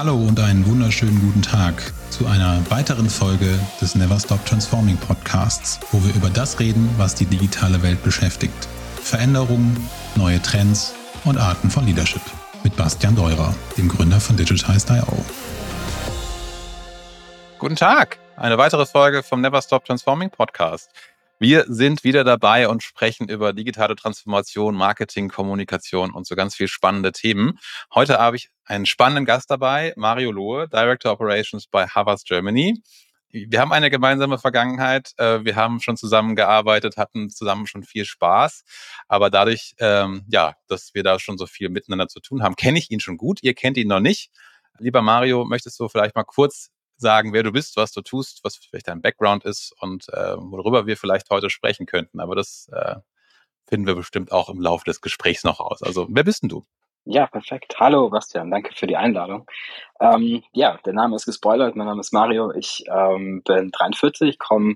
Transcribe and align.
Hallo 0.00 0.14
und 0.14 0.40
einen 0.40 0.64
wunderschönen 0.64 1.20
guten 1.20 1.42
Tag 1.42 1.74
zu 2.08 2.26
einer 2.26 2.58
weiteren 2.70 3.10
Folge 3.10 3.58
des 3.82 3.94
Never 3.94 4.18
Stop 4.18 4.42
Transforming 4.46 4.96
Podcasts, 4.96 5.78
wo 5.92 6.02
wir 6.02 6.14
über 6.14 6.30
das 6.30 6.58
reden, 6.58 6.88
was 6.96 7.14
die 7.14 7.26
digitale 7.26 7.82
Welt 7.82 8.02
beschäftigt. 8.02 8.66
Veränderungen, 9.02 9.76
neue 10.16 10.40
Trends 10.40 10.94
und 11.26 11.36
Arten 11.36 11.68
von 11.68 11.84
Leadership. 11.84 12.22
Mit 12.64 12.74
Bastian 12.76 13.14
Deurer, 13.14 13.54
dem 13.76 13.88
Gründer 13.88 14.20
von 14.20 14.38
Digitized.io. 14.38 15.22
Guten 17.58 17.76
Tag, 17.76 18.18
eine 18.36 18.56
weitere 18.56 18.86
Folge 18.86 19.22
vom 19.22 19.42
Never 19.42 19.60
Stop 19.60 19.84
Transforming 19.84 20.30
Podcast. 20.30 20.88
Wir 21.42 21.64
sind 21.68 22.04
wieder 22.04 22.22
dabei 22.22 22.68
und 22.68 22.82
sprechen 22.82 23.30
über 23.30 23.54
digitale 23.54 23.96
Transformation, 23.96 24.74
Marketing, 24.74 25.30
Kommunikation 25.30 26.12
und 26.12 26.26
so 26.26 26.36
ganz 26.36 26.54
viel 26.54 26.68
spannende 26.68 27.12
Themen. 27.12 27.58
Heute 27.94 28.18
habe 28.18 28.36
ich 28.36 28.50
einen 28.66 28.84
spannenden 28.84 29.24
Gast 29.24 29.50
dabei, 29.50 29.94
Mario 29.96 30.32
Lohe, 30.32 30.68
Director 30.68 31.12
Operations 31.12 31.66
bei 31.66 31.86
Havas 31.86 32.24
Germany. 32.24 32.82
Wir 33.30 33.58
haben 33.58 33.72
eine 33.72 33.88
gemeinsame 33.88 34.38
Vergangenheit. 34.38 35.12
Äh, 35.16 35.42
wir 35.42 35.56
haben 35.56 35.80
schon 35.80 35.96
zusammengearbeitet, 35.96 36.98
hatten 36.98 37.30
zusammen 37.30 37.66
schon 37.66 37.84
viel 37.84 38.04
Spaß. 38.04 38.64
Aber 39.08 39.30
dadurch, 39.30 39.72
ähm, 39.78 40.26
ja, 40.28 40.56
dass 40.68 40.92
wir 40.92 41.02
da 41.02 41.18
schon 41.18 41.38
so 41.38 41.46
viel 41.46 41.70
miteinander 41.70 42.08
zu 42.08 42.20
tun 42.20 42.42
haben, 42.42 42.54
kenne 42.54 42.78
ich 42.78 42.90
ihn 42.90 43.00
schon 43.00 43.16
gut. 43.16 43.38
Ihr 43.40 43.54
kennt 43.54 43.78
ihn 43.78 43.88
noch 43.88 44.00
nicht. 44.00 44.30
Lieber 44.78 45.00
Mario, 45.00 45.46
möchtest 45.46 45.80
du 45.80 45.88
vielleicht 45.88 46.16
mal 46.16 46.24
kurz 46.24 46.70
sagen, 47.00 47.32
wer 47.32 47.42
du 47.42 47.52
bist, 47.52 47.76
was 47.76 47.92
du 47.92 48.02
tust, 48.02 48.40
was 48.44 48.56
vielleicht 48.56 48.88
dein 48.88 49.02
Background 49.02 49.44
ist 49.44 49.74
und 49.80 50.08
äh, 50.10 50.36
worüber 50.36 50.86
wir 50.86 50.96
vielleicht 50.96 51.30
heute 51.30 51.50
sprechen 51.50 51.86
könnten. 51.86 52.20
Aber 52.20 52.36
das 52.36 52.68
äh, 52.72 52.96
finden 53.66 53.86
wir 53.86 53.94
bestimmt 53.94 54.32
auch 54.32 54.48
im 54.48 54.60
Laufe 54.60 54.84
des 54.84 55.00
Gesprächs 55.00 55.44
noch 55.44 55.60
aus. 55.60 55.82
Also, 55.82 56.06
wer 56.10 56.24
bist 56.24 56.42
denn 56.42 56.48
du? 56.48 56.64
Ja, 57.04 57.26
perfekt. 57.26 57.76
Hallo, 57.78 58.10
Bastian. 58.10 58.50
Danke 58.50 58.74
für 58.74 58.86
die 58.86 58.96
Einladung. 58.96 59.46
Ähm, 60.00 60.42
ja, 60.52 60.78
der 60.84 60.92
Name 60.92 61.16
ist 61.16 61.24
gespoilert. 61.24 61.74
Mein 61.74 61.86
Name 61.86 62.00
ist 62.00 62.12
Mario. 62.12 62.52
Ich 62.52 62.84
ähm, 62.92 63.42
bin 63.42 63.70
43, 63.70 64.38
komme 64.38 64.74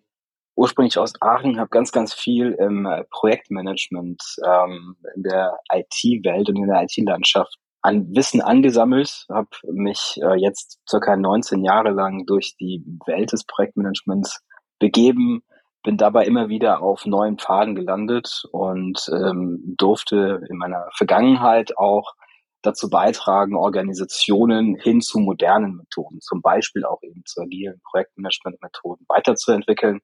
ursprünglich 0.56 0.98
aus 0.98 1.20
Aachen, 1.20 1.58
habe 1.58 1.68
ganz, 1.68 1.92
ganz 1.92 2.14
viel 2.14 2.52
im 2.52 2.86
äh, 2.86 3.04
Projektmanagement 3.10 4.22
ähm, 4.44 4.96
in 5.14 5.22
der 5.24 5.58
IT-Welt 5.70 6.48
und 6.48 6.56
in 6.56 6.68
der 6.68 6.82
IT-Landschaft 6.82 7.58
an 7.84 8.14
Wissen 8.16 8.40
angesammelt, 8.40 9.26
habe 9.28 9.48
mich 9.70 10.18
äh, 10.22 10.36
jetzt 10.36 10.80
circa 10.88 11.16
19 11.16 11.62
Jahre 11.62 11.90
lang 11.90 12.24
durch 12.24 12.56
die 12.58 12.82
Welt 13.04 13.32
des 13.32 13.44
Projektmanagements 13.44 14.40
begeben, 14.78 15.42
bin 15.82 15.98
dabei 15.98 16.24
immer 16.24 16.48
wieder 16.48 16.80
auf 16.80 17.04
neuen 17.04 17.38
Pfaden 17.38 17.74
gelandet 17.74 18.44
und 18.52 19.06
ähm, 19.12 19.74
durfte 19.76 20.40
in 20.48 20.56
meiner 20.56 20.88
Vergangenheit 20.96 21.76
auch 21.76 22.14
dazu 22.62 22.88
beitragen, 22.88 23.54
Organisationen 23.54 24.76
hin 24.76 25.02
zu 25.02 25.18
modernen 25.18 25.76
Methoden, 25.76 26.22
zum 26.22 26.40
Beispiel 26.40 26.86
auch 26.86 27.02
eben 27.02 27.22
zu 27.26 27.42
agilen 27.42 27.82
Projektmanagement-Methoden 27.90 29.04
weiterzuentwickeln, 29.08 30.00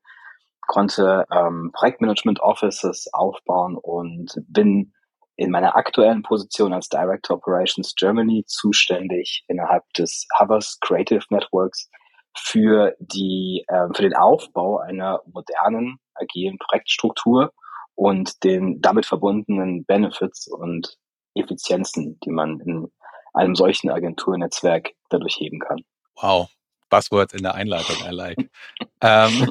konnte 0.67 1.25
ähm, 1.33 1.71
Projektmanagement 1.73 2.41
Offices 2.41 3.09
aufbauen 3.15 3.79
und 3.79 4.35
bin 4.49 4.93
in 5.41 5.51
meiner 5.51 5.75
aktuellen 5.75 6.23
Position 6.23 6.75
als 6.75 6.91
Director 6.91 7.39
Operations 7.39 7.95
Germany 7.97 8.45
zuständig 8.47 9.43
innerhalb 9.49 9.85
des 9.95 10.27
Havas 10.39 10.77
Creative 10.83 11.25
Networks 11.31 11.89
für 12.37 12.95
die 12.99 13.65
äh, 13.69 13.87
für 13.95 14.03
den 14.03 14.15
Aufbau 14.15 14.81
einer 14.81 15.21
modernen 15.25 15.99
agilen 16.15 16.59
Projektstruktur 16.59 17.53
und 17.95 18.45
den 18.45 18.83
damit 18.83 19.07
verbundenen 19.07 19.87
Benefits 19.87 20.47
und 20.47 20.99
Effizienzen, 21.35 22.19
die 22.23 22.31
man 22.31 22.61
in 22.61 22.93
einem 23.33 23.55
solchen 23.55 23.89
Agenturnetzwerk 23.89 24.91
dadurch 25.09 25.37
heben 25.39 25.59
kann. 25.59 25.81
Wow, 26.21 26.51
Buzzwords 26.91 27.33
in 27.33 27.43
der 27.43 27.55
Einleitung, 27.55 27.97
I 28.07 28.15
like. 28.15 28.51
ähm, 29.01 29.43
äh, 29.43 29.47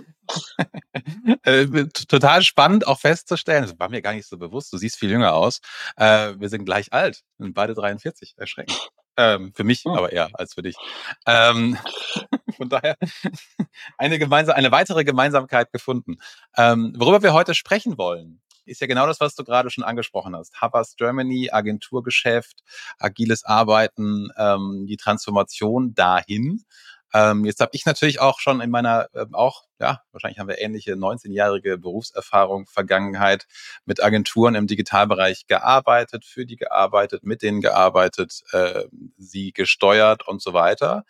total 2.07 2.41
spannend 2.44 2.88
auch 2.88 3.00
festzustellen, 3.00 3.63
das 3.63 3.79
war 3.79 3.90
mir 3.90 4.01
gar 4.01 4.13
nicht 4.13 4.28
so 4.28 4.38
bewusst, 4.38 4.72
du 4.73 4.78
siehst 4.78 4.97
viel 4.97 5.12
jünger 5.12 5.34
aus. 5.34 5.59
Äh, 5.95 6.34
wir 6.38 6.50
sind 6.50 6.66
gleich 6.66 6.94
alt, 6.94 7.23
sind 7.38 7.53
beide 7.53 7.73
43, 7.73 8.35
erschreckend. 8.38 8.90
Ähm, 9.17 9.51
für 9.53 9.66
mich, 9.66 9.81
oh. 9.85 9.95
aber 9.95 10.13
eher 10.13 10.29
als 10.34 10.53
für 10.53 10.62
dich. 10.62 10.78
Ähm, 11.25 11.78
von 12.57 12.69
daher 12.69 12.95
eine, 13.97 14.17
gemeinsam, 14.17 14.56
eine 14.56 14.72
weitere 14.72 15.03
Gemeinsamkeit 15.03 15.72
gefunden. 15.73 16.17
Ähm, 16.56 16.94
worüber 16.97 17.22
wir 17.22 17.34
heute 17.34 17.53
sprechen 17.53 17.97
wollen, 17.97 18.41
ist 18.69 18.81
ja 18.81 18.88
genau 18.88 19.07
das, 19.07 19.19
was 19.19 19.35
du 19.35 19.44
gerade 19.44 19.69
schon 19.69 19.84
angesprochen 19.84 20.35
hast. 20.35 20.61
Havas 20.61 20.96
Germany, 20.96 21.50
Agenturgeschäft, 21.51 22.63
agiles 22.97 23.44
Arbeiten, 23.44 24.29
ähm, 24.38 24.85
die 24.88 24.97
Transformation 24.97 25.94
dahin. 25.94 26.63
Ähm, 27.14 27.46
jetzt 27.46 27.59
habe 27.59 27.72
ich 27.74 27.86
natürlich 27.86 28.20
auch 28.20 28.40
schon 28.40 28.62
in 28.62 28.70
meiner, 28.70 29.09
äh, 29.14 29.25
auch, 29.31 29.64
ja, 29.80 30.02
wahrscheinlich 30.12 30.40
haben 30.40 30.47
wir 30.47 30.59
ähnliche 30.59 30.94
19-jährige 30.94 31.78
Berufserfahrung, 31.78 32.68
Vergangenheit 32.68 33.47
mit 33.86 34.03
Agenturen 34.03 34.56
im 34.56 34.68
Digitalbereich 34.68 35.47
gearbeitet, 35.47 36.25
für 36.25 36.46
die 36.46 36.56
gearbeitet, 36.56 37.24
mit 37.24 37.42
denen 37.42 37.62
gearbeitet, 37.62 38.44
äh, 38.52 38.84
sie 39.18 39.53
gesteuert 39.53 40.28
und 40.28 40.42
so 40.42 40.53
weiter. 40.53 41.03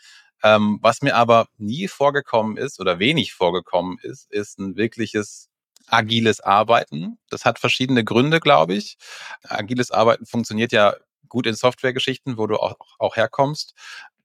Ähm, 0.44 0.80
was 0.82 1.02
mir 1.02 1.16
aber 1.16 1.48
nie 1.58 1.88
vorgekommen 1.88 2.56
ist 2.58 2.80
oder 2.80 3.00
wenig 3.00 3.34
vorgekommen 3.34 3.98
ist, 4.02 4.32
ist 4.32 4.58
ein 4.58 4.78
wirkliches 4.78 5.50
agiles 5.88 6.40
Arbeiten. 6.40 7.18
Das 7.30 7.46
hat 7.46 7.60
verschiedene 7.60 8.04
Gründe, 8.04 8.40
glaube 8.40 8.76
ich. 8.76 8.98
Agiles 9.44 9.92
Arbeiten 9.92 10.26
funktioniert 10.26 10.72
ja 10.72 10.96
gut 11.28 11.46
in 11.46 11.56
Softwaregeschichten, 11.56 12.38
wo 12.38 12.48
du 12.48 12.58
auch, 12.58 12.78
auch 13.00 13.16
herkommst 13.16 13.74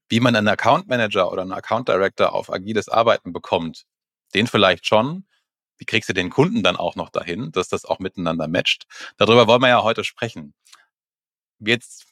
wie 0.09 0.19
man 0.19 0.35
einen 0.35 0.47
Account 0.47 0.87
Manager 0.87 1.31
oder 1.31 1.41
einen 1.41 1.53
Account 1.53 1.87
Director 1.89 2.33
auf 2.33 2.51
agiles 2.51 2.89
Arbeiten 2.89 3.33
bekommt, 3.33 3.85
den 4.33 4.47
vielleicht 4.47 4.85
schon. 4.85 5.25
Wie 5.77 5.85
kriegst 5.85 6.07
du 6.07 6.13
den 6.13 6.29
Kunden 6.29 6.63
dann 6.63 6.77
auch 6.77 6.95
noch 6.95 7.09
dahin, 7.09 7.51
dass 7.51 7.67
das 7.67 7.85
auch 7.85 7.99
miteinander 7.99 8.47
matcht? 8.47 8.85
Darüber 9.17 9.47
wollen 9.47 9.61
wir 9.61 9.69
ja 9.69 9.83
heute 9.83 10.03
sprechen. 10.03 10.53
Jetzt 11.59 12.05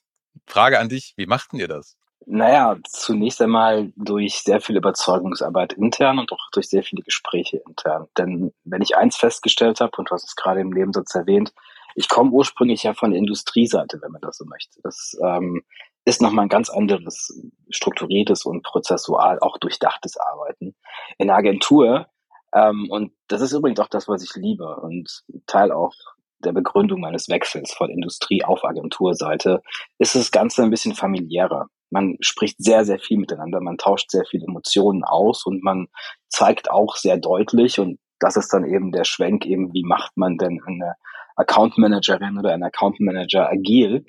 Frage 0.47 0.79
an 0.79 0.89
dich, 0.89 1.13
wie 1.15 1.27
machten 1.27 1.57
ihr 1.57 1.67
das? 1.67 1.97
Naja, 2.25 2.77
zunächst 2.87 3.41
einmal 3.41 3.91
durch 3.95 4.43
sehr 4.43 4.61
viel 4.61 4.77
Überzeugungsarbeit 4.77 5.73
intern 5.73 6.19
und 6.19 6.31
auch 6.31 6.49
durch 6.53 6.69
sehr 6.69 6.83
viele 6.83 7.03
Gespräche 7.03 7.61
intern. 7.67 8.07
Denn 8.17 8.53
wenn 8.63 8.81
ich 8.81 8.95
eins 8.95 9.17
festgestellt 9.17 9.81
habe, 9.81 9.91
und 9.97 10.09
du 10.09 10.13
hast 10.13 10.23
es 10.23 10.35
gerade 10.35 10.61
im 10.61 10.69
Nebensatz 10.69 11.13
erwähnt, 11.15 11.53
ich 11.95 12.07
komme 12.07 12.31
ursprünglich 12.31 12.83
ja 12.83 12.93
von 12.93 13.11
der 13.11 13.19
Industrieseite, 13.19 14.01
wenn 14.01 14.11
man 14.11 14.21
das 14.21 14.37
so 14.37 14.45
möchte. 14.45 14.79
Das 14.81 15.17
ähm, 15.21 15.63
ist 16.05 16.21
nochmal 16.21 16.45
ein 16.45 16.49
ganz 16.49 16.69
anderes 16.69 17.33
strukturiertes 17.69 18.45
und 18.45 18.63
prozessual 18.63 19.39
auch 19.39 19.57
durchdachtes 19.57 20.17
Arbeiten. 20.17 20.75
In 21.17 21.27
der 21.27 21.37
Agentur, 21.37 22.07
ähm, 22.53 22.87
und 22.89 23.13
das 23.27 23.41
ist 23.41 23.53
übrigens 23.53 23.79
auch 23.79 23.87
das, 23.87 24.07
was 24.07 24.23
ich 24.23 24.35
liebe 24.35 24.75
und 24.77 25.23
Teil 25.47 25.71
auch 25.71 25.93
der 26.39 26.51
Begründung 26.51 26.99
meines 26.99 27.29
Wechsels 27.29 27.71
von 27.73 27.89
Industrie 27.89 28.43
auf 28.43 28.65
Agenturseite, 28.65 29.61
ist 29.97 30.15
das 30.15 30.31
Ganze 30.31 30.63
ein 30.63 30.69
bisschen 30.69 30.93
familiärer. 30.93 31.67
Man 31.89 32.17
spricht 32.19 32.57
sehr, 32.57 32.85
sehr 32.85 32.99
viel 32.99 33.17
miteinander, 33.17 33.61
man 33.61 33.77
tauscht 33.77 34.11
sehr 34.11 34.25
viele 34.25 34.45
Emotionen 34.45 35.03
aus 35.03 35.45
und 35.45 35.63
man 35.63 35.87
zeigt 36.27 36.69
auch 36.69 36.95
sehr 36.97 37.17
deutlich, 37.17 37.79
und 37.79 37.99
das 38.19 38.35
ist 38.35 38.49
dann 38.53 38.65
eben 38.65 38.91
der 38.91 39.03
Schwenk 39.05 39.45
eben, 39.45 39.73
wie 39.73 39.83
macht 39.83 40.17
man 40.17 40.37
denn 40.37 40.59
eine 40.65 40.95
Account 41.35 41.77
Managerin 41.77 42.37
oder 42.37 42.51
ein 42.53 42.63
Account 42.63 42.99
Manager 42.99 43.49
agil, 43.49 44.05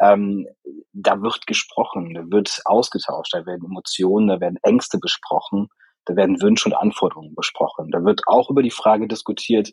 ähm, 0.00 0.46
da 0.92 1.20
wird 1.22 1.46
gesprochen, 1.46 2.14
da 2.14 2.22
wird 2.30 2.60
ausgetauscht, 2.64 3.34
da 3.34 3.46
werden 3.46 3.64
Emotionen, 3.64 4.28
da 4.28 4.40
werden 4.40 4.58
Ängste 4.62 4.98
besprochen, 4.98 5.68
da 6.04 6.16
werden 6.16 6.40
Wünsche 6.40 6.68
und 6.68 6.74
Anforderungen 6.74 7.34
besprochen. 7.34 7.90
Da 7.90 8.02
wird 8.04 8.22
auch 8.26 8.50
über 8.50 8.62
die 8.62 8.70
Frage 8.70 9.08
diskutiert, 9.08 9.72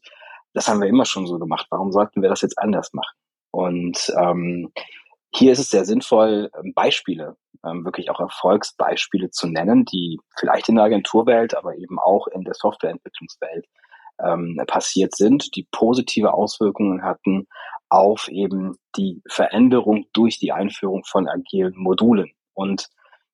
das 0.54 0.68
haben 0.68 0.82
wir 0.82 0.88
immer 0.88 1.06
schon 1.06 1.28
so 1.28 1.38
gemacht, 1.38 1.68
warum 1.70 1.92
sollten 1.92 2.22
wir 2.22 2.30
das 2.30 2.42
jetzt 2.42 2.58
anders 2.58 2.94
machen? 2.94 3.16
Und 3.52 4.14
ähm, 4.18 4.72
hier 5.34 5.52
ist 5.52 5.60
es 5.60 5.70
sehr 5.70 5.86
sinnvoll, 5.86 6.50
ähm, 6.58 6.74
Beispiele, 6.74 7.36
ähm, 7.66 7.84
wirklich 7.84 8.10
auch 8.10 8.20
Erfolgsbeispiele 8.20 9.32
zu 9.32 9.48
nennen, 9.48 9.86
die 9.86 10.20
vielleicht 10.40 10.70
in 10.70 10.76
der 10.76 10.86
Agenturwelt, 10.86 11.56
aber 11.56 11.76
eben 11.76 12.00
auch 12.00 12.28
in 12.28 12.44
der 12.44 12.54
Softwareentwicklungswelt 12.54 13.66
ähm, 14.24 14.60
passiert 14.68 15.16
sind, 15.16 15.56
die 15.56 15.68
positive 15.72 16.34
Auswirkungen 16.34 17.04
hatten 17.04 17.48
auf 17.90 18.28
eben 18.30 18.76
die 18.98 19.22
Veränderung 19.28 20.06
durch 20.14 20.40
die 20.40 20.52
Einführung 20.52 21.04
von 21.06 21.28
agilen 21.28 21.74
Modulen. 21.78 22.32
Und 22.54 22.90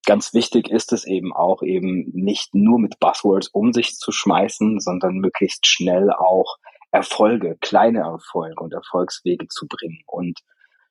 ganz 0.06 0.34
wichtig 0.34 0.70
ist 0.70 0.94
es 0.94 1.06
eben 1.06 1.34
auch 1.34 1.64
eben 1.64 2.10
nicht 2.14 2.54
nur 2.54 2.80
mit 2.80 3.00
Buzzwords 3.00 3.48
um 3.48 3.74
sich 3.74 3.96
zu 3.96 4.12
schmeißen, 4.12 4.80
sondern 4.80 5.16
möglichst 5.16 5.68
schnell 5.68 6.12
auch 6.12 6.58
Erfolge, 6.92 7.58
kleine 7.62 8.00
Erfolge 8.00 8.62
und 8.62 8.74
Erfolgswege 8.74 9.48
zu 9.48 9.68
bringen. 9.68 10.04
Und 10.08 10.40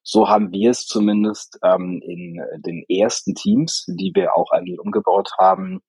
so 0.03 0.29
haben 0.29 0.51
wir 0.51 0.71
es 0.71 0.87
zumindest 0.87 1.59
ähm, 1.63 2.01
in 2.03 2.41
den 2.59 2.85
ersten 2.89 3.35
Teams, 3.35 3.85
die 3.87 4.13
wir 4.15 4.35
auch 4.35 4.51
agil 4.51 4.81
umgebaut 4.81 5.31
haben, 5.39 5.83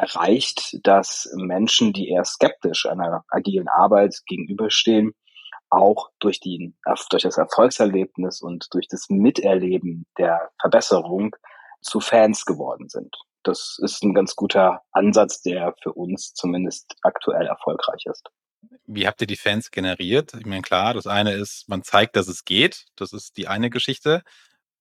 erreicht, 0.00 0.78
dass 0.82 1.30
Menschen, 1.34 1.92
die 1.92 2.08
eher 2.08 2.24
skeptisch 2.24 2.86
einer 2.86 3.24
agilen 3.28 3.68
Arbeit 3.68 4.16
gegenüberstehen, 4.26 5.12
auch 5.68 6.10
durch, 6.18 6.40
die, 6.40 6.74
durch 7.10 7.22
das 7.22 7.38
Erfolgserlebnis 7.38 8.40
und 8.40 8.66
durch 8.72 8.88
das 8.88 9.08
Miterleben 9.08 10.06
der 10.18 10.50
Verbesserung 10.60 11.36
zu 11.80 12.00
Fans 12.00 12.44
geworden 12.44 12.88
sind. 12.88 13.16
Das 13.42 13.78
ist 13.80 14.02
ein 14.02 14.14
ganz 14.14 14.36
guter 14.36 14.82
Ansatz, 14.92 15.42
der 15.42 15.74
für 15.82 15.92
uns 15.92 16.34
zumindest 16.34 16.96
aktuell 17.02 17.46
erfolgreich 17.46 18.04
ist. 18.06 18.28
Wie 18.86 19.06
habt 19.06 19.20
ihr 19.20 19.26
die 19.26 19.36
Fans 19.36 19.70
generiert? 19.70 20.34
Ich 20.34 20.44
meine, 20.44 20.62
klar, 20.62 20.92
das 20.92 21.06
eine 21.06 21.32
ist, 21.32 21.68
man 21.68 21.82
zeigt, 21.82 22.16
dass 22.16 22.28
es 22.28 22.44
geht. 22.44 22.86
Das 22.96 23.12
ist 23.12 23.36
die 23.36 23.48
eine 23.48 23.70
Geschichte. 23.70 24.22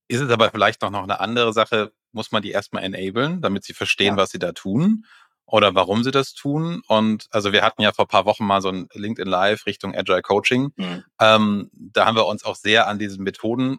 Ist 0.10 0.22
es 0.22 0.32
aber 0.32 0.50
vielleicht 0.50 0.82
noch 0.82 0.92
eine 0.92 1.20
andere 1.20 1.54
Sache, 1.54 1.94
muss 2.12 2.32
man 2.32 2.42
die 2.42 2.50
erstmal 2.50 2.84
enablen, 2.84 3.42
damit 3.42 3.64
sie 3.64 3.74
verstehen, 3.74 4.16
ja. 4.16 4.18
was 4.18 4.32
sie 4.32 4.40
da 4.40 4.52
tun 4.52 5.06
oder 5.46 5.76
warum 5.76 6.04
sie 6.04 6.10
das 6.10 6.34
tun. 6.34 6.82
Und 6.88 7.28
also 7.30 7.54
wir 7.54 7.62
hatten 7.62 7.84
ja 7.84 7.92
vor 7.92 8.08
paar 8.08 8.26
Wochen 8.26 8.44
mal 8.46 8.62
so 8.62 8.70
ein 8.70 8.88
LinkedIn 8.92 9.30
Live 9.30 9.68
Richtung 9.68 9.96
Agile 9.96 10.24
Coaching. 10.24 10.74
Mhm. 10.76 11.04
Ähm, 11.22 11.72
da 11.74 12.08
haben 12.08 12.16
wir 12.16 12.26
uns 12.26 12.44
auch 12.44 12.56
sehr 12.56 12.88
an 12.88 12.98
diesen 12.98 13.24
Methoden 13.24 13.78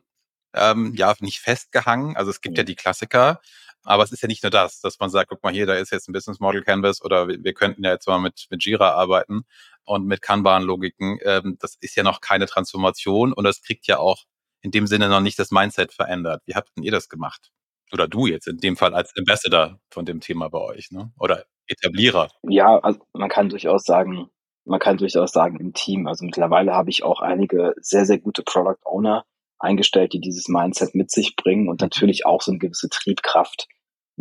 ähm, 0.55 0.94
ja 0.94 1.12
nicht 1.19 1.41
festgehangen. 1.41 2.17
Also 2.17 2.31
es 2.31 2.41
gibt 2.41 2.55
mhm. 2.55 2.59
ja 2.59 2.62
die 2.62 2.77
Klassiker, 2.77 3.41
aber 3.82 4.05
es 4.05 4.12
ist 4.12 4.23
ja 4.23 4.29
nicht 4.29 4.44
nur 4.44 4.50
das, 4.50 4.81
dass 4.81 5.00
man 5.00 5.11
sagt, 5.11 5.31
guck 5.31 5.43
mal 5.43 5.53
hier, 5.53 5.67
da 5.67 5.75
ist 5.75 5.91
jetzt 5.91 6.09
ein 6.09 6.12
Business 6.12 6.38
Model 6.38 6.62
Canvas 6.62 7.03
oder 7.03 7.27
wir, 7.27 7.43
wir 7.43 7.55
könnten 7.55 7.82
ja 7.82 7.91
jetzt 7.91 8.06
mal 8.06 8.21
mit, 8.21 8.47
mit 8.50 8.65
Jira 8.65 8.93
arbeiten 8.93 9.43
und 9.82 10.06
mit 10.06 10.23
Kanban-Logiken. 10.23 11.19
Ähm, 11.25 11.56
das 11.61 11.77
ist 11.81 11.97
ja 11.97 12.05
noch 12.05 12.21
keine 12.21 12.47
Transformation 12.47 13.32
und 13.32 13.43
das 13.43 13.62
kriegt 13.62 13.88
ja 13.88 13.99
auch 13.99 14.25
in 14.62 14.71
dem 14.71 14.87
Sinne 14.87 15.09
noch 15.09 15.21
nicht 15.21 15.39
das 15.39 15.51
Mindset 15.51 15.93
verändert. 15.93 16.43
Wie 16.47 16.55
habt 16.55 16.71
denn 16.77 16.85
ihr 16.85 16.93
das 16.93 17.09
gemacht? 17.09 17.51
Oder 17.93 18.07
du 18.07 18.27
jetzt 18.27 18.47
in 18.47 18.59
dem 18.59 18.77
Fall 18.77 18.95
als 18.95 19.12
Ambassador 19.17 19.79
von 19.91 20.05
dem 20.05 20.21
Thema 20.21 20.49
bei 20.49 20.61
euch, 20.61 20.91
ne? 20.91 21.12
Oder 21.19 21.45
Etablierer? 21.67 22.31
Ja, 22.43 22.79
also 22.79 23.01
man 23.12 23.29
kann 23.29 23.49
durchaus 23.49 23.85
sagen, 23.85 24.29
man 24.65 24.81
kann 24.81 24.99
durchaus 24.99 25.33
sagen 25.33 25.59
im 25.59 25.73
Team. 25.73 26.07
Also 26.07 26.25
mittlerweile 26.25 26.73
habe 26.73 26.91
ich 26.91 27.03
auch 27.03 27.21
einige 27.21 27.75
sehr, 27.81 28.05
sehr 28.07 28.19
gute 28.19 28.43
Product 28.43 28.79
Owner 28.85 29.25
eingestellt, 29.59 30.12
die 30.12 30.21
dieses 30.21 30.49
Mindset 30.49 30.95
mit 30.95 31.11
sich 31.11 31.37
bringen 31.37 31.69
und 31.69 31.81
mhm. 31.81 31.87
natürlich 31.87 32.27
auch 32.27 32.43
so 32.43 32.53
eine 32.53 32.59
gewisse 32.59 32.89
Triebkraft 32.89 33.67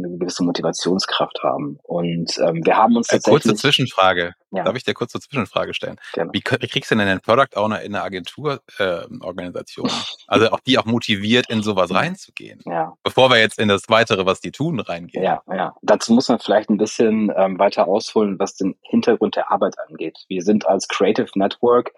eine 0.03 0.17
gewisse 0.17 0.43
Motivationskraft 0.43 1.39
haben. 1.43 1.79
Und 1.83 2.37
ähm, 2.39 2.65
wir 2.65 2.77
haben 2.77 2.95
uns 2.95 3.07
tatsächlich... 3.07 3.43
Kurze 3.43 3.55
Zwischenfrage. 3.55 4.33
Ja. 4.51 4.63
Darf 4.63 4.75
ich 4.75 4.83
dir 4.83 4.93
kurze 4.93 5.19
Zwischenfrage 5.19 5.73
stellen? 5.73 5.97
Gerne. 6.13 6.31
Wie, 6.33 6.39
wie 6.39 6.67
kriegst 6.67 6.91
du 6.91 6.95
denn 6.95 7.07
einen 7.07 7.21
Product 7.21 7.55
Owner 7.55 7.81
in 7.81 7.93
eine 7.93 8.03
Agenturorganisation? 8.03 9.87
Äh, 9.87 9.91
also 10.27 10.51
auch 10.51 10.59
die 10.61 10.77
auch 10.77 10.85
motiviert, 10.85 11.49
in 11.49 11.61
sowas 11.61 11.93
reinzugehen. 11.93 12.59
Ja. 12.65 12.93
Bevor 13.03 13.29
wir 13.29 13.39
jetzt 13.39 13.59
in 13.59 13.67
das 13.67 13.83
Weitere, 13.89 14.25
was 14.25 14.41
die 14.41 14.51
tun, 14.51 14.79
reingehen. 14.79 15.23
Ja, 15.23 15.43
ja. 15.47 15.75
Dazu 15.81 16.13
muss 16.13 16.29
man 16.29 16.39
vielleicht 16.39 16.69
ein 16.69 16.77
bisschen 16.77 17.31
ähm, 17.35 17.59
weiter 17.59 17.87
ausholen, 17.87 18.39
was 18.39 18.55
den 18.55 18.75
Hintergrund 18.81 19.35
der 19.35 19.51
Arbeit 19.51 19.75
angeht. 19.87 20.17
Wir 20.27 20.41
sind 20.41 20.67
als 20.67 20.87
Creative 20.87 21.29
Network 21.35 21.91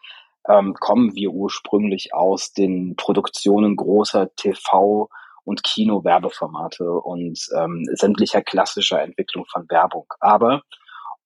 ähm, 0.47 0.73
kommen 0.73 1.15
wir 1.15 1.31
ursprünglich 1.31 2.13
aus 2.13 2.53
den 2.53 2.95
Produktionen 2.95 3.75
großer 3.75 4.29
TV- 4.37 5.07
und 5.43 5.63
Kino-Werbeformate 5.63 6.91
und 6.91 7.39
ähm, 7.57 7.85
sämtlicher 7.93 8.41
klassischer 8.41 9.01
Entwicklung 9.01 9.45
von 9.51 9.65
Werbung. 9.69 10.05
Aber, 10.19 10.61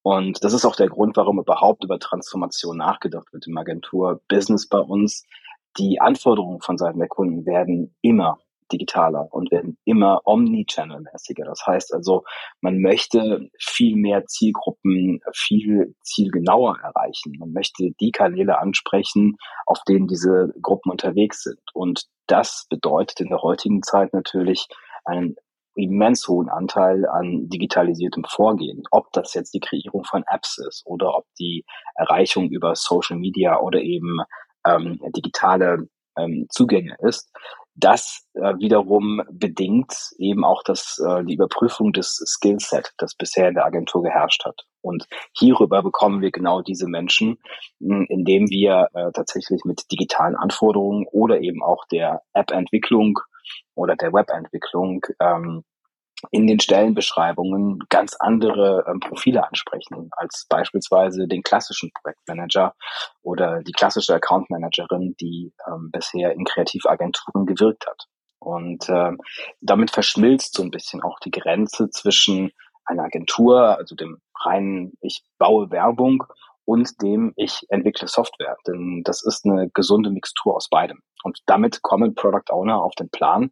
und 0.01 0.43
das 0.43 0.53
ist 0.53 0.65
auch 0.65 0.75
der 0.75 0.89
Grund, 0.89 1.17
warum 1.17 1.39
überhaupt 1.39 1.83
über 1.83 1.99
Transformation 1.99 2.77
nachgedacht 2.77 3.31
wird 3.33 3.47
im 3.47 3.57
Agentur-Business 3.57 4.67
bei 4.67 4.79
uns, 4.79 5.25
die 5.77 5.99
Anforderungen 5.99 6.61
von 6.61 6.77
Seiten 6.77 6.99
der 6.99 7.09
Kunden 7.09 7.45
werden 7.45 7.95
immer 8.01 8.39
digitaler 8.71 9.27
und 9.31 9.51
werden 9.51 9.77
immer 9.85 10.21
omnichannel-mäßiger. 10.25 11.45
Das 11.45 11.65
heißt 11.65 11.93
also, 11.93 12.23
man 12.61 12.79
möchte 12.79 13.49
viel 13.59 13.95
mehr 13.95 14.25
Zielgruppen 14.25 15.19
viel 15.33 15.95
zielgenauer 16.01 16.77
erreichen. 16.81 17.33
Man 17.39 17.51
möchte 17.51 17.91
die 17.99 18.11
Kanäle 18.11 18.59
ansprechen, 18.59 19.37
auf 19.65 19.79
denen 19.87 20.07
diese 20.07 20.53
Gruppen 20.61 20.91
unterwegs 20.91 21.43
sind. 21.43 21.61
Und 21.73 22.05
das 22.27 22.65
bedeutet 22.69 23.19
in 23.21 23.29
der 23.29 23.41
heutigen 23.41 23.83
Zeit 23.83 24.13
natürlich 24.13 24.67
einen 25.05 25.35
immens 25.75 26.27
hohen 26.27 26.49
Anteil 26.49 27.05
an 27.05 27.49
digitalisiertem 27.49 28.23
Vorgehen. 28.23 28.83
Ob 28.91 29.11
das 29.11 29.33
jetzt 29.33 29.53
die 29.53 29.59
Kreierung 29.59 30.03
von 30.05 30.23
Apps 30.27 30.57
ist 30.57 30.83
oder 30.85 31.15
ob 31.15 31.25
die 31.37 31.65
Erreichung 31.95 32.49
über 32.49 32.75
Social 32.75 33.17
Media 33.17 33.59
oder 33.59 33.81
eben 33.81 34.19
ähm, 34.65 34.99
digitale 35.15 35.87
ähm, 36.17 36.47
Zugänge 36.49 36.95
ist. 36.99 37.31
Das 37.77 38.25
äh, 38.35 38.57
wiederum 38.57 39.21
bedingt 39.29 39.93
eben 40.17 40.45
auch 40.45 40.63
das, 40.63 40.97
äh, 41.05 41.25
die 41.25 41.33
Überprüfung 41.33 41.91
des 41.91 42.23
Skillset, 42.25 42.93
das 42.97 43.15
bisher 43.15 43.49
in 43.49 43.55
der 43.55 43.65
Agentur 43.65 44.01
geherrscht 44.01 44.45
hat. 44.45 44.61
Und 44.81 45.07
hierüber 45.33 45.83
bekommen 45.83 46.21
wir 46.21 46.31
genau 46.31 46.61
diese 46.61 46.87
Menschen, 46.87 47.37
hm, 47.81 48.05
indem 48.07 48.49
wir 48.49 48.87
äh, 48.93 49.11
tatsächlich 49.11 49.65
mit 49.65 49.91
digitalen 49.91 50.35
Anforderungen 50.35 51.05
oder 51.11 51.41
eben 51.41 51.61
auch 51.63 51.85
der 51.91 52.21
App-Entwicklung 52.33 53.19
oder 53.75 53.97
der 53.97 54.13
Web-Entwicklung 54.13 55.01
ähm, 55.19 55.65
in 56.31 56.47
den 56.47 56.59
Stellenbeschreibungen 56.59 57.79
ganz 57.89 58.15
andere 58.19 58.85
ähm, 58.87 58.99
Profile 58.99 59.45
ansprechen, 59.45 60.09
als 60.11 60.45
beispielsweise 60.49 61.27
den 61.27 61.43
klassischen 61.43 61.91
Projektmanager 61.93 62.73
oder 63.21 63.61
die 63.63 63.73
klassische 63.73 64.15
Accountmanagerin, 64.15 65.15
die 65.19 65.53
ähm, 65.67 65.89
bisher 65.91 66.31
in 66.33 66.45
Kreativagenturen 66.45 67.45
gewirkt 67.45 67.85
hat. 67.87 68.05
Und 68.39 68.87
ähm, 68.89 69.19
damit 69.61 69.91
verschmilzt 69.91 70.55
so 70.55 70.63
ein 70.63 70.71
bisschen 70.71 71.01
auch 71.01 71.19
die 71.19 71.31
Grenze 71.31 71.89
zwischen 71.89 72.51
einer 72.85 73.03
Agentur, 73.03 73.77
also 73.77 73.95
dem 73.95 74.19
reinen 74.43 74.93
Ich 75.01 75.23
baue 75.39 75.71
Werbung 75.71 76.23
und 76.65 77.01
dem 77.01 77.33
ich 77.35 77.65
entwickle 77.69 78.07
Software. 78.07 78.57
Denn 78.67 79.01
das 79.03 79.23
ist 79.23 79.45
eine 79.45 79.69
gesunde 79.73 80.11
Mixtur 80.11 80.55
aus 80.55 80.69
beidem. 80.69 81.01
Und 81.23 81.39
damit 81.47 81.81
kommen 81.81 82.13
Product 82.13 82.51
Owner 82.51 82.83
auf 82.83 82.93
den 82.93 83.09
Plan, 83.09 83.51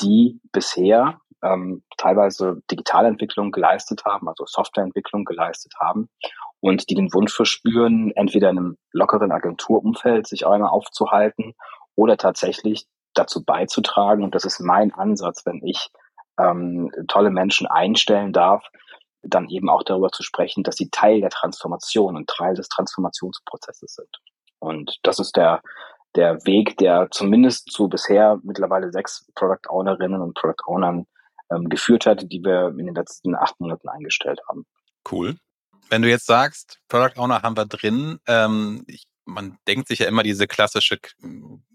die 0.00 0.40
bisher 0.50 1.20
ähm, 1.44 1.82
teilweise 1.96 2.62
Digitalentwicklung 2.70 3.52
geleistet 3.52 4.04
haben, 4.04 4.28
also 4.28 4.44
Softwareentwicklung 4.46 5.24
geleistet 5.24 5.74
haben 5.80 6.08
und 6.60 6.88
die 6.90 6.94
den 6.94 7.12
Wunsch 7.12 7.34
verspüren, 7.34 8.12
entweder 8.16 8.50
in 8.50 8.58
einem 8.58 8.76
lockeren 8.92 9.32
Agenturumfeld 9.32 10.26
sich 10.26 10.46
einmal 10.46 10.70
aufzuhalten 10.70 11.54
oder 11.94 12.16
tatsächlich 12.16 12.86
dazu 13.12 13.44
beizutragen, 13.44 14.24
und 14.24 14.34
das 14.34 14.44
ist 14.44 14.60
mein 14.60 14.92
Ansatz, 14.92 15.46
wenn 15.46 15.60
ich 15.64 15.90
ähm, 16.38 16.90
tolle 17.06 17.30
Menschen 17.30 17.66
einstellen 17.66 18.32
darf, 18.32 18.66
dann 19.22 19.48
eben 19.48 19.70
auch 19.70 19.84
darüber 19.84 20.10
zu 20.10 20.22
sprechen, 20.22 20.64
dass 20.64 20.76
sie 20.76 20.90
Teil 20.90 21.20
der 21.20 21.30
Transformation 21.30 22.16
und 22.16 22.28
Teil 22.28 22.54
des 22.54 22.68
Transformationsprozesses 22.68 23.94
sind. 23.94 24.10
Und 24.58 24.98
das 25.02 25.18
ist 25.20 25.36
der 25.36 25.62
der 26.16 26.44
Weg, 26.46 26.76
der 26.78 27.08
zumindest 27.10 27.72
zu 27.72 27.88
bisher 27.88 28.38
mittlerweile 28.42 28.92
sechs 28.92 29.26
Product 29.34 29.68
Ownerinnen 29.68 30.20
und 30.20 30.34
Product 30.34 30.62
Ownern 30.66 31.06
ähm, 31.50 31.68
geführt 31.68 32.06
hat, 32.06 32.30
die 32.30 32.42
wir 32.42 32.68
in 32.78 32.86
den 32.86 32.94
letzten 32.94 33.34
acht 33.34 33.58
Monaten 33.60 33.88
eingestellt 33.88 34.40
haben. 34.48 34.66
Cool. 35.10 35.36
Wenn 35.90 36.02
du 36.02 36.08
jetzt 36.08 36.26
sagst, 36.26 36.80
Product 36.88 37.18
Owner 37.18 37.42
haben 37.42 37.56
wir 37.56 37.66
drin, 37.66 38.18
ähm, 38.26 38.84
ich, 38.86 39.04
man 39.26 39.58
denkt 39.66 39.88
sich 39.88 40.00
ja 40.00 40.08
immer 40.08 40.22
diese 40.22 40.46
klassische 40.46 40.98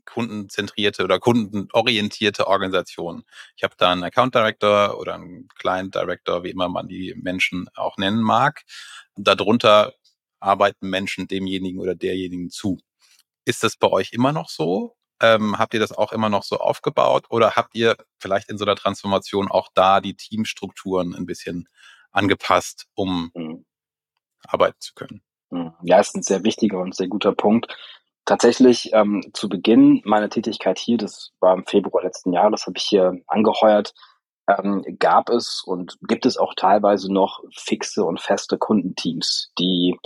kundenzentrierte 0.05 1.03
oder 1.03 1.19
kundenorientierte 1.19 2.47
Organisation. 2.47 3.23
Ich 3.55 3.63
habe 3.63 3.75
da 3.77 3.91
einen 3.91 4.03
Account 4.03 4.35
Director 4.35 4.99
oder 4.99 5.15
einen 5.15 5.47
Client 5.49 5.93
Director, 5.93 6.43
wie 6.43 6.49
immer 6.49 6.67
man 6.69 6.87
die 6.87 7.13
Menschen 7.15 7.67
auch 7.75 7.97
nennen 7.97 8.21
mag. 8.21 8.63
Darunter 9.15 9.93
arbeiten 10.39 10.89
Menschen 10.89 11.27
demjenigen 11.27 11.79
oder 11.79 11.95
derjenigen 11.95 12.49
zu. 12.49 12.79
Ist 13.45 13.63
das 13.63 13.77
bei 13.77 13.87
euch 13.87 14.13
immer 14.13 14.31
noch 14.31 14.49
so? 14.49 14.95
Ähm, 15.21 15.57
habt 15.57 15.73
ihr 15.73 15.79
das 15.79 15.91
auch 15.91 16.11
immer 16.11 16.29
noch 16.29 16.43
so 16.43 16.57
aufgebaut 16.57 17.25
oder 17.29 17.55
habt 17.55 17.75
ihr 17.75 17.97
vielleicht 18.19 18.49
in 18.49 18.57
so 18.57 18.65
einer 18.65 18.75
Transformation 18.75 19.49
auch 19.49 19.69
da 19.73 19.99
die 19.99 20.15
Teamstrukturen 20.15 21.13
ein 21.13 21.25
bisschen 21.25 21.67
angepasst, 22.11 22.87
um 22.95 23.31
mhm. 23.33 23.65
arbeiten 24.47 24.79
zu 24.79 24.93
können? 24.93 25.21
Mhm. 25.49 25.73
Ja, 25.83 25.99
ist 25.99 26.15
ein 26.15 26.23
sehr 26.23 26.43
wichtiger 26.43 26.79
und 26.79 26.95
sehr 26.95 27.07
guter 27.07 27.33
Punkt. 27.33 27.67
Tatsächlich 28.25 28.91
ähm, 28.93 29.23
zu 29.33 29.49
Beginn 29.49 30.01
meiner 30.05 30.29
Tätigkeit 30.29 30.77
hier, 30.77 30.97
das 30.97 31.31
war 31.39 31.53
im 31.53 31.65
Februar 31.65 32.03
letzten 32.03 32.31
Jahres, 32.31 32.67
habe 32.67 32.77
ich 32.77 32.83
hier 32.83 33.19
angeheuert, 33.27 33.93
ähm, 34.47 34.85
gab 34.99 35.29
es 35.29 35.63
und 35.65 35.97
gibt 36.07 36.25
es 36.25 36.37
auch 36.37 36.53
teilweise 36.55 37.11
noch 37.11 37.41
fixe 37.55 38.03
und 38.03 38.21
feste 38.21 38.57
Kundenteams, 38.57 39.51
die 39.57 39.97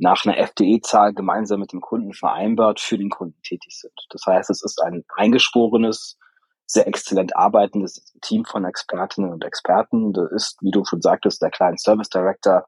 nach 0.00 0.24
einer 0.24 0.38
FDE-Zahl 0.38 1.12
gemeinsam 1.12 1.60
mit 1.60 1.72
dem 1.72 1.80
Kunden 1.80 2.14
vereinbart 2.14 2.80
für 2.80 2.96
den 2.96 3.10
Kunden 3.10 3.40
tätig 3.42 3.78
sind. 3.78 3.94
Das 4.10 4.22
heißt, 4.26 4.50
es 4.50 4.62
ist 4.64 4.82
ein 4.82 5.04
eingeschworenes, 5.14 6.18
sehr 6.66 6.86
exzellent 6.86 7.36
arbeitendes 7.36 8.14
Team 8.22 8.44
von 8.44 8.64
Expertinnen 8.64 9.32
und 9.32 9.44
Experten. 9.44 10.12
Da 10.12 10.26
ist, 10.34 10.56
wie 10.62 10.70
du 10.70 10.84
schon 10.84 11.02
sagtest, 11.02 11.42
der 11.42 11.50
Client 11.50 11.80
Service 11.80 12.08
Director, 12.08 12.64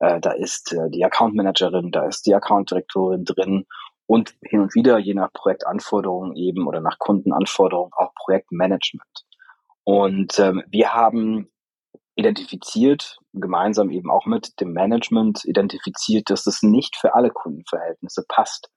äh, 0.00 0.20
da 0.20 0.32
ist 0.32 0.72
äh, 0.72 0.90
die 0.90 1.04
Account 1.04 1.34
Managerin, 1.34 1.92
da 1.92 2.06
ist 2.06 2.26
die 2.26 2.34
Account 2.34 2.70
Direktorin 2.70 3.24
drin 3.24 3.66
und 4.06 4.34
hin 4.42 4.60
und 4.60 4.74
wieder, 4.74 4.98
je 4.98 5.14
nach 5.14 5.32
Projektanforderungen 5.32 6.36
eben 6.36 6.66
oder 6.66 6.80
nach 6.80 6.98
Kundenanforderungen, 6.98 7.92
auch 7.96 8.14
Projektmanagement. 8.14 9.24
Und 9.84 10.38
ähm, 10.38 10.62
wir 10.68 10.92
haben 10.92 11.50
identifiziert, 12.16 13.18
gemeinsam 13.40 13.90
eben 13.90 14.10
auch 14.10 14.26
mit 14.26 14.60
dem 14.60 14.72
Management 14.72 15.44
identifiziert, 15.44 16.30
dass 16.30 16.46
es 16.46 16.62
nicht 16.62 16.96
für 16.96 17.14
alle 17.14 17.30
Kundenverhältnisse 17.30 18.24
passt. 18.28 18.70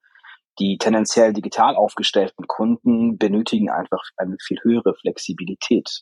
Die 0.59 0.77
tendenziell 0.77 1.31
digital 1.33 1.75
aufgestellten 1.75 2.45
Kunden 2.47 3.17
benötigen 3.17 3.69
einfach 3.69 4.03
eine 4.17 4.35
viel 4.45 4.59
höhere 4.61 4.93
Flexibilität. 4.95 6.01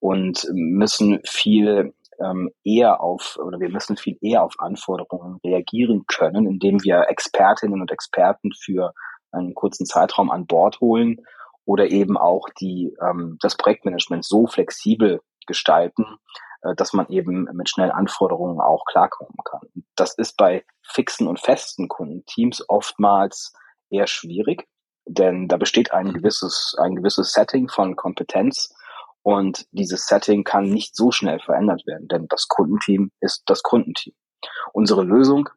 und 0.00 0.46
müssen 0.52 1.20
viel 1.24 1.94
ähm, 2.22 2.50
eher 2.62 3.00
auf 3.00 3.38
oder 3.42 3.58
wir 3.58 3.70
müssen 3.70 3.96
viel 3.96 4.18
eher 4.20 4.42
auf 4.42 4.54
Anforderungen 4.58 5.38
reagieren 5.42 6.04
können, 6.06 6.46
indem 6.46 6.82
wir 6.84 7.06
Expertinnen 7.08 7.80
und 7.80 7.90
Experten 7.90 8.50
für 8.52 8.92
einen 9.32 9.54
kurzen 9.54 9.86
Zeitraum 9.86 10.30
an 10.30 10.46
Bord 10.46 10.80
holen 10.80 11.16
oder 11.64 11.90
eben 11.90 12.18
auch 12.18 12.48
die 12.60 12.94
ähm, 13.00 13.38
das 13.40 13.56
Projektmanagement 13.56 14.24
so 14.24 14.46
flexibel 14.46 15.20
gestalten, 15.46 16.04
dass 16.76 16.92
man 16.92 17.08
eben 17.08 17.44
mit 17.52 17.68
schnellen 17.68 17.90
Anforderungen 17.90 18.60
auch 18.60 18.84
klarkommen 18.86 19.36
kann. 19.44 19.68
Das 19.96 20.14
ist 20.14 20.36
bei 20.36 20.64
fixen 20.82 21.26
und 21.26 21.40
festen 21.40 21.88
Kundenteams 21.88 22.64
oftmals 22.68 23.52
eher 23.90 24.06
schwierig, 24.06 24.66
denn 25.06 25.48
da 25.48 25.56
besteht 25.56 25.92
ein 25.92 26.12
gewisses 26.12 26.76
ein 26.78 26.96
gewisses 26.96 27.32
Setting 27.32 27.68
von 27.68 27.96
Kompetenz 27.96 28.74
und 29.22 29.66
dieses 29.72 30.06
Setting 30.06 30.44
kann 30.44 30.68
nicht 30.68 30.96
so 30.96 31.10
schnell 31.10 31.40
verändert 31.40 31.86
werden, 31.86 32.08
denn 32.08 32.26
das 32.28 32.48
Kundenteam 32.48 33.10
ist 33.20 33.42
das 33.46 33.62
Kundenteam. 33.62 34.14
Unsere 34.72 35.02
Lösung 35.02 35.48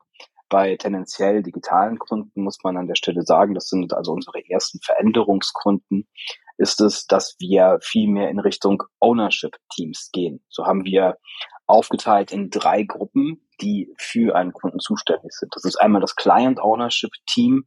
bei 0.50 0.78
tendenziell 0.78 1.44
digitalen 1.44 2.00
Kunden 2.00 2.44
muss 2.44 2.60
man 2.64 2.78
an 2.78 2.88
der 2.88 2.96
Stelle 2.96 3.24
sagen, 3.24 3.54
das 3.54 3.68
sind 3.68 3.94
also 3.94 4.14
unsere 4.14 4.40
ersten 4.50 4.80
Veränderungskunden, 4.82 6.08
ist 6.58 6.82
es, 6.82 7.06
dass 7.06 7.36
wir 7.40 7.78
viel 7.82 8.10
mehr 8.10 8.30
in 8.30 8.40
Richtung 8.40 8.84
Ownership 9.00 9.56
Teams 9.74 10.10
gehen. 10.12 10.44
So 10.50 10.66
haben 10.66 10.86
wir 10.86 11.18
aufgeteilt 11.66 12.32
in 12.32 12.50
drei 12.50 12.84
Gruppen, 12.84 13.48
die 13.62 13.94
für 13.98 14.36
einen 14.36 14.54
Kunden 14.54 14.80
zuständig 14.80 15.32
sind. 15.32 15.54
Das 15.56 15.66
ist 15.66 15.76
einmal 15.78 16.02
das 16.02 16.16
Client 16.16 16.60
Ownership 16.60 17.12
Team, 17.28 17.66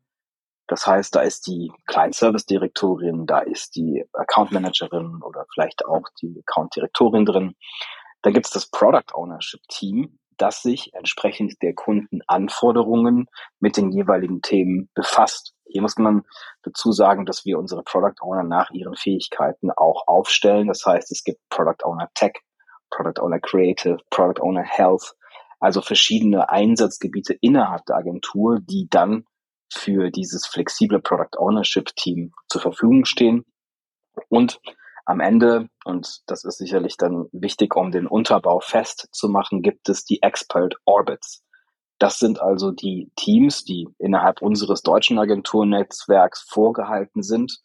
das 0.70 0.86
heißt, 0.86 1.16
da 1.16 1.22
ist 1.22 1.48
die 1.48 1.72
Client 1.86 2.14
Service 2.14 2.46
Direktorin, 2.46 3.26
da 3.26 3.40
ist 3.40 3.74
die 3.74 4.04
Account 4.12 4.52
Managerin 4.52 5.20
oder 5.20 5.44
vielleicht 5.52 5.84
auch 5.84 6.04
die 6.22 6.44
Account 6.46 6.76
Direktorin 6.76 7.26
drin. 7.26 7.56
Dann 8.22 8.32
gibt 8.32 8.46
es 8.46 8.52
das 8.52 8.70
Product 8.70 9.12
Ownership 9.12 9.60
Team, 9.68 10.20
das 10.36 10.62
sich 10.62 10.94
entsprechend 10.94 11.60
der 11.60 11.74
Kundenanforderungen 11.74 13.26
mit 13.58 13.76
den 13.76 13.90
jeweiligen 13.90 14.42
Themen 14.42 14.88
befasst. 14.94 15.54
Hier 15.70 15.82
muss 15.82 15.96
man 15.96 16.22
dazu 16.62 16.92
sagen, 16.92 17.26
dass 17.26 17.44
wir 17.44 17.58
unsere 17.58 17.82
Product 17.82 18.20
Owner 18.20 18.42
nach 18.42 18.70
ihren 18.70 18.96
Fähigkeiten 18.96 19.70
auch 19.70 20.06
aufstellen. 20.06 20.68
Das 20.68 20.84
heißt, 20.84 21.10
es 21.12 21.24
gibt 21.24 21.40
Product 21.48 21.84
Owner 21.84 22.08
Tech, 22.14 22.32
Product 22.90 23.22
Owner 23.22 23.40
Creative, 23.40 23.98
Product 24.10 24.42
Owner 24.42 24.64
Health, 24.64 25.14
also 25.60 25.80
verschiedene 25.80 26.48
Einsatzgebiete 26.48 27.34
innerhalb 27.40 27.84
der 27.86 27.96
Agentur, 27.96 28.58
die 28.60 28.88
dann 28.90 29.24
für 29.72 30.10
dieses 30.10 30.46
flexible 30.46 31.00
Product 31.00 31.38
Ownership 31.38 31.94
Team 31.96 32.32
zur 32.48 32.60
Verfügung 32.60 33.04
stehen. 33.04 33.44
Und 34.28 34.60
am 35.04 35.20
Ende, 35.20 35.68
und 35.84 36.22
das 36.26 36.44
ist 36.44 36.58
sicherlich 36.58 36.96
dann 36.96 37.26
wichtig, 37.32 37.76
um 37.76 37.90
den 37.90 38.06
Unterbau 38.06 38.60
festzumachen, 38.60 39.62
gibt 39.62 39.88
es 39.88 40.04
die 40.04 40.22
Expert 40.22 40.74
Orbits. 40.84 41.44
Das 42.00 42.18
sind 42.18 42.40
also 42.40 42.70
die 42.70 43.12
Teams, 43.16 43.62
die 43.62 43.86
innerhalb 43.98 44.40
unseres 44.40 44.80
deutschen 44.82 45.18
Agenturnetzwerks 45.18 46.46
vorgehalten 46.48 47.22
sind 47.22 47.58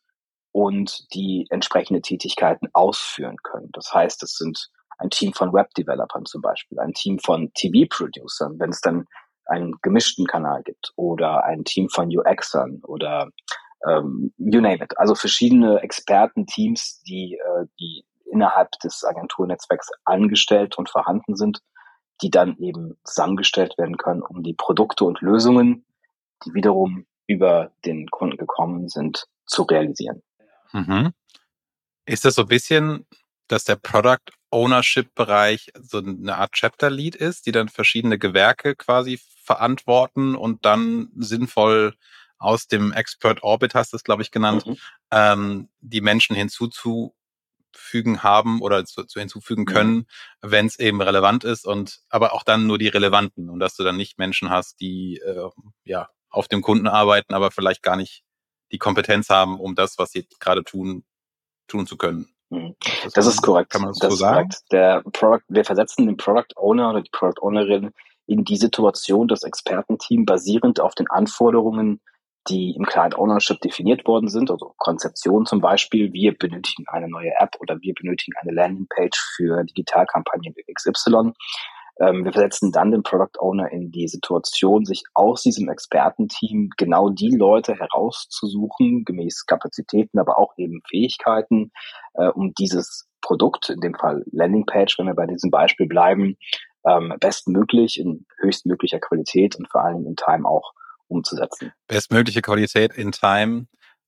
und 0.51 1.13
die 1.13 1.47
entsprechende 1.49 2.01
Tätigkeiten 2.01 2.67
ausführen 2.73 3.37
können. 3.43 3.69
Das 3.71 3.93
heißt, 3.93 4.21
es 4.23 4.35
sind 4.35 4.69
ein 4.97 5.09
Team 5.09 5.33
von 5.33 5.53
Web-Developern 5.53 6.25
zum 6.25 6.41
Beispiel, 6.41 6.79
ein 6.79 6.91
Team 6.91 7.17
von 7.19 7.51
TV-Producern, 7.53 8.59
wenn 8.59 8.71
es 8.71 8.81
dann 8.81 9.05
einen 9.45 9.73
gemischten 9.81 10.25
Kanal 10.25 10.63
gibt 10.63 10.91
oder 10.97 11.45
ein 11.45 11.63
Team 11.63 11.87
von 11.87 12.09
UXern 12.09 12.81
oder 12.83 13.29
ähm, 13.87 14.33
you 14.37 14.59
name 14.59 14.83
it. 14.83 14.97
Also 14.97 15.15
verschiedene 15.15 15.79
Expertenteams, 15.79 17.01
die, 17.07 17.35
äh, 17.35 17.67
die 17.79 18.05
innerhalb 18.29 18.71
des 18.83 19.05
Agenturnetzwerks 19.05 19.91
angestellt 20.03 20.77
und 20.77 20.89
vorhanden 20.89 21.37
sind, 21.37 21.61
die 22.21 22.29
dann 22.29 22.57
eben 22.59 22.97
zusammengestellt 23.03 23.77
werden 23.77 23.97
können, 23.97 24.21
um 24.21 24.43
die 24.43 24.53
Produkte 24.53 25.03
und 25.03 25.21
Lösungen, 25.21 25.85
die 26.45 26.53
wiederum 26.53 27.05
über 27.27 27.71
den 27.85 28.07
Kunden 28.09 28.37
gekommen 28.37 28.87
sind, 28.87 29.27
zu 29.45 29.63
realisieren. 29.63 30.21
Mhm. 30.71 31.11
Ist 32.05 32.25
das 32.25 32.35
so 32.35 32.43
ein 32.43 32.47
bisschen, 32.47 33.05
dass 33.47 33.63
der 33.63 33.75
Product 33.75 34.31
Ownership 34.51 35.13
Bereich 35.15 35.71
so 35.79 35.97
eine 35.97 36.37
Art 36.37 36.53
Chapter 36.53 36.89
Lead 36.89 37.15
ist, 37.15 37.45
die 37.45 37.51
dann 37.51 37.67
verschiedene 37.67 38.17
Gewerke 38.17 38.75
quasi 38.75 39.19
verantworten 39.43 40.35
und 40.35 40.65
dann 40.65 41.09
sinnvoll 41.15 41.95
aus 42.37 42.67
dem 42.67 42.91
Expert 42.91 43.43
Orbit, 43.43 43.75
hast 43.75 43.93
du 43.93 43.97
es, 43.97 44.03
glaube 44.03 44.21
ich, 44.21 44.31
genannt, 44.31 44.65
mhm. 44.65 44.77
ähm, 45.11 45.69
die 45.79 46.01
Menschen 46.01 46.35
hinzuzufügen 47.75 48.23
haben 48.23 48.61
oder 48.61 48.85
zu, 48.85 49.03
zu 49.03 49.19
hinzufügen 49.19 49.63
mhm. 49.63 49.73
können, 49.73 49.95
mhm. 49.95 50.05
wenn 50.41 50.65
es 50.65 50.79
eben 50.79 51.01
relevant 51.01 51.43
ist 51.43 51.65
und 51.65 51.99
aber 52.09 52.33
auch 52.33 52.43
dann 52.43 52.67
nur 52.67 52.77
die 52.77 52.87
relevanten 52.87 53.49
und 53.49 53.59
dass 53.59 53.75
du 53.75 53.83
dann 53.83 53.97
nicht 53.97 54.17
Menschen 54.17 54.49
hast, 54.49 54.79
die 54.79 55.17
äh, 55.17 55.49
ja 55.83 56.09
auf 56.29 56.47
dem 56.47 56.61
Kunden 56.61 56.87
arbeiten, 56.87 57.33
aber 57.33 57.51
vielleicht 57.51 57.81
gar 57.81 57.95
nicht 57.95 58.23
die 58.71 58.77
Kompetenz 58.77 59.29
haben, 59.29 59.59
um 59.59 59.75
das, 59.75 59.97
was 59.97 60.11
sie 60.11 60.27
gerade 60.39 60.63
tun, 60.63 61.05
tun 61.67 61.87
zu 61.87 61.97
können. 61.97 62.27
Mhm. 62.49 62.75
Das, 63.03 63.13
das 63.13 63.27
ist 63.27 63.41
korrekt. 63.41 63.71
Kann 63.71 63.81
man 63.81 63.91
das, 63.91 63.99
das 63.99 64.11
so 64.11 64.17
sagen? 64.17 64.49
Korrekt. 64.49 64.71
Der 64.71 65.03
Product, 65.13 65.45
wir 65.47 65.65
versetzen 65.65 66.05
den 66.07 66.17
Product 66.17 66.53
Owner 66.55 66.89
oder 66.89 67.01
die 67.01 67.11
Product 67.11 67.41
Ownerin 67.41 67.91
in 68.27 68.43
die 68.43 68.57
Situation, 68.57 69.27
das 69.27 69.43
Expertenteam 69.43 70.25
basierend 70.25 70.79
auf 70.79 70.95
den 70.95 71.07
Anforderungen, 71.07 72.01
die 72.47 72.75
im 72.75 72.85
Client 72.85 73.17
Ownership 73.17 73.59
definiert 73.61 74.05
worden 74.05 74.29
sind, 74.29 74.51
also 74.51 74.73
Konzeption 74.77 75.45
zum 75.45 75.61
Beispiel, 75.61 76.13
wir 76.13 76.37
benötigen 76.37 76.85
eine 76.87 77.07
neue 77.07 77.31
App 77.39 77.55
oder 77.59 77.79
wir 77.81 77.93
benötigen 77.93 78.33
eine 78.39 78.51
Landingpage 78.51 79.17
für 79.35 79.63
Digitalkampagnen 79.63 80.53
XY. 80.73 81.33
Ähm, 81.99 82.25
wir 82.25 82.33
versetzen 82.33 82.71
dann 82.71 82.91
den 82.91 83.03
Product 83.03 83.39
Owner 83.39 83.71
in 83.71 83.91
die 83.91 84.07
Situation, 84.07 84.85
sich 84.85 85.03
aus 85.13 85.43
diesem 85.43 85.69
Expertenteam 85.69 86.69
genau 86.77 87.09
die 87.09 87.35
Leute 87.35 87.75
herauszusuchen, 87.75 89.05
gemäß 89.05 89.45
Kapazitäten, 89.45 90.19
aber 90.19 90.37
auch 90.37 90.53
eben 90.57 90.81
Fähigkeiten, 90.89 91.71
äh, 92.15 92.27
um 92.27 92.53
dieses 92.53 93.07
Produkt, 93.21 93.69
in 93.69 93.79
dem 93.79 93.95
Fall 93.95 94.23
Landingpage, 94.31 94.99
wenn 94.99 95.07
wir 95.07 95.15
bei 95.15 95.25
diesem 95.25 95.51
Beispiel 95.51 95.87
bleiben, 95.87 96.37
ähm, 96.85 97.13
bestmöglich 97.19 97.99
in 97.99 98.25
höchstmöglicher 98.39 98.99
Qualität 98.99 99.55
und 99.55 99.69
vor 99.71 99.89
Dingen 99.89 100.05
in 100.05 100.15
Time 100.15 100.47
auch 100.47 100.73
umzusetzen. 101.07 101.71
Bestmögliche 101.87 102.41
Qualität 102.41 102.93
in 102.93 103.11
Time, 103.11 103.67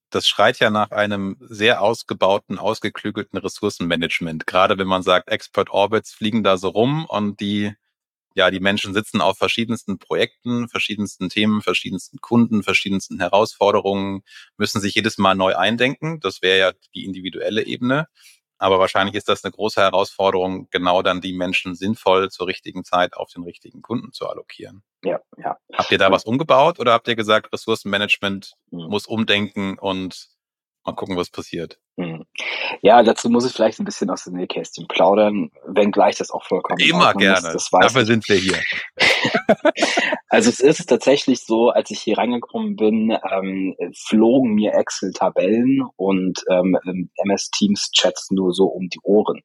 das 0.09 0.27
schreit 0.27 0.59
ja 0.59 0.69
nach 0.69 0.91
einem 0.91 1.37
sehr 1.41 1.81
ausgebauten, 1.81 2.57
ausgeklügelten 2.57 3.37
Ressourcenmanagement. 3.37 4.47
Gerade 4.47 4.77
wenn 4.77 4.87
man 4.87 5.03
sagt, 5.03 5.29
Expert 5.29 5.69
Orbits 5.69 6.13
fliegen 6.13 6.43
da 6.43 6.57
so 6.57 6.69
rum 6.69 7.05
und 7.05 7.39
die, 7.41 7.73
ja, 8.33 8.51
die 8.51 8.59
Menschen 8.59 8.93
sitzen 8.93 9.19
auf 9.19 9.37
verschiedensten 9.37 9.99
Projekten, 9.99 10.69
verschiedensten 10.69 11.29
Themen, 11.29 11.61
verschiedensten 11.61 12.19
Kunden, 12.21 12.63
verschiedensten 12.63 13.19
Herausforderungen, 13.19 14.23
müssen 14.57 14.79
sich 14.79 14.95
jedes 14.95 15.17
Mal 15.17 15.35
neu 15.35 15.55
eindenken. 15.55 16.19
Das 16.21 16.41
wäre 16.41 16.59
ja 16.59 16.71
die 16.95 17.03
individuelle 17.03 17.65
Ebene. 17.65 18.07
Aber 18.57 18.79
wahrscheinlich 18.79 19.15
ist 19.15 19.29
das 19.29 19.43
eine 19.43 19.51
große 19.51 19.81
Herausforderung, 19.81 20.67
genau 20.71 21.01
dann 21.01 21.21
die 21.21 21.33
Menschen 21.33 21.75
sinnvoll 21.75 22.29
zur 22.29 22.47
richtigen 22.47 22.83
Zeit 22.83 23.15
auf 23.15 23.29
den 23.29 23.43
richtigen 23.43 23.81
Kunden 23.81 24.11
zu 24.11 24.27
allokieren. 24.27 24.83
Ja, 25.03 25.19
ja. 25.37 25.57
Habt 25.73 25.91
ihr 25.91 25.97
da 25.97 26.11
was 26.11 26.25
umgebaut 26.25 26.79
oder 26.79 26.93
habt 26.93 27.07
ihr 27.07 27.15
gesagt, 27.15 27.53
Ressourcenmanagement 27.53 28.53
mhm. 28.71 28.87
muss 28.89 29.05
umdenken 29.05 29.77
und 29.77 30.29
mal 30.87 30.93
gucken, 30.93 31.17
was 31.17 31.29
passiert? 31.29 31.79
Mhm. 31.97 32.25
Ja, 32.81 33.03
dazu 33.03 33.29
muss 33.29 33.45
ich 33.45 33.53
vielleicht 33.53 33.79
ein 33.79 33.85
bisschen 33.85 34.09
aus 34.09 34.23
dem 34.23 34.33
Nähkästchen 34.33 34.87
plaudern, 34.87 35.51
wenngleich 35.65 36.15
das 36.15 36.31
auch 36.31 36.43
vollkommen 36.45 36.79
Immer 36.79 37.13
gerne. 37.13 37.49
Ist, 37.49 37.69
Dafür 37.71 38.01
ich. 38.01 38.07
sind 38.07 38.27
wir 38.27 38.37
hier. 38.37 38.59
also 40.29 40.49
es 40.49 40.59
ist 40.59 40.85
tatsächlich 40.87 41.43
so, 41.43 41.69
als 41.69 41.91
ich 41.91 41.99
hier 41.99 42.17
reingekommen 42.17 42.75
bin, 42.75 43.17
ähm, 43.31 43.75
flogen 44.07 44.53
mir 44.53 44.73
Excel-Tabellen 44.73 45.83
und 45.95 46.43
ähm, 46.49 46.77
MS 47.23 47.49
Teams 47.51 47.91
Chats 47.91 48.31
nur 48.31 48.53
so 48.53 48.65
um 48.65 48.87
die 48.89 48.99
Ohren. 49.03 49.41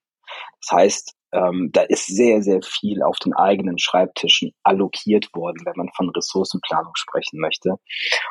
Das 0.61 0.79
heißt, 0.79 1.15
ähm, 1.33 1.71
da 1.73 1.83
ist 1.83 2.07
sehr, 2.07 2.43
sehr 2.43 2.61
viel 2.63 3.03
auf 3.03 3.19
den 3.19 3.33
eigenen 3.33 3.79
Schreibtischen 3.79 4.53
allokiert 4.63 5.35
worden, 5.35 5.63
wenn 5.65 5.75
man 5.77 5.89
von 5.97 6.11
Ressourcenplanung 6.11 6.93
sprechen 6.95 7.41
möchte. 7.41 7.77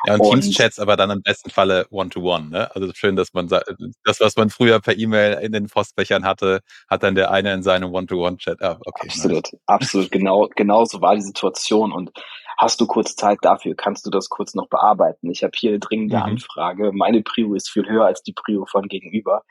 Ja, 0.06 0.14
und, 0.14 0.20
und 0.20 0.40
Teams-Chats 0.40 0.78
aber 0.78 0.96
dann 0.96 1.10
im 1.10 1.22
besten 1.22 1.50
Falle 1.50 1.86
One-to-One. 1.90 2.46
-one, 2.46 2.50
ne? 2.50 2.74
Also 2.74 2.92
schön, 2.94 3.16
dass 3.16 3.32
man 3.32 3.48
das, 3.48 4.20
was 4.20 4.36
man 4.36 4.50
früher 4.50 4.80
per 4.80 4.96
E-Mail 4.96 5.34
in 5.42 5.52
den 5.52 5.66
Postfächern 5.66 6.24
hatte, 6.24 6.60
hat 6.88 7.02
dann 7.02 7.14
der 7.14 7.32
eine 7.32 7.52
in 7.52 7.62
seinem 7.62 7.92
One-to-One-Chat. 7.92 8.62
Ah, 8.62 8.78
okay, 8.84 9.08
absolut, 9.08 9.52
nice. 9.52 9.62
absolut. 9.66 10.10
Genau, 10.12 10.48
genau 10.54 10.84
so 10.84 11.00
war 11.00 11.16
die 11.16 11.22
Situation. 11.22 11.92
Und 11.92 12.12
hast 12.56 12.80
du 12.80 12.86
kurz 12.86 13.16
Zeit 13.16 13.38
dafür? 13.42 13.74
Kannst 13.74 14.06
du 14.06 14.10
das 14.10 14.28
kurz 14.28 14.54
noch 14.54 14.68
bearbeiten? 14.68 15.30
Ich 15.30 15.42
habe 15.42 15.52
hier 15.56 15.70
eine 15.70 15.80
dringende 15.80 16.18
mhm. 16.18 16.22
Anfrage. 16.22 16.92
Meine 16.92 17.22
Prio 17.22 17.54
ist 17.54 17.68
viel 17.68 17.88
höher 17.88 18.06
als 18.06 18.22
die 18.22 18.32
Prio 18.32 18.64
von 18.66 18.86
gegenüber. 18.86 19.42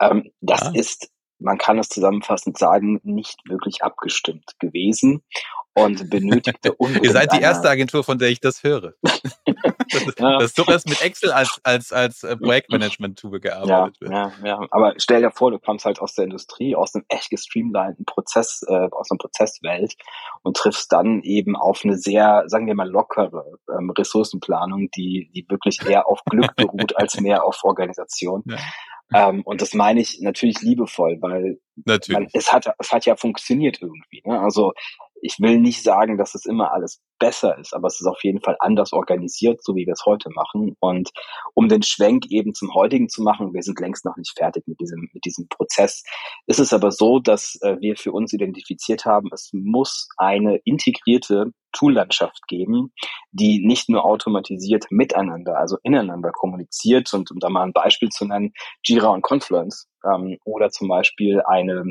Ähm, 0.00 0.30
das 0.40 0.62
ah. 0.62 0.72
ist 0.74 1.10
man 1.38 1.58
kann 1.58 1.78
es 1.78 1.88
zusammenfassend 1.88 2.58
sagen, 2.58 3.00
nicht 3.02 3.40
wirklich 3.48 3.82
abgestimmt 3.82 4.52
gewesen 4.58 5.22
und 5.76 6.08
benötigte 6.08 6.74
Ihr 7.02 7.12
seid 7.12 7.32
die 7.32 7.40
erste 7.40 7.68
Agentur, 7.68 8.02
von 8.02 8.18
der 8.18 8.30
ich 8.30 8.40
das 8.40 8.62
höre. 8.62 8.94
das, 9.02 10.14
ja. 10.18 10.38
das 10.38 10.54
du 10.54 10.64
hast 10.66 10.88
mit 10.88 11.02
Excel 11.02 11.30
als, 11.32 11.60
als, 11.64 11.92
als 11.92 12.22
äh, 12.22 12.36
Projektmanagement-Tool 12.36 13.40
gearbeitet 13.40 13.98
ja, 14.00 14.32
Ja, 14.42 14.46
ja, 14.46 14.66
aber 14.70 14.94
stell 14.96 15.20
dir 15.20 15.30
vor, 15.30 15.50
du 15.50 15.58
kommst 15.58 15.84
halt 15.84 16.00
aus 16.00 16.14
der 16.14 16.24
Industrie, 16.24 16.74
aus 16.74 16.94
einem 16.94 17.04
echt 17.08 17.28
gestreamlinten 17.28 18.06
Prozess, 18.06 18.64
äh, 18.66 18.88
aus 18.90 19.10
einer 19.10 19.18
Prozesswelt 19.18 19.94
und 20.42 20.56
triffst 20.56 20.90
dann 20.92 21.22
eben 21.22 21.56
auf 21.56 21.82
eine 21.84 21.98
sehr, 21.98 22.44
sagen 22.46 22.66
wir 22.66 22.74
mal, 22.74 22.88
lockere 22.88 23.58
ähm, 23.70 23.90
Ressourcenplanung, 23.90 24.90
die, 24.96 25.30
die 25.34 25.46
wirklich 25.50 25.86
eher 25.86 26.08
auf 26.08 26.24
Glück 26.24 26.56
beruht 26.56 26.96
als 26.96 27.20
mehr 27.20 27.44
auf 27.44 27.62
Organisation. 27.64 28.42
Ja. 28.46 28.56
Ähm, 29.12 29.42
und 29.42 29.62
das 29.62 29.74
meine 29.74 30.00
ich 30.00 30.20
natürlich 30.20 30.60
liebevoll, 30.62 31.18
weil, 31.20 31.60
weil 31.84 32.28
es 32.32 32.52
hat 32.52 32.66
es 32.78 32.92
hat 32.92 33.06
ja 33.06 33.16
funktioniert 33.16 33.80
irgendwie. 33.80 34.22
Ne? 34.24 34.40
Also 34.40 34.72
ich 35.22 35.36
will 35.40 35.58
nicht 35.58 35.82
sagen, 35.82 36.18
dass 36.18 36.34
es 36.34 36.46
immer 36.46 36.72
alles 36.72 37.00
besser 37.18 37.58
ist, 37.58 37.74
aber 37.74 37.88
es 37.88 38.00
ist 38.00 38.06
auf 38.06 38.22
jeden 38.22 38.40
Fall 38.40 38.56
anders 38.60 38.92
organisiert, 38.92 39.62
so 39.62 39.74
wie 39.74 39.86
wir 39.86 39.94
es 39.94 40.04
heute 40.04 40.28
machen. 40.34 40.76
Und 40.80 41.10
um 41.54 41.68
den 41.68 41.82
Schwenk 41.82 42.26
eben 42.28 42.54
zum 42.54 42.74
heutigen 42.74 43.08
zu 43.08 43.22
machen, 43.22 43.54
wir 43.54 43.62
sind 43.62 43.80
längst 43.80 44.04
noch 44.04 44.16
nicht 44.16 44.34
fertig 44.36 44.64
mit 44.66 44.80
diesem, 44.80 45.08
mit 45.12 45.24
diesem 45.24 45.48
Prozess, 45.48 46.02
ist 46.46 46.60
es 46.60 46.72
aber 46.72 46.90
so, 46.90 47.18
dass 47.18 47.58
äh, 47.62 47.76
wir 47.80 47.96
für 47.96 48.12
uns 48.12 48.32
identifiziert 48.32 49.04
haben, 49.04 49.30
es 49.32 49.50
muss 49.52 50.08
eine 50.18 50.58
integrierte 50.64 51.52
Toollandschaft 51.72 52.46
geben, 52.48 52.92
die 53.32 53.64
nicht 53.64 53.88
nur 53.88 54.04
automatisiert 54.04 54.86
miteinander, 54.90 55.58
also 55.58 55.76
ineinander 55.82 56.32
kommuniziert. 56.32 57.12
Und 57.12 57.30
um 57.30 57.38
da 57.38 57.48
mal 57.48 57.64
ein 57.64 57.72
Beispiel 57.72 58.08
zu 58.08 58.24
nennen, 58.24 58.52
Jira 58.82 59.08
und 59.08 59.22
Confluence 59.22 59.88
ähm, 60.04 60.38
oder 60.44 60.70
zum 60.70 60.88
Beispiel 60.88 61.42
eine 61.46 61.84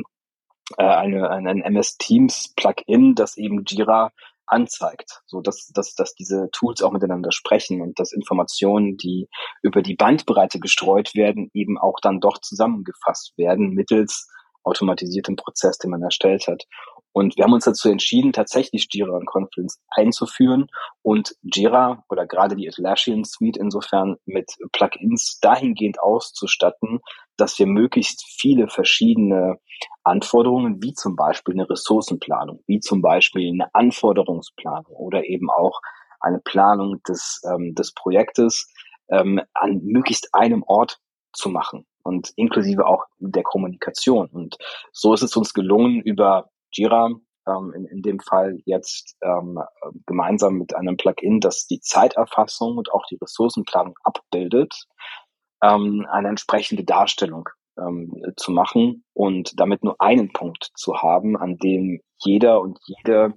äh, 0.77 0.83
eine, 0.83 1.29
ein 1.29 1.61
MS 1.61 1.97
Teams 1.97 2.53
Plugin, 2.55 3.15
das 3.15 3.37
eben 3.37 3.63
Jira 3.65 4.11
anzeigt, 4.47 5.21
so 5.25 5.41
dass, 5.41 5.71
dass, 5.73 5.95
dass 5.95 6.13
diese 6.13 6.49
Tools 6.51 6.81
auch 6.83 6.91
miteinander 6.91 7.31
sprechen 7.31 7.81
und 7.81 7.99
dass 7.99 8.13
Informationen, 8.13 8.95
die 8.97 9.27
über 9.63 9.81
die 9.81 9.95
Bandbreite 9.95 10.59
gestreut 10.59 11.15
werden, 11.15 11.49
eben 11.53 11.77
auch 11.77 11.99
dann 12.01 12.19
doch 12.19 12.39
zusammengefasst 12.39 13.33
werden 13.37 13.71
mittels 13.71 14.27
automatisiertem 14.63 15.35
Prozess, 15.35 15.77
den 15.77 15.91
man 15.91 16.01
erstellt 16.01 16.47
hat. 16.47 16.63
Und 17.17 17.37
wir 17.37 17.45
haben 17.45 17.53
uns 17.53 17.63
dazu 17.63 17.87
entschieden, 17.87 18.33
tatsächlich 18.33 18.89
Jira 18.91 19.15
und 19.15 19.25
Confluence 19.25 19.81
einzuführen 19.89 20.67
und 21.01 21.33
Jira 21.43 22.03
oder 22.09 22.27
gerade 22.27 22.57
die 22.57 22.67
Atlassian 22.67 23.23
Suite 23.23 23.55
insofern 23.55 24.17
mit 24.25 24.51
Plugins 24.73 25.39
dahingehend 25.39 26.01
auszustatten, 26.01 26.99
dass 27.37 27.57
wir 27.57 27.67
möglichst 27.67 28.25
viele 28.37 28.67
verschiedene 28.67 29.59
Anforderungen, 30.03 30.83
wie 30.83 30.91
zum 30.91 31.15
Beispiel 31.15 31.53
eine 31.53 31.69
Ressourcenplanung, 31.69 32.61
wie 32.67 32.81
zum 32.81 33.01
Beispiel 33.01 33.49
eine 33.49 33.73
Anforderungsplanung 33.73 34.93
oder 34.93 35.23
eben 35.23 35.49
auch 35.49 35.79
eine 36.19 36.39
Planung 36.39 37.01
des, 37.07 37.41
ähm, 37.49 37.75
des 37.75 37.93
Projektes 37.93 38.69
ähm, 39.07 39.39
an 39.53 39.79
möglichst 39.85 40.35
einem 40.35 40.63
Ort 40.63 40.99
zu 41.31 41.47
machen 41.47 41.85
und 42.03 42.33
inklusive 42.35 42.85
auch 42.85 43.05
der 43.19 43.43
Kommunikation. 43.43 44.27
Und 44.27 44.57
so 44.91 45.13
ist 45.13 45.23
es 45.23 45.37
uns 45.37 45.53
gelungen, 45.53 46.01
über 46.01 46.49
Jira, 46.75 47.09
ähm, 47.47 47.73
in, 47.75 47.85
in 47.85 48.01
dem 48.01 48.19
Fall 48.19 48.57
jetzt 48.65 49.15
ähm, 49.21 49.59
gemeinsam 50.05 50.55
mit 50.55 50.75
einem 50.75 50.97
Plugin, 50.97 51.39
das 51.39 51.67
die 51.67 51.79
Zeiterfassung 51.79 52.77
und 52.77 52.91
auch 52.91 53.05
die 53.09 53.17
Ressourcenplanung 53.21 53.95
abbildet, 54.03 54.85
ähm, 55.63 56.05
eine 56.09 56.29
entsprechende 56.29 56.83
Darstellung 56.83 57.49
ähm, 57.77 58.11
zu 58.37 58.51
machen 58.51 59.03
und 59.13 59.59
damit 59.59 59.83
nur 59.83 59.99
einen 59.99 60.31
Punkt 60.33 60.71
zu 60.75 60.97
haben, 60.97 61.37
an 61.37 61.57
dem 61.57 62.01
jeder 62.17 62.61
und 62.61 62.79
jede 62.85 63.33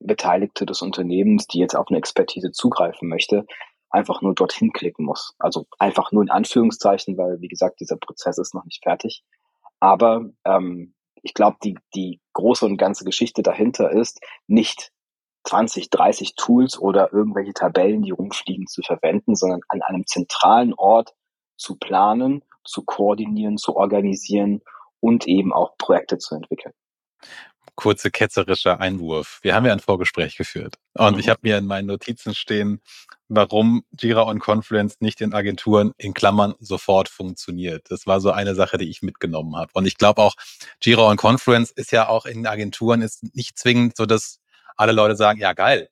Beteiligte 0.00 0.64
des 0.64 0.82
Unternehmens, 0.82 1.46
die 1.46 1.58
jetzt 1.58 1.74
auf 1.74 1.86
eine 1.88 1.98
Expertise 1.98 2.50
zugreifen 2.52 3.08
möchte, 3.08 3.46
einfach 3.90 4.22
nur 4.22 4.34
dorthin 4.34 4.72
klicken 4.72 5.04
muss. 5.04 5.34
Also 5.38 5.66
einfach 5.78 6.12
nur 6.12 6.22
in 6.22 6.30
Anführungszeichen, 6.30 7.16
weil 7.16 7.40
wie 7.40 7.48
gesagt, 7.48 7.80
dieser 7.80 7.96
Prozess 7.96 8.38
ist 8.38 8.54
noch 8.54 8.64
nicht 8.64 8.82
fertig. 8.82 9.22
Aber 9.80 10.26
ähm, 10.44 10.94
ich 11.22 11.34
glaube, 11.34 11.56
die, 11.62 11.78
die 11.94 12.20
große 12.32 12.64
und 12.64 12.76
ganze 12.76 13.04
Geschichte 13.04 13.42
dahinter 13.42 13.90
ist, 13.90 14.20
nicht 14.46 14.92
20, 15.44 15.90
30 15.90 16.34
Tools 16.36 16.78
oder 16.78 17.12
irgendwelche 17.12 17.54
Tabellen, 17.54 18.02
die 18.02 18.10
rumfliegen, 18.10 18.66
zu 18.66 18.82
verwenden, 18.82 19.34
sondern 19.34 19.60
an 19.68 19.82
einem 19.82 20.06
zentralen 20.06 20.74
Ort 20.74 21.14
zu 21.56 21.76
planen, 21.76 22.44
zu 22.64 22.84
koordinieren, 22.84 23.56
zu 23.56 23.76
organisieren 23.76 24.62
und 25.00 25.26
eben 25.26 25.52
auch 25.52 25.76
Projekte 25.78 26.18
zu 26.18 26.34
entwickeln 26.34 26.74
kurze 27.74 28.10
ketzerischer 28.10 28.80
Einwurf. 28.80 29.38
Wir 29.42 29.54
haben 29.54 29.66
ja 29.66 29.72
ein 29.72 29.80
Vorgespräch 29.80 30.36
geführt 30.36 30.76
und 30.94 31.14
mhm. 31.14 31.20
ich 31.20 31.28
habe 31.28 31.40
mir 31.42 31.58
in 31.58 31.66
meinen 31.66 31.86
Notizen 31.86 32.34
stehen, 32.34 32.80
warum 33.28 33.84
Jira 33.98 34.22
und 34.22 34.40
Confluence 34.40 34.96
nicht 35.00 35.20
in 35.20 35.34
Agenturen 35.34 35.92
in 35.98 36.14
Klammern 36.14 36.54
sofort 36.60 37.08
funktioniert. 37.08 37.90
Das 37.90 38.06
war 38.06 38.20
so 38.20 38.30
eine 38.30 38.54
Sache, 38.54 38.78
die 38.78 38.88
ich 38.88 39.02
mitgenommen 39.02 39.56
habe. 39.56 39.70
Und 39.74 39.86
ich 39.86 39.98
glaube 39.98 40.22
auch, 40.22 40.34
Jira 40.82 41.08
und 41.08 41.18
Confluence 41.18 41.70
ist 41.70 41.92
ja 41.92 42.08
auch 42.08 42.26
in 42.26 42.46
Agenturen 42.46 43.02
ist 43.02 43.34
nicht 43.34 43.58
zwingend 43.58 43.96
so, 43.96 44.06
dass 44.06 44.40
alle 44.76 44.92
Leute 44.92 45.16
sagen, 45.16 45.40
ja 45.40 45.52
geil, 45.52 45.88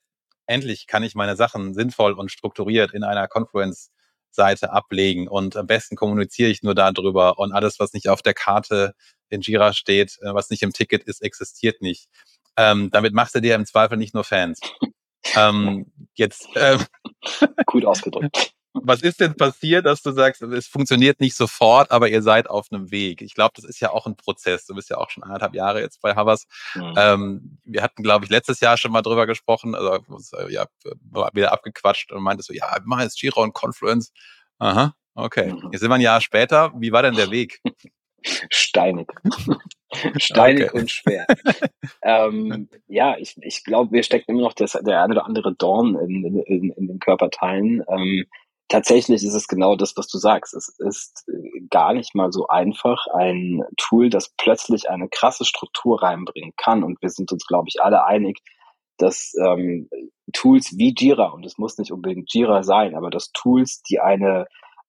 endlich 0.47 0.87
kann 0.87 1.03
ich 1.03 1.15
meine 1.15 1.37
Sachen 1.37 1.75
sinnvoll 1.75 2.13
und 2.13 2.31
strukturiert 2.31 2.95
in 2.95 3.05
einer 3.05 3.29
Confluence 3.29 3.91
Seite 4.37 4.73
ablegen 4.73 5.27
und 5.27 5.57
am 5.57 5.67
besten 5.67 5.97
kommuniziere 5.97 6.51
ich 6.51 6.63
nur 6.63 6.77
darüber 6.77 7.39
und 7.39 7.53
alles, 7.53 7.81
was 7.81 7.93
nicht 7.93 8.09
auf 8.09 8.23
der 8.23 8.35
Karte 8.35 8.95
in 9.29 9.41
Jira 9.41 9.73
steht, 9.73 10.19
äh, 10.23 10.33
was 10.33 10.51
nicht 10.51 10.63
im 10.63 10.73
Ticket 10.73 11.03
ist, 11.03 11.23
existiert 11.23 11.83
nicht. 11.83 12.09
Ähm, 12.57 12.91
damit 12.93 13.13
machst 13.13 13.35
du 13.35 13.41
dir 13.41 13.55
im 13.57 13.67
Zweifel 13.67 13.99
nicht 13.99 14.15
nur 14.15 14.25
Fans. 14.25 14.61
ähm, 15.35 15.93
jetzt 16.15 16.49
ähm, 16.55 16.85
gut 17.67 17.85
ausgedrückt. 17.85 18.56
Was 18.83 19.03
ist 19.03 19.21
denn 19.21 19.37
passiert, 19.37 19.87
dass 19.87 20.03
du 20.03 20.13
sagst, 20.13 20.43
es 20.43 20.67
funktioniert 20.67 21.21
nicht 21.21 21.37
sofort, 21.37 21.91
aber 21.91 22.09
ihr 22.09 22.23
seid 22.23 22.49
auf 22.49 22.69
einem 22.71 22.91
Weg? 22.91 23.23
Ich 23.23 23.35
glaube, 23.35 23.53
das 23.57 23.65
ist 23.65 23.81
ja 23.81 23.91
auch 23.91 24.07
ein 24.07 24.17
Prozess. 24.17 24.67
Du 24.67 24.75
bist 24.75 24.91
ja 24.91 24.99
auch 24.99 25.11
schon 25.11 25.23
anderthalb 25.23 25.55
Jahre 25.55 25.81
jetzt 25.81 26.01
bei 26.01 26.15
Havas. 26.15 26.47
Mhm. 26.75 26.95
Ähm, 26.97 27.59
wir 27.65 27.83
hatten, 27.83 28.03
glaube 28.03 28.25
ich, 28.25 28.31
letztes 28.31 28.61
Jahr 28.61 28.77
schon 28.77 28.93
mal 28.93 29.03
drüber 29.03 29.27
gesprochen, 29.27 29.75
also 29.75 30.49
ja, 30.49 30.67
wieder 31.33 31.53
abgequatscht 31.53 32.13
und 32.13 32.23
meinte 32.23 32.43
so, 32.43 32.53
ja, 32.53 32.73
wir 32.75 32.87
machen 32.87 33.03
jetzt 33.03 33.21
Giro 33.21 33.43
und 33.43 33.55
Confluence. 33.55 34.13
Aha, 34.59 34.95
okay. 35.15 35.53
Mhm. 35.53 35.71
Jetzt 35.73 35.81
sind 35.81 35.91
wir 35.91 35.97
ein 35.97 36.01
Jahr 36.01 36.21
später. 36.21 36.73
Wie 36.77 36.93
war 36.93 37.03
denn 37.03 37.15
der 37.15 37.31
Weg? 37.31 37.61
Steinig. 38.51 39.09
Steinig 40.17 40.71
okay. 40.71 40.81
und 40.81 40.91
schwer. 40.91 41.27
ähm, 42.03 42.69
ja, 42.89 43.17
ich, 43.19 43.37
ich 43.41 43.65
glaube, 43.65 43.93
wir 43.93 44.03
stecken 44.03 44.33
immer 44.33 44.43
noch 44.43 44.53
das, 44.53 44.73
der 44.73 45.03
eine 45.03 45.15
oder 45.15 45.27
andere 45.27 45.55
Dorn 45.55 45.95
in, 45.95 46.25
in, 46.41 46.71
in 46.71 46.89
den 46.89 46.99
Körperteilen. 46.99 47.85
Ähm, 47.89 48.27
tatsächlich 48.69 49.25
ist 49.25 49.35
es 49.35 49.49
genau 49.49 49.77
das, 49.77 49.97
was 49.97 50.09
du 50.09 50.19
sagst. 50.19 50.55
Es 50.55 50.69
ist 50.79 51.25
äh, 51.29 51.61
gar 51.71 51.93
nicht 51.93 52.15
mal 52.15 52.33
so 52.33 52.49
einfach, 52.49 53.07
ein 53.15 53.63
Tool, 53.77 54.11
das 54.11 54.33
plötzlich 54.37 54.91
eine 54.91 55.09
krasse 55.09 55.45
Struktur 55.45 56.03
reinbringen 56.03 56.53
kann. 56.57 56.83
Und 56.83 57.01
wir 57.03 57.11
sind 57.11 57.33
uns, 57.33 57.47
glaube 57.47 57.69
ich, 57.69 57.83
alle 57.83 58.05
einig, 58.05 58.41
dass 58.99 59.35
ähm, 59.45 59.89
Tools 60.33 60.77
wie 60.77 60.95
Jira, 60.97 61.29
und 61.29 61.45
es 61.45 61.59
muss 61.59 61.79
nicht 61.79 61.93
unbedingt 61.93 62.33
Jira 62.33 62.63
sein, 62.63 62.95
aber 62.95 63.11
dass 63.11 63.31
Tools, 63.33 63.83
die 63.83 64.01
eine 64.01 64.47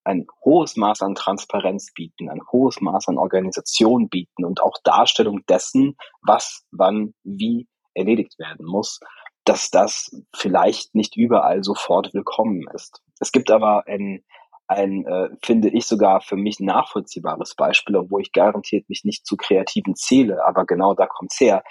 ein 0.07 0.25
hohes 0.45 0.77
Maß 0.77 1.01
an 1.01 1.15
Transparenz 1.15 1.91
bieten, 1.93 2.29
ein 2.29 2.39
hohes 2.49 2.79
Maß 2.79 3.09
an 3.09 3.17
Organisation 3.17 4.07
bieten 4.07 4.45
und 4.45 4.61
auch 4.61 4.77
Darstellung 4.83 5.45
dessen, 5.47 5.97
was, 6.21 6.65
wann, 6.71 7.13
wie 7.23 7.67
erledigt 7.93 8.39
werden 8.39 8.65
muss, 8.65 9.01
dass 9.43 9.69
das 9.69 10.09
vielleicht 10.33 10.95
nicht 10.95 11.17
überall 11.17 11.61
sofort 11.61 12.13
willkommen 12.13 12.65
ist. 12.73 13.01
Es 13.19 13.31
gibt 13.31 13.51
aber 13.51 13.87
ein, 13.87 14.23
ein 14.67 15.05
äh, 15.05 15.29
finde 15.43 15.69
ich 15.69 15.85
sogar 15.85 16.21
für 16.21 16.35
mich 16.35 16.59
nachvollziehbares 16.59 17.55
Beispiel, 17.55 17.95
obwohl 17.95 18.21
ich 18.21 18.31
garantiert 18.31 18.89
mich 18.89 19.03
nicht 19.03 19.25
zu 19.25 19.37
Kreativen 19.37 19.95
zähle, 19.95 20.45
aber 20.45 20.65
genau 20.65 20.93
da 20.93 21.07
kommt's 21.07 21.39
her. 21.39 21.63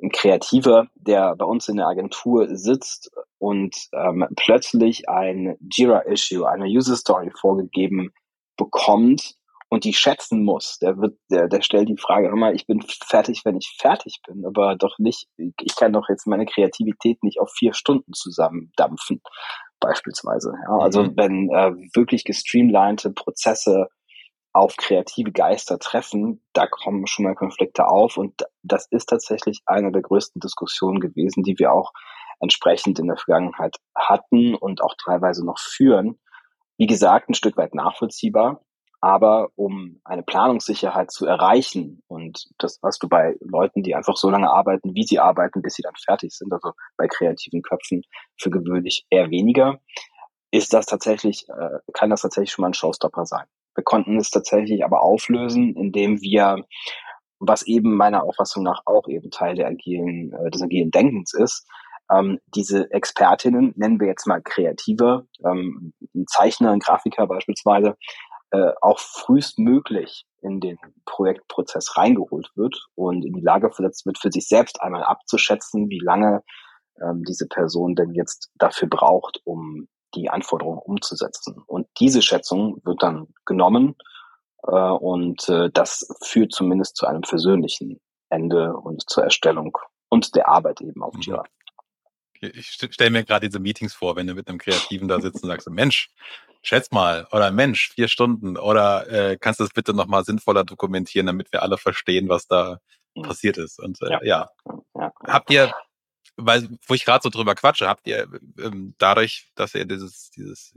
Ein 0.00 0.10
Kreativer, 0.10 0.86
der 0.94 1.34
bei 1.34 1.44
uns 1.44 1.68
in 1.68 1.76
der 1.76 1.88
Agentur 1.88 2.56
sitzt 2.56 3.10
und 3.38 3.76
ähm, 3.92 4.26
plötzlich 4.36 5.08
ein 5.08 5.56
Jira-Issue, 5.60 6.48
eine 6.48 6.66
User-Story 6.66 7.32
vorgegeben 7.34 8.12
bekommt 8.56 9.37
und 9.68 9.84
die 9.84 9.92
schätzen 9.92 10.44
muss, 10.44 10.78
der 10.78 10.98
wird, 10.98 11.18
der, 11.30 11.48
der 11.48 11.60
stellt 11.60 11.88
die 11.88 11.98
Frage 11.98 12.28
immer, 12.28 12.52
ich 12.52 12.66
bin 12.66 12.80
fertig, 12.82 13.42
wenn 13.44 13.56
ich 13.56 13.76
fertig 13.78 14.20
bin, 14.26 14.44
aber 14.46 14.76
doch 14.76 14.98
nicht, 14.98 15.28
ich 15.36 15.76
kann 15.76 15.92
doch 15.92 16.08
jetzt 16.08 16.26
meine 16.26 16.46
Kreativität 16.46 17.22
nicht 17.22 17.40
auf 17.40 17.50
vier 17.52 17.74
Stunden 17.74 18.12
zusammendampfen, 18.14 19.20
beispielsweise. 19.80 20.52
Ja, 20.66 20.78
also 20.78 21.04
mhm. 21.04 21.12
wenn 21.16 21.50
äh, 21.50 21.72
wirklich 21.94 22.24
gestreamlinete 22.24 23.10
Prozesse 23.12 23.88
auf 24.52 24.76
kreative 24.76 25.32
Geister 25.32 25.78
treffen, 25.78 26.42
da 26.52 26.66
kommen 26.66 27.06
schon 27.06 27.24
mal 27.24 27.34
Konflikte 27.34 27.86
auf. 27.86 28.16
Und 28.16 28.42
das 28.62 28.86
ist 28.90 29.06
tatsächlich 29.06 29.60
eine 29.66 29.92
der 29.92 30.02
größten 30.02 30.40
Diskussionen 30.40 31.00
gewesen, 31.00 31.42
die 31.42 31.58
wir 31.58 31.72
auch 31.72 31.92
entsprechend 32.40 32.98
in 32.98 33.08
der 33.08 33.16
Vergangenheit 33.16 33.76
hatten 33.94 34.54
und 34.54 34.82
auch 34.82 34.94
teilweise 35.04 35.44
noch 35.44 35.58
führen. 35.58 36.18
Wie 36.76 36.86
gesagt, 36.86 37.28
ein 37.28 37.34
Stück 37.34 37.56
weit 37.56 37.74
nachvollziehbar. 37.74 38.62
Aber 39.00 39.50
um 39.54 40.00
eine 40.04 40.24
Planungssicherheit 40.24 41.12
zu 41.12 41.24
erreichen 41.26 42.02
und 42.08 42.48
das, 42.58 42.78
was 42.82 42.98
du 42.98 43.08
bei 43.08 43.36
Leuten, 43.40 43.82
die 43.82 43.94
einfach 43.94 44.16
so 44.16 44.28
lange 44.28 44.50
arbeiten, 44.50 44.94
wie 44.94 45.04
sie 45.04 45.20
arbeiten, 45.20 45.62
bis 45.62 45.74
sie 45.74 45.82
dann 45.82 45.94
fertig 45.94 46.32
sind, 46.32 46.52
also 46.52 46.72
bei 46.96 47.06
kreativen 47.06 47.62
Köpfen 47.62 48.02
für 48.36 48.50
gewöhnlich 48.50 49.06
eher 49.10 49.30
weniger, 49.30 49.78
ist 50.50 50.72
das 50.72 50.86
tatsächlich, 50.86 51.46
äh, 51.48 51.78
kann 51.92 52.10
das 52.10 52.22
tatsächlich 52.22 52.50
schon 52.50 52.62
mal 52.62 52.70
ein 52.70 52.74
Showstopper 52.74 53.24
sein. 53.24 53.46
Wir 53.74 53.84
konnten 53.84 54.16
es 54.16 54.30
tatsächlich 54.30 54.84
aber 54.84 55.02
auflösen, 55.02 55.76
indem 55.76 56.20
wir, 56.20 56.64
was 57.38 57.62
eben 57.62 57.94
meiner 57.96 58.24
Auffassung 58.24 58.64
nach 58.64 58.82
auch 58.86 59.06
eben 59.06 59.30
Teil 59.30 59.54
der 59.54 59.68
agilen, 59.68 60.32
äh, 60.32 60.50
des 60.50 60.62
agilen 60.62 60.90
Denkens 60.90 61.34
ist, 61.34 61.64
ähm, 62.10 62.38
diese 62.54 62.90
Expertinnen, 62.90 63.74
nennen 63.76 64.00
wir 64.00 64.08
jetzt 64.08 64.26
mal 64.26 64.40
Kreative, 64.42 65.26
ähm, 65.44 65.92
ein 66.14 66.26
Zeichner, 66.26 66.72
ein 66.72 66.78
Grafiker 66.78 67.26
beispielsweise, 67.26 67.96
äh, 68.50 68.72
auch 68.80 68.98
frühestmöglich 68.98 70.26
in 70.40 70.60
den 70.60 70.78
Projektprozess 71.04 71.96
reingeholt 71.96 72.50
wird 72.54 72.86
und 72.94 73.24
in 73.24 73.34
die 73.34 73.42
Lage 73.42 73.70
versetzt 73.70 74.06
wird, 74.06 74.18
für 74.18 74.30
sich 74.30 74.48
selbst 74.48 74.80
einmal 74.80 75.02
abzuschätzen, 75.02 75.88
wie 75.90 76.00
lange 76.00 76.42
ähm, 77.02 77.24
diese 77.24 77.46
Person 77.46 77.94
denn 77.94 78.14
jetzt 78.14 78.50
dafür 78.56 78.88
braucht, 78.88 79.40
um 79.44 79.88
die 80.14 80.30
Anforderungen 80.30 80.78
umzusetzen. 80.78 81.62
Und 81.66 81.86
diese 82.00 82.22
Schätzung 82.22 82.80
wird 82.84 83.02
dann 83.02 83.28
genommen 83.44 83.96
äh, 84.66 84.70
und 84.70 85.48
äh, 85.48 85.70
das 85.72 86.08
führt 86.22 86.52
zumindest 86.52 86.96
zu 86.96 87.06
einem 87.06 87.22
versöhnlichen 87.22 88.00
Ende 88.30 88.74
und 88.74 89.08
zur 89.08 89.24
Erstellung 89.24 89.76
und 90.08 90.34
der 90.34 90.48
Arbeit 90.48 90.80
eben 90.80 91.02
auf 91.02 91.14
mhm. 91.14 91.20
Ich 92.40 92.70
stelle 92.70 93.10
mir 93.10 93.24
gerade 93.24 93.48
diese 93.48 93.60
Meetings 93.60 93.94
vor, 93.94 94.16
wenn 94.16 94.26
du 94.26 94.34
mit 94.34 94.48
einem 94.48 94.58
Kreativen 94.58 95.08
da 95.08 95.20
sitzt 95.20 95.42
und 95.42 95.48
sagst, 95.48 95.68
Mensch, 95.70 96.10
schätz 96.62 96.90
mal, 96.90 97.26
oder 97.32 97.50
Mensch, 97.50 97.90
vier 97.90 98.08
Stunden, 98.08 98.56
oder 98.56 99.08
äh, 99.10 99.36
kannst 99.38 99.60
du 99.60 99.64
das 99.64 99.72
bitte 99.72 99.94
nochmal 99.94 100.24
sinnvoller 100.24 100.64
dokumentieren, 100.64 101.26
damit 101.26 101.52
wir 101.52 101.62
alle 101.62 101.78
verstehen, 101.78 102.28
was 102.28 102.46
da 102.46 102.80
mhm. 103.14 103.22
passiert 103.22 103.58
ist. 103.58 103.78
Und 103.78 104.00
äh, 104.02 104.10
ja. 104.10 104.20
ja. 104.22 104.50
ja. 104.94 105.12
Habt 105.26 105.50
ihr, 105.50 105.72
weil, 106.36 106.68
wo 106.86 106.94
ich 106.94 107.04
gerade 107.04 107.22
so 107.22 107.30
drüber 107.30 107.54
quatsche, 107.54 107.88
habt 107.88 108.06
ihr 108.06 108.28
ähm, 108.58 108.94
dadurch, 108.98 109.50
dass 109.54 109.74
ihr 109.74 109.84
dieses, 109.84 110.30
dieses, 110.30 110.74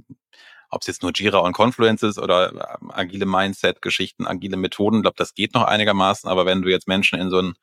ob 0.69 0.82
es 0.82 0.88
jetzt 0.88 1.04
nur 1.04 1.12
Jira 1.13 1.39
und 1.39 1.54
Confluence 1.54 2.04
ist 2.04 2.19
oder 2.19 2.78
ähm, 2.82 2.91
agile 2.91 3.26
Mindset-Geschichten, 3.26 4.28
agile 4.28 4.58
Methoden, 4.58 5.02
glaube 5.02 5.17
das 5.17 5.34
geht 5.34 5.54
noch 5.54 5.63
einigermaßen, 5.63 6.30
aber 6.30 6.45
wenn 6.45 6.62
du 6.62 6.69
jetzt 6.69 6.88
Menschen 6.88 7.19
in 7.19 7.30
so 7.30 7.41
ein 7.41 7.54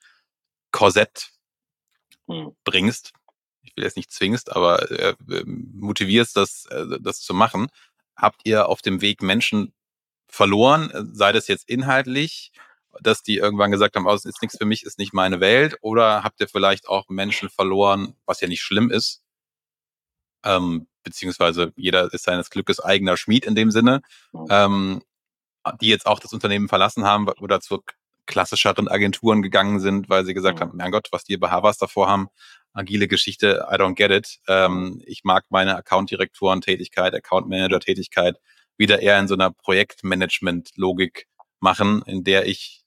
Korsett 0.71 1.31
mhm. 2.27 2.55
bringst, 2.65 3.13
ich 3.69 3.77
will 3.77 3.85
jetzt 3.85 3.97
nicht 3.97 4.13
zwingst, 4.13 4.55
aber 4.55 4.91
äh, 4.91 5.15
ähm, 5.31 5.71
motivierst, 5.75 6.37
das, 6.37 6.67
äh, 6.67 6.99
das 7.01 7.21
zu 7.21 7.35
machen, 7.35 7.69
habt 8.17 8.41
ihr 8.45 8.69
auf 8.69 8.83
dem 8.83 9.01
Weg 9.01 9.23
Menschen 9.23 9.73
verloren, 10.29 10.91
äh, 10.91 11.05
sei 11.13 11.33
das 11.33 11.49
jetzt 11.49 11.69
inhaltlich, 11.69 12.53
dass 13.01 13.23
die 13.23 13.37
irgendwann 13.37 13.71
gesagt 13.71 13.97
haben, 13.97 14.07
oh, 14.07 14.13
das 14.13 14.25
ist 14.25 14.43
nichts 14.43 14.59
für 14.59 14.65
mich, 14.65 14.85
ist 14.85 14.99
nicht 14.99 15.13
meine 15.13 15.41
Welt, 15.41 15.77
oder 15.83 16.25
habt 16.25 16.41
ihr 16.41 16.49
vielleicht 16.49 16.89
auch 16.89 17.09
Menschen 17.09 17.49
verloren, 17.49 18.15
was 18.27 18.41
ja 18.41 18.49
nicht 18.49 18.63
schlimm 18.63 18.91
ist, 18.91 19.23
ähm, 20.45 20.89
beziehungsweise 21.05 21.73
jeder 21.77 22.13
ist 22.13 22.25
seines 22.25 22.51
Glückes 22.51 22.81
eigener 22.81 23.17
Schmied 23.17 23.47
in 23.47 23.55
dem 23.55 23.71
Sinne, 23.71 24.03
ähm, 24.51 25.03
die 25.81 25.89
jetzt 25.89 26.07
auch 26.07 26.21
das 26.21 26.33
Unternehmen 26.33 26.69
verlassen 26.69 27.05
haben 27.05 27.29
oder 27.29 27.61
zu 27.61 27.83
klassischeren 28.27 28.89
Agenturen 28.89 29.43
gegangen 29.43 29.81
sind, 29.81 30.09
weil 30.09 30.25
sie 30.25 30.35
gesagt 30.35 30.61
haben, 30.61 30.77
mein 30.77 30.93
Gott, 30.93 31.09
was 31.11 31.25
die 31.25 31.37
bei 31.37 31.51
Havas 31.51 31.79
davor 31.79 32.09
haben, 32.09 32.29
agile 32.73 33.09
Geschichte, 33.09 33.67
I 33.71 33.75
don't 33.75 33.95
get 33.95 34.11
it. 34.11 34.39
Ähm, 34.49 35.03
ich 35.07 35.25
mag 35.25 35.45
meine 35.51 35.77
Account-Direktoren-Tätigkeit, 35.77 37.15
Account-Manager-Tätigkeit 37.15 38.37
wieder 38.77 39.01
eher 39.01 39.19
in 39.19 39.29
so 39.29 39.35
einer 39.35 39.51
Projektmanagement-Logik 39.51 41.27
machen, 41.61 42.03
in 42.07 42.25
der 42.25 42.47
ich 42.47 42.83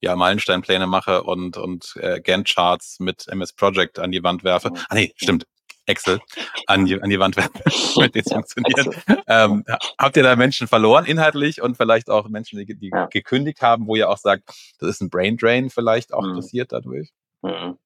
ja 0.00 0.16
Meilensteinpläne 0.16 0.86
mache 0.86 1.22
und, 1.22 1.56
und 1.56 1.94
äh, 1.96 2.20
Gantt-Charts 2.20 3.00
mit 3.00 3.28
MS 3.28 3.52
Project 3.52 3.98
an 3.98 4.10
die 4.10 4.22
Wand 4.22 4.44
werfe. 4.44 4.72
Ah 4.88 4.94
nee, 4.94 5.12
stimmt. 5.16 5.46
Excel 5.86 6.20
an 6.66 6.84
die, 6.84 7.00
an 7.00 7.10
die 7.10 7.18
Wand 7.18 7.36
werfe, 7.36 7.62
damit 7.96 8.14
jetzt 8.14 8.32
funktioniert. 8.32 9.04
Ähm, 9.26 9.64
habt 9.98 10.16
ihr 10.16 10.22
da 10.22 10.36
Menschen 10.36 10.68
verloren 10.68 11.04
inhaltlich 11.04 11.60
und 11.60 11.76
vielleicht 11.76 12.08
auch 12.08 12.28
Menschen, 12.28 12.64
die, 12.64 12.78
die 12.78 12.90
ja. 12.92 13.06
gekündigt 13.06 13.60
haben, 13.60 13.86
wo 13.86 13.96
ihr 13.96 14.08
auch 14.08 14.18
sagt, 14.18 14.48
das 14.78 14.90
ist 14.90 15.02
ein 15.02 15.10
Brain 15.10 15.36
Drain 15.36 15.70
vielleicht 15.70 16.14
auch 16.14 16.24
mhm. 16.24 16.36
passiert 16.36 16.72
dadurch? 16.72 17.10
Mhm. 17.42 17.78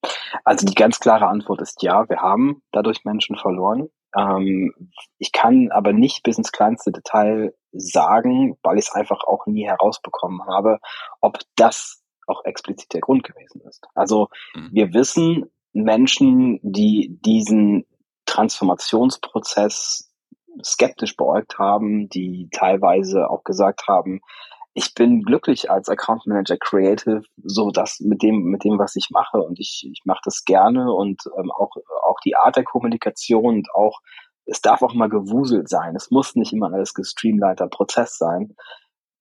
Also 0.44 0.66
die 0.66 0.74
ganz 0.74 1.00
klare 1.00 1.28
Antwort 1.28 1.60
ist 1.60 1.82
ja, 1.82 2.08
wir 2.08 2.18
haben 2.18 2.62
dadurch 2.72 3.04
Menschen 3.04 3.36
verloren. 3.36 3.88
Ähm, 4.16 4.74
ich 5.18 5.32
kann 5.32 5.70
aber 5.70 5.92
nicht 5.92 6.22
bis 6.22 6.38
ins 6.38 6.52
kleinste 6.52 6.92
Detail 6.92 7.54
sagen, 7.72 8.56
weil 8.62 8.78
ich 8.78 8.86
es 8.86 8.92
einfach 8.92 9.24
auch 9.24 9.46
nie 9.46 9.66
herausbekommen 9.66 10.46
habe, 10.46 10.78
ob 11.20 11.38
das 11.56 12.02
auch 12.26 12.44
explizit 12.44 12.92
der 12.94 13.00
Grund 13.00 13.24
gewesen 13.24 13.60
ist. 13.68 13.84
Also 13.94 14.28
mhm. 14.54 14.70
wir 14.72 14.94
wissen, 14.94 15.50
Menschen, 15.72 16.60
die 16.62 17.18
diesen 17.24 17.84
Transformationsprozess 18.26 20.10
skeptisch 20.62 21.16
beäugt 21.16 21.58
haben, 21.58 22.08
die 22.08 22.48
teilweise 22.52 23.28
auch 23.28 23.44
gesagt 23.44 23.88
haben, 23.88 24.20
ich 24.74 24.92
bin 24.94 25.22
glücklich 25.22 25.70
als 25.70 25.88
Account 25.88 26.26
Manager 26.26 26.56
Creative, 26.58 27.22
so 27.42 27.70
das 27.70 28.00
mit 28.00 28.22
dem, 28.22 28.42
mit 28.42 28.64
dem, 28.64 28.76
was 28.76 28.96
ich 28.96 29.08
mache. 29.10 29.38
Und 29.38 29.60
ich, 29.60 29.88
ich 29.90 30.00
mache 30.04 30.20
das 30.24 30.44
gerne 30.44 30.92
und 30.92 31.22
ähm, 31.38 31.52
auch, 31.52 31.70
auch 32.04 32.18
die 32.24 32.34
Art 32.34 32.56
der 32.56 32.64
Kommunikation 32.64 33.56
und 33.56 33.68
auch, 33.72 34.00
es 34.46 34.60
darf 34.60 34.82
auch 34.82 34.92
mal 34.92 35.08
gewuselt 35.08 35.68
sein. 35.68 35.94
Es 35.94 36.10
muss 36.10 36.34
nicht 36.34 36.52
immer 36.52 36.72
alles 36.72 36.92
gestreamliner 36.92 37.68
Prozess 37.68 38.18
sein. 38.18 38.56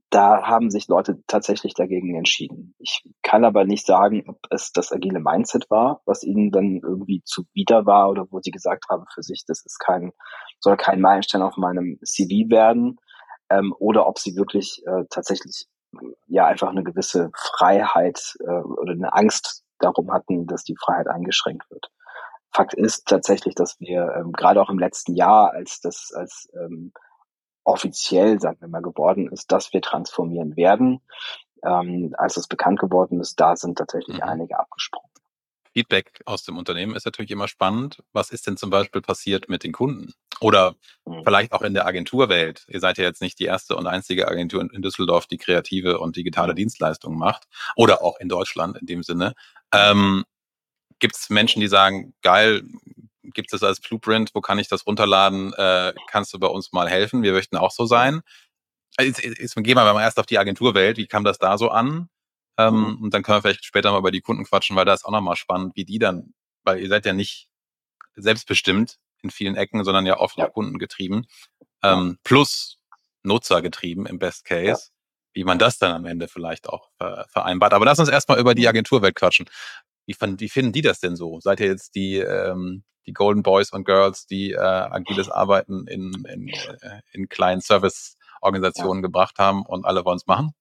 Da 0.09 0.43
haben 0.43 0.69
sich 0.69 0.87
Leute 0.87 1.23
tatsächlich 1.27 1.75
dagegen 1.75 2.15
entschieden. 2.15 2.75
Ich 2.79 3.03
kann 3.21 3.45
aber 3.45 3.63
nicht 3.63 3.85
sagen, 3.85 4.23
ob 4.27 4.37
es 4.49 4.71
das 4.71 4.91
agile 4.91 5.19
Mindset 5.19 5.69
war, 5.69 6.01
was 6.05 6.23
ihnen 6.23 6.51
dann 6.51 6.81
irgendwie 6.83 7.21
zuwider 7.25 7.85
war 7.85 8.09
oder 8.09 8.25
wo 8.31 8.39
sie 8.41 8.51
gesagt 8.51 8.85
haben 8.89 9.05
für 9.13 9.21
sich, 9.21 9.43
das 9.47 9.63
ist 9.65 9.79
kein, 9.79 10.11
soll 10.59 10.77
kein 10.77 10.99
Meilenstein 10.99 11.41
auf 11.41 11.57
meinem 11.57 11.99
CV 12.03 12.49
werden 12.49 12.97
ähm, 13.49 13.73
oder 13.77 14.07
ob 14.07 14.19
sie 14.19 14.35
wirklich 14.35 14.85
äh, 14.85 15.05
tatsächlich 15.09 15.67
ja 16.27 16.45
einfach 16.45 16.69
eine 16.69 16.83
gewisse 16.83 17.31
Freiheit 17.35 18.35
äh, 18.39 18.45
oder 18.45 18.93
eine 18.93 19.13
Angst 19.13 19.63
darum 19.79 20.11
hatten, 20.11 20.47
dass 20.47 20.63
die 20.63 20.75
Freiheit 20.75 21.07
eingeschränkt 21.07 21.69
wird. 21.69 21.91
Fakt 22.51 22.73
ist 22.73 23.07
tatsächlich, 23.07 23.55
dass 23.55 23.79
wir 23.79 24.13
ähm, 24.15 24.31
gerade 24.31 24.61
auch 24.61 24.69
im 24.69 24.79
letzten 24.79 25.15
Jahr, 25.15 25.51
als 25.51 25.81
das 25.81 26.11
als 26.13 26.49
ähm, 26.53 26.93
offiziell, 27.63 28.39
sagen 28.39 28.57
wir 28.61 28.67
mal, 28.67 28.81
geworden 28.81 29.29
ist, 29.31 29.51
dass 29.51 29.73
wir 29.73 29.81
transformieren 29.81 30.55
werden, 30.55 31.01
ähm, 31.63 32.13
als 32.17 32.37
es 32.37 32.47
bekannt 32.47 32.79
geworden 32.79 33.19
ist, 33.19 33.39
da 33.39 33.55
sind 33.55 33.77
tatsächlich 33.77 34.17
mhm. 34.17 34.23
einige 34.23 34.59
abgesprungen. 34.59 35.09
Feedback 35.73 36.21
aus 36.25 36.43
dem 36.43 36.57
Unternehmen 36.57 36.95
ist 36.95 37.05
natürlich 37.05 37.31
immer 37.31 37.47
spannend. 37.47 38.03
Was 38.11 38.29
ist 38.29 38.45
denn 38.45 38.57
zum 38.57 38.69
Beispiel 38.69 39.01
passiert 39.01 39.49
mit 39.49 39.63
den 39.63 39.71
Kunden? 39.71 40.13
Oder 40.43 40.75
mhm. 41.05 41.23
vielleicht 41.23 41.53
auch 41.53 41.61
in 41.61 41.73
der 41.73 41.85
Agenturwelt. 41.85 42.65
Ihr 42.67 42.79
seid 42.79 42.97
ja 42.97 43.05
jetzt 43.05 43.21
nicht 43.21 43.39
die 43.39 43.45
erste 43.45 43.75
und 43.75 43.87
einzige 43.87 44.27
Agentur 44.27 44.61
in 44.61 44.81
Düsseldorf, 44.81 45.25
die 45.25 45.37
kreative 45.37 45.99
und 45.99 46.15
digitale 46.15 46.51
mhm. 46.51 46.57
Dienstleistungen 46.57 47.17
macht. 47.17 47.45
Oder 47.75 48.03
auch 48.03 48.19
in 48.19 48.29
Deutschland 48.29 48.77
in 48.77 48.85
dem 48.85 49.03
Sinne. 49.03 49.33
Ähm, 49.73 50.25
Gibt 50.99 51.15
es 51.15 51.29
Menschen, 51.29 51.61
die 51.61 51.67
sagen, 51.67 52.13
geil, 52.21 52.63
gibt 53.23 53.53
es 53.53 53.59
das 53.59 53.67
als 53.67 53.79
Blueprint, 53.79 54.31
wo 54.33 54.41
kann 54.41 54.59
ich 54.59 54.67
das 54.67 54.85
runterladen? 54.85 55.53
Äh, 55.53 55.93
kannst 56.07 56.33
du 56.33 56.39
bei 56.39 56.47
uns 56.47 56.73
mal 56.73 56.89
helfen? 56.89 57.23
Wir 57.23 57.33
möchten 57.33 57.57
auch 57.57 57.71
so 57.71 57.85
sein. 57.85 58.21
Jetzt, 58.99 59.23
jetzt 59.23 59.55
gehen 59.55 59.75
wir 59.75 59.93
mal 59.93 60.01
erst 60.01 60.19
auf 60.19 60.25
die 60.25 60.37
Agenturwelt. 60.37 60.97
Wie 60.97 61.07
kam 61.07 61.23
das 61.23 61.39
da 61.39 61.57
so 61.57 61.69
an? 61.69 62.09
Ähm, 62.57 62.75
mhm. 62.75 63.03
Und 63.03 63.13
dann 63.13 63.23
können 63.23 63.37
wir 63.37 63.41
vielleicht 63.41 63.65
später 63.65 63.91
mal 63.91 63.99
über 63.99 64.11
die 64.11 64.21
Kunden 64.21 64.43
quatschen, 64.43 64.75
weil 64.75 64.85
da 64.85 64.93
ist 64.93 65.05
auch 65.05 65.11
nochmal 65.11 65.35
spannend, 65.35 65.75
wie 65.75 65.85
die 65.85 65.99
dann, 65.99 66.33
weil 66.63 66.79
ihr 66.79 66.89
seid 66.89 67.05
ja 67.05 67.13
nicht 67.13 67.49
selbstbestimmt 68.15 68.99
in 69.23 69.31
vielen 69.31 69.55
Ecken, 69.55 69.83
sondern 69.83 70.05
ja 70.05 70.19
oft 70.19 70.37
ja. 70.37 70.47
kundengetrieben. 70.47 71.25
Ähm, 71.81 72.17
plus 72.23 72.79
Nutzergetrieben 73.23 74.05
im 74.05 74.19
Best 74.19 74.45
Case. 74.45 74.67
Ja. 74.67 74.77
Wie 75.35 75.43
man 75.43 75.57
das 75.57 75.79
dann 75.79 75.93
am 75.93 76.05
Ende 76.05 76.27
vielleicht 76.27 76.69
auch 76.69 76.89
äh, 76.99 77.23
vereinbart. 77.27 77.73
Aber 77.73 77.85
lass 77.85 77.97
uns 77.99 78.09
erstmal 78.09 78.39
über 78.39 78.53
die 78.53 78.63
mhm. 78.63 78.67
Agenturwelt 78.67 79.15
quatschen. 79.15 79.49
Wie, 80.05 80.13
fand, 80.13 80.41
wie 80.41 80.49
finden 80.49 80.73
die 80.73 80.81
das 80.81 80.99
denn 80.99 81.15
so? 81.15 81.39
Seid 81.39 81.59
ihr 81.59 81.67
jetzt 81.67 81.95
die, 81.95 82.17
ähm, 82.17 82.83
die 83.07 83.13
Golden 83.13 83.41
Boys 83.41 83.71
und 83.71 83.85
Girls, 83.85 84.27
die 84.27 84.51
äh, 84.51 84.57
agiles 84.59 85.29
Arbeiten 85.29 85.87
in, 85.87 86.23
in, 86.29 86.49
äh, 86.49 87.01
in 87.13 87.29
kleinen 87.29 87.61
Service-Organisationen 87.61 88.99
ja. 88.99 89.07
gebracht 89.07 89.39
haben 89.39 89.65
und 89.65 89.85
alle 89.85 90.05
wollen 90.05 90.17
es 90.17 90.27
machen? 90.27 90.53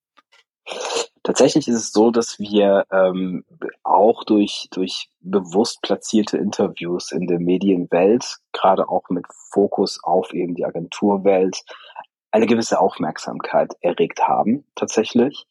Tatsächlich 1.23 1.69
ist 1.69 1.75
es 1.75 1.91
so, 1.93 2.11
dass 2.11 2.37
wir 2.37 2.85
ähm, 2.91 3.45
auch 3.83 4.25
durch, 4.25 4.67
durch 4.71 5.09
bewusst 5.21 5.81
platzierte 5.81 6.37
Interviews 6.37 7.13
in 7.13 7.27
der 7.27 7.39
Medienwelt, 7.39 8.39
gerade 8.51 8.89
auch 8.89 9.09
mit 9.09 9.25
Fokus 9.51 10.03
auf 10.03 10.33
eben 10.33 10.53
die 10.53 10.65
Agenturwelt, 10.65 11.63
eine 12.31 12.45
gewisse 12.45 12.79
Aufmerksamkeit 12.79 13.73
erregt 13.79 14.27
haben, 14.27 14.65
tatsächlich. 14.75 15.45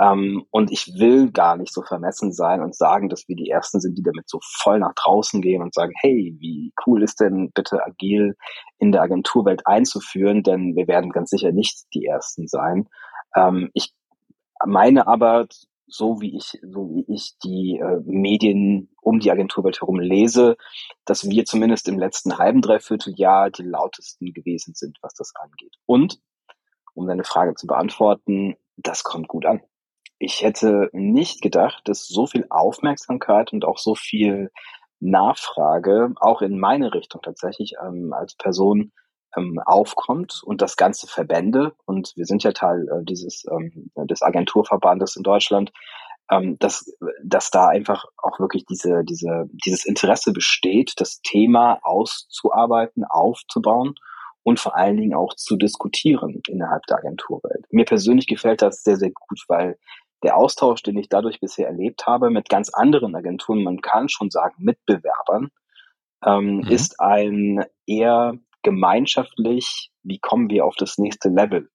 Ähm, 0.00 0.46
und 0.50 0.70
ich 0.70 0.94
will 0.98 1.30
gar 1.32 1.56
nicht 1.56 1.74
so 1.74 1.82
vermessen 1.82 2.32
sein 2.32 2.62
und 2.62 2.74
sagen, 2.74 3.10
dass 3.10 3.28
wir 3.28 3.36
die 3.36 3.50
Ersten 3.50 3.80
sind, 3.80 3.98
die 3.98 4.02
damit 4.02 4.28
so 4.28 4.38
voll 4.62 4.78
nach 4.78 4.94
draußen 4.94 5.42
gehen 5.42 5.60
und 5.60 5.74
sagen, 5.74 5.92
hey, 6.00 6.34
wie 6.38 6.72
cool 6.86 7.02
ist 7.02 7.20
denn 7.20 7.50
bitte 7.52 7.84
agil 7.84 8.36
in 8.78 8.92
der 8.92 9.02
Agenturwelt 9.02 9.66
einzuführen, 9.66 10.42
denn 10.42 10.76
wir 10.76 10.86
werden 10.88 11.10
ganz 11.10 11.30
sicher 11.30 11.52
nicht 11.52 11.84
die 11.92 12.06
Ersten 12.06 12.46
sein. 12.46 12.88
Ähm, 13.36 13.70
ich 13.74 13.92
meine 14.66 15.06
aber, 15.06 15.46
so 15.86 16.20
wie 16.20 16.36
ich, 16.36 16.58
so 16.62 16.90
wie 16.90 17.04
ich 17.08 17.36
die 17.42 17.78
äh, 17.78 18.00
Medien 18.04 18.90
um 19.00 19.18
die 19.18 19.30
Agenturwelt 19.30 19.80
herum 19.80 19.98
lese, 19.98 20.56
dass 21.04 21.28
wir 21.28 21.44
zumindest 21.44 21.88
im 21.88 21.98
letzten 21.98 22.38
halben, 22.38 22.62
dreiviertel 22.62 23.14
Jahr 23.16 23.50
die 23.50 23.64
lautesten 23.64 24.32
gewesen 24.32 24.74
sind, 24.74 24.98
was 25.02 25.14
das 25.14 25.32
angeht. 25.34 25.76
Und, 25.86 26.20
um 26.94 27.06
deine 27.06 27.24
Frage 27.24 27.54
zu 27.54 27.66
beantworten, 27.66 28.56
das 28.76 29.02
kommt 29.02 29.28
gut 29.28 29.46
an. 29.46 29.62
Ich 30.18 30.42
hätte 30.42 30.90
nicht 30.92 31.40
gedacht, 31.40 31.82
dass 31.86 32.06
so 32.06 32.26
viel 32.26 32.46
Aufmerksamkeit 32.50 33.52
und 33.52 33.64
auch 33.64 33.78
so 33.78 33.94
viel 33.94 34.50
Nachfrage 35.00 36.12
auch 36.16 36.42
in 36.42 36.58
meine 36.58 36.92
Richtung 36.92 37.22
tatsächlich 37.22 37.74
ähm, 37.82 38.12
als 38.12 38.34
Person 38.34 38.92
ähm, 39.36 39.60
aufkommt 39.64 40.42
und 40.44 40.62
das 40.62 40.76
ganze 40.76 41.06
Verbände 41.06 41.72
und 41.84 42.12
wir 42.16 42.26
sind 42.26 42.42
ja 42.42 42.52
Teil 42.52 42.88
äh, 42.88 43.04
dieses 43.04 43.44
ähm, 43.50 43.90
des 43.96 44.22
Agenturverbandes 44.22 45.16
in 45.16 45.22
Deutschland, 45.22 45.72
ähm, 46.30 46.58
dass 46.58 46.92
dass 47.22 47.50
da 47.50 47.68
einfach 47.68 48.04
auch 48.16 48.40
wirklich 48.40 48.64
diese 48.66 49.04
diese 49.04 49.46
dieses 49.52 49.84
Interesse 49.84 50.32
besteht, 50.32 50.94
das 50.96 51.20
Thema 51.22 51.78
auszuarbeiten, 51.82 53.04
aufzubauen 53.04 53.94
und 54.42 54.58
vor 54.58 54.76
allen 54.76 54.96
Dingen 54.96 55.14
auch 55.14 55.34
zu 55.34 55.56
diskutieren 55.56 56.40
innerhalb 56.48 56.84
der 56.86 56.98
Agenturwelt. 56.98 57.66
Mir 57.70 57.84
persönlich 57.84 58.26
gefällt 58.26 58.62
das 58.62 58.82
sehr 58.82 58.96
sehr 58.96 59.10
gut, 59.10 59.44
weil 59.48 59.78
der 60.22 60.36
Austausch, 60.36 60.82
den 60.82 60.98
ich 60.98 61.08
dadurch 61.08 61.40
bisher 61.40 61.66
erlebt 61.66 62.06
habe 62.06 62.30
mit 62.30 62.48
ganz 62.48 62.70
anderen 62.70 63.14
Agenturen, 63.14 63.62
man 63.62 63.80
kann 63.80 64.08
schon 64.08 64.30
sagen 64.30 64.56
Mitbewerbern, 64.58 65.48
ähm, 66.24 66.56
mhm. 66.56 66.68
ist 66.68 67.00
ein 67.00 67.64
eher 67.86 68.34
gemeinschaftlich, 68.62 69.90
wie 70.02 70.18
kommen 70.18 70.50
wir 70.50 70.64
auf 70.64 70.74
das 70.76 70.98
nächste 70.98 71.28
Level 71.28 71.70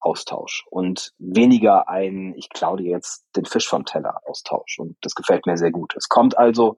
Austausch 0.00 0.64
und 0.70 1.12
weniger 1.18 1.88
ein, 1.88 2.34
ich 2.36 2.48
klaue 2.50 2.78
dir 2.78 2.90
jetzt 2.90 3.24
den 3.36 3.44
Fisch 3.44 3.68
vom 3.68 3.84
Teller 3.84 4.20
Austausch. 4.26 4.78
Und 4.78 4.96
das 5.00 5.14
gefällt 5.14 5.46
mir 5.46 5.56
sehr 5.56 5.70
gut. 5.70 5.94
Es 5.96 6.08
kommt 6.08 6.36
also, 6.36 6.76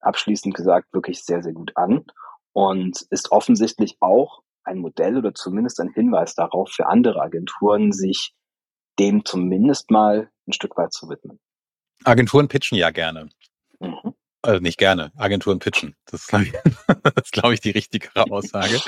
abschließend 0.00 0.54
gesagt, 0.54 0.92
wirklich 0.92 1.22
sehr, 1.22 1.42
sehr 1.42 1.52
gut 1.52 1.72
an 1.76 2.04
und 2.52 3.02
ist 3.10 3.32
offensichtlich 3.32 3.96
auch 4.00 4.42
ein 4.64 4.78
Modell 4.78 5.18
oder 5.18 5.34
zumindest 5.34 5.78
ein 5.80 5.90
Hinweis 5.92 6.34
darauf 6.34 6.70
für 6.70 6.86
andere 6.86 7.20
Agenturen, 7.20 7.92
sich 7.92 8.34
dem 8.98 9.24
zumindest 9.24 9.90
mal 9.90 10.30
ein 10.46 10.52
Stück 10.52 10.76
weit 10.78 10.92
zu 10.92 11.08
widmen. 11.08 11.38
Agenturen 12.04 12.48
pitchen 12.48 12.78
ja 12.78 12.90
gerne. 12.90 13.28
Mhm. 13.78 14.13
Also 14.44 14.60
nicht 14.60 14.76
gerne, 14.76 15.10
Agenturen 15.16 15.58
pitchen. 15.58 15.96
Das 16.04 16.20
ist, 16.22 16.28
glaube 16.28 16.44
ich, 16.44 16.52
glaub 17.32 17.52
ich, 17.52 17.60
die 17.60 17.70
richtigere 17.70 18.30
Aussage. 18.30 18.78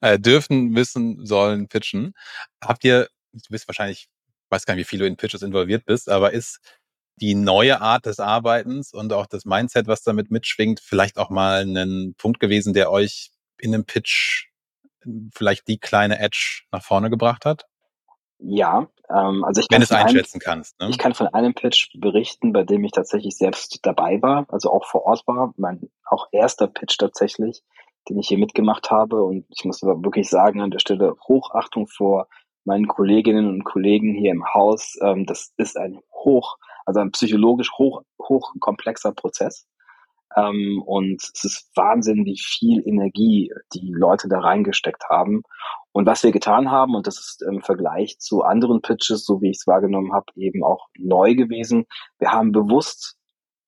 äh, 0.00 0.20
dürfen, 0.20 0.68
müssen, 0.68 1.26
sollen 1.26 1.66
pitchen. 1.66 2.14
Habt 2.62 2.84
ihr, 2.84 3.08
du 3.32 3.40
bist 3.50 3.66
wahrscheinlich, 3.66 4.08
ich 4.28 4.50
weiß 4.50 4.66
gar 4.66 4.74
nicht, 4.74 4.86
wie 4.86 4.88
viel 4.88 5.00
du 5.00 5.06
in 5.06 5.16
Pitches 5.16 5.42
involviert 5.42 5.84
bist, 5.84 6.08
aber 6.08 6.32
ist 6.32 6.60
die 7.16 7.34
neue 7.34 7.80
Art 7.80 8.06
des 8.06 8.20
Arbeitens 8.20 8.92
und 8.92 9.12
auch 9.12 9.26
das 9.26 9.44
Mindset, 9.44 9.88
was 9.88 10.02
damit 10.02 10.30
mitschwingt, 10.30 10.80
vielleicht 10.80 11.18
auch 11.18 11.28
mal 11.28 11.64
ein 11.64 12.14
Punkt 12.16 12.38
gewesen, 12.38 12.72
der 12.72 12.92
euch 12.92 13.30
in 13.58 13.74
einem 13.74 13.84
Pitch 13.84 14.46
vielleicht 15.34 15.66
die 15.66 15.78
kleine 15.78 16.20
Edge 16.20 16.62
nach 16.70 16.84
vorne 16.84 17.10
gebracht 17.10 17.44
hat? 17.44 17.64
Ja, 18.42 18.88
ähm, 19.10 19.44
also 19.44 19.60
ich 19.60 19.66
Wenn 19.70 19.76
kann 19.76 19.82
es 19.82 19.92
einschätzen 19.92 20.36
einem, 20.36 20.40
kannst. 20.40 20.80
Ne? 20.80 20.88
Ich 20.88 20.98
kann 20.98 21.14
von 21.14 21.26
einem 21.28 21.54
Pitch 21.54 21.90
berichten, 21.98 22.52
bei 22.52 22.62
dem 22.62 22.84
ich 22.84 22.92
tatsächlich 22.92 23.36
selbst 23.36 23.80
dabei 23.82 24.22
war, 24.22 24.46
also 24.48 24.72
auch 24.72 24.86
vor 24.86 25.04
Ort 25.04 25.26
war. 25.26 25.52
Mein 25.56 25.90
auch 26.06 26.28
erster 26.32 26.66
Pitch 26.66 26.96
tatsächlich, 26.98 27.62
den 28.08 28.18
ich 28.18 28.28
hier 28.28 28.38
mitgemacht 28.38 28.90
habe. 28.90 29.22
Und 29.22 29.44
ich 29.50 29.64
muss 29.64 29.82
aber 29.82 30.02
wirklich 30.02 30.28
sagen, 30.30 30.60
an 30.60 30.70
der 30.70 30.78
Stelle 30.78 31.16
Hochachtung 31.28 31.86
vor 31.86 32.28
meinen 32.64 32.86
Kolleginnen 32.86 33.48
und 33.48 33.64
Kollegen 33.64 34.14
hier 34.14 34.32
im 34.32 34.44
Haus. 34.54 34.96
Ähm, 35.02 35.26
das 35.26 35.52
ist 35.56 35.76
ein 35.76 36.00
hoch, 36.12 36.56
also 36.86 37.00
ein 37.00 37.10
psychologisch 37.12 37.72
hoch, 37.72 38.02
hoch 38.20 38.54
komplexer 38.60 39.12
Prozess. 39.12 39.66
Ähm, 40.36 40.82
und 40.84 41.22
es 41.22 41.44
ist 41.44 41.70
Wahnsinn, 41.74 42.24
wie 42.24 42.38
viel 42.38 42.86
Energie 42.86 43.52
die 43.74 43.92
Leute 43.92 44.28
da 44.28 44.40
reingesteckt 44.40 45.04
haben. 45.08 45.42
Und 45.92 46.06
was 46.06 46.22
wir 46.22 46.30
getan 46.30 46.70
haben, 46.70 46.94
und 46.94 47.06
das 47.06 47.18
ist 47.18 47.42
im 47.42 47.62
Vergleich 47.62 48.18
zu 48.18 48.42
anderen 48.42 48.80
Pitches, 48.80 49.24
so 49.24 49.42
wie 49.42 49.50
ich 49.50 49.58
es 49.58 49.66
wahrgenommen 49.66 50.12
habe, 50.12 50.26
eben 50.36 50.62
auch 50.62 50.86
neu 50.96 51.34
gewesen, 51.34 51.86
wir 52.18 52.30
haben 52.30 52.52
bewusst 52.52 53.16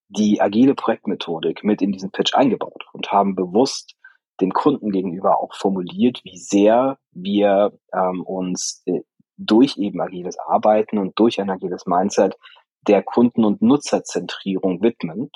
die 0.08 0.40
agile 0.40 0.74
Projektmethodik 0.74 1.64
mit 1.64 1.82
in 1.82 1.92
diesen 1.92 2.10
Pitch 2.10 2.34
eingebaut 2.34 2.84
und 2.92 3.10
haben 3.10 3.34
bewusst 3.34 3.94
dem 4.40 4.52
Kunden 4.52 4.90
gegenüber 4.90 5.40
auch 5.40 5.54
formuliert, 5.54 6.20
wie 6.24 6.38
sehr 6.38 6.98
wir 7.12 7.72
ähm, 7.92 8.22
uns 8.22 8.82
äh, 8.86 9.00
durch 9.36 9.76
eben 9.78 10.00
agiles 10.00 10.38
Arbeiten 10.38 10.98
und 10.98 11.18
durch 11.18 11.40
ein 11.40 11.50
agiles 11.50 11.86
Mindset 11.86 12.36
der 12.86 13.02
Kunden- 13.02 13.44
und 13.44 13.62
Nutzerzentrierung 13.62 14.82
widmen. 14.82 15.30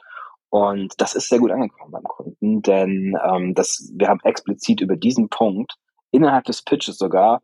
Und 0.49 0.95
das 1.01 1.15
ist 1.15 1.29
sehr 1.29 1.39
gut 1.39 1.51
angekommen 1.51 1.93
beim 1.93 2.05
Kunden, 2.05 2.63
denn 2.63 3.19
ähm, 3.23 3.55
das, 3.55 3.91
wir 3.95 4.09
haben 4.09 4.21
explizit 4.23 4.81
über 4.81 4.97
diesen 4.97 5.29
Punkt 5.29 5.75
innerhalb 6.11 6.45
des 6.45 6.63
Pitches 6.63 6.99
sogar 6.99 7.43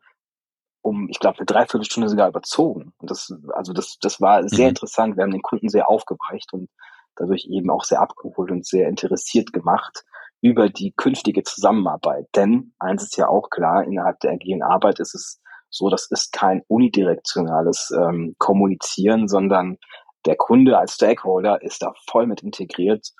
um, 0.82 1.08
ich 1.08 1.20
glaube, 1.20 1.38
eine 1.38 1.46
Dreiviertelstunde 1.46 2.08
sogar 2.08 2.28
überzogen. 2.28 2.92
Und 2.98 3.10
das, 3.10 3.32
also 3.54 3.72
das, 3.72 3.98
das 4.00 4.20
war 4.20 4.46
sehr 4.48 4.66
mhm. 4.66 4.70
interessant. 4.70 5.16
Wir 5.16 5.22
haben 5.22 5.30
den 5.30 5.42
Kunden 5.42 5.68
sehr 5.68 5.88
aufgeweicht 5.88 6.52
und 6.52 6.68
dadurch 7.16 7.46
eben 7.48 7.70
auch 7.70 7.84
sehr 7.84 8.00
abgeholt 8.00 8.50
und 8.50 8.66
sehr 8.66 8.88
interessiert 8.88 9.52
gemacht 9.52 10.04
über 10.40 10.68
die 10.68 10.92
künftige 10.96 11.44
Zusammenarbeit. 11.44 12.26
Denn 12.34 12.74
eins 12.78 13.04
ist 13.04 13.16
ja 13.16 13.28
auch 13.28 13.48
klar, 13.48 13.84
innerhalb 13.84 14.18
der 14.20 14.32
agilen 14.32 14.62
Arbeit 14.62 14.98
ist 14.98 15.14
es 15.14 15.40
so, 15.70 15.88
das 15.88 16.10
ist 16.10 16.32
kein 16.32 16.62
unidirektionales 16.68 17.92
ähm, 17.96 18.34
Kommunizieren, 18.38 19.28
sondern 19.28 19.78
der 20.26 20.36
Kunde 20.36 20.78
als 20.78 20.94
Stakeholder 20.94 21.62
ist 21.62 21.82
da 21.82 21.94
voll 22.08 22.26
mit 22.26 22.42
integriert 22.42 23.12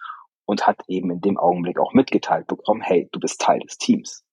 und 0.45 0.67
hat 0.67 0.81
eben 0.89 1.11
in 1.11 1.21
dem 1.21 1.39
Augenblick 1.39 1.79
auch 1.79 1.93
mitgeteilt 1.93 2.47
bekommen, 2.47 2.81
hey, 2.81 3.09
du 3.13 3.21
bist 3.21 3.41
Teil 3.41 3.61
des 3.61 3.79
Teams. 3.79 4.25